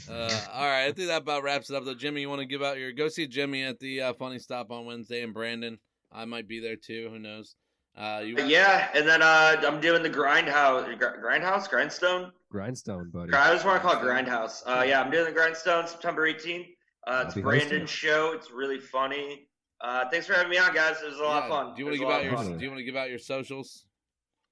Uh, 0.09 0.41
all 0.55 0.65
right, 0.65 0.87
I 0.87 0.93
think 0.93 1.09
that 1.09 1.23
about 1.23 1.43
wraps 1.43 1.69
it 1.69 1.77
up. 1.77 1.85
Though, 1.85 1.95
Jimmy, 1.95 2.23
you 2.23 2.29
want 2.31 2.41
to 2.41 2.47
give 2.47 2.63
out 2.63 2.79
your 2.79 2.93
go 2.93 3.09
see 3.09 3.27
Jimmy 3.27 3.65
at 3.65 3.79
the 3.79 4.01
uh, 4.01 4.13
Funny 4.15 4.39
Stop 4.39 4.71
on 4.71 4.87
Wednesday 4.87 5.21
in 5.23 5.33
Brandon. 5.33 5.79
I 6.11 6.25
might 6.25 6.49
be 6.49 6.59
there 6.59 6.77
too. 6.77 7.11
Who 7.11 7.19
knows? 7.19 7.55
Uh, 7.97 8.23
you 8.25 8.37
yeah, 8.47 8.89
and 8.95 9.07
then 9.07 9.23
uh, 9.23 9.57
I'm 9.65 9.81
doing 9.81 10.03
the 10.03 10.11
Grindhouse, 10.11 10.99
Grindhouse, 10.99 11.69
Grindstone. 11.69 12.33
Grindstone, 12.51 13.11
buddy. 13.11 13.33
I 13.33 13.49
always 13.49 13.65
want 13.65 13.81
to 13.81 13.89
call 13.89 14.01
it 14.01 14.05
Grindhouse. 14.05 14.63
Uh, 14.67 14.83
yeah, 14.83 15.01
I'm 15.01 15.11
doing 15.11 15.27
the 15.27 15.33
Grindstone 15.33 15.87
September 15.87 16.29
18th. 16.29 16.67
Uh, 17.07 17.25
it's 17.27 17.37
I'll 17.37 17.43
be 17.43 17.43
hosting 17.43 17.43
Brandon's 17.43 17.91
show. 17.91 18.33
It's 18.35 18.51
really 18.51 18.81
funny. 18.81 19.47
Uh, 19.81 20.09
thanks 20.11 20.27
for 20.27 20.33
having 20.33 20.51
me 20.51 20.59
on, 20.59 20.75
guys. 20.75 20.97
It 21.03 21.11
was 21.11 21.19
a 21.19 21.23
lot 21.23 21.45
of 21.45 21.49
fun. 21.49 21.75
Do 21.75 21.81
you 21.81 21.85
want 21.85 21.95
to 21.95 22.01
give 22.01 22.09
out 22.09 22.25
your 22.25 22.37
fun. 22.37 22.57
Do 22.59 22.65
you 22.65 22.71
want 22.71 22.79
to 22.79 22.85
give 22.85 22.97
out 22.97 23.11
your 23.11 23.19
socials? 23.19 23.85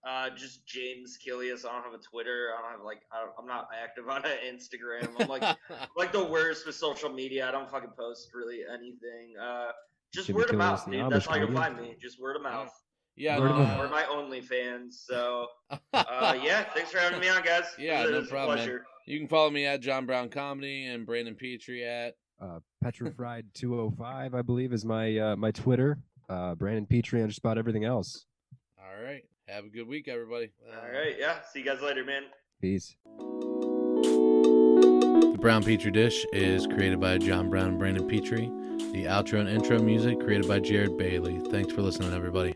Uh, 0.07 0.31
just 0.31 0.67
James 0.67 1.17
Killius. 1.25 1.65
I 1.65 1.73
don't 1.73 1.85
have 1.85 1.95
a 1.95 2.03
Twitter. 2.03 2.51
I 2.59 2.61
don't 2.61 2.73
have 2.73 2.85
like 2.85 3.03
I 3.13 3.21
don't, 3.21 3.31
I'm 3.39 3.47
not 3.47 3.69
active 3.83 4.09
on 4.09 4.23
Instagram. 4.47 5.09
I'm 5.21 5.29
like 5.29 5.43
I'm 5.71 5.89
like 5.97 6.13
the 6.13 6.25
worst 6.25 6.67
with 6.67 6.75
social 6.75 7.09
media. 7.09 7.49
I 7.49 7.53
don't 7.53 7.71
fucking 7.71 7.93
post 7.97 8.31
really 8.35 8.61
anything. 8.69 9.35
Uh, 9.41 9.69
just 10.13 10.27
Jimmy 10.27 10.41
word 10.41 10.51
of 10.51 10.57
mouth, 10.57 10.85
dude. 10.91 11.11
That's 11.11 11.27
Amish 11.27 11.31
how 11.31 11.37
you'll 11.37 11.53
find 11.53 11.77
me. 11.77 11.97
Just 12.01 12.21
word 12.21 12.37
of 12.37 12.43
mouth. 12.43 12.82
Yeah, 13.17 13.39
we're, 13.39 13.49
no, 13.49 13.59
mouth. 13.59 13.79
Or 13.81 13.89
my 13.89 14.03
OnlyFans. 14.05 14.93
So, 14.95 15.47
uh, 15.93 16.39
yeah. 16.43 16.65
Thanks 16.75 16.91
for 16.91 16.99
having 16.99 17.21
me 17.21 17.29
on, 17.29 17.43
guys. 17.43 17.65
Yeah, 17.79 18.05
It 18.05 18.11
no 18.11 18.25
problem. 18.25 18.59
Man. 18.59 18.81
You 19.07 19.19
can 19.19 19.29
follow 19.29 19.51
me 19.51 19.67
at 19.67 19.81
John 19.81 20.07
Brown 20.07 20.29
Comedy 20.29 20.87
and 20.87 21.05
Brandon 21.05 21.35
Petrie 21.35 21.85
at 21.85 22.15
Uh, 22.41 22.61
Petrified 22.83 23.47
205, 23.55 24.35
I 24.35 24.43
believe, 24.43 24.73
is 24.73 24.85
my 24.85 25.17
uh, 25.19 25.37
my 25.37 25.51
Twitter. 25.51 25.99
Uh, 26.29 26.55
Brandon 26.55 26.87
Petrie 26.87 27.21
on 27.23 27.29
just 27.29 27.41
about 27.41 27.59
everything 27.59 27.85
else. 27.85 28.25
All 28.79 29.03
right. 29.05 29.23
Have 29.49 29.65
a 29.65 29.69
good 29.69 29.87
week, 29.89 30.09
everybody. 30.09 30.51
All 30.81 30.89
right. 30.91 31.17
Yeah. 31.19 31.37
See 31.53 31.59
you 31.59 31.65
guys 31.65 31.83
later, 31.83 32.05
man. 32.05 32.23
Peace. 32.61 32.97
The 34.13 35.39
Brown 35.41 35.63
Petrie 35.65 35.91
Dish 35.91 36.25
is 36.33 36.67
created 36.67 37.01
by 37.01 37.19
John 37.19 37.51
Brown 37.51 37.67
and 37.67 37.79
Brandon 37.79 38.09
Petrie. 38.09 38.47
The 38.93 39.05
outro 39.07 39.41
and 39.41 39.49
intro 39.49 39.79
music 39.81 40.21
created 40.21 40.47
by 40.49 40.61
Jared 40.61 40.97
Bailey. 40.97 41.41
Thanks 41.51 41.73
for 41.73 41.83
listening, 41.83 42.13
everybody. 42.15 42.55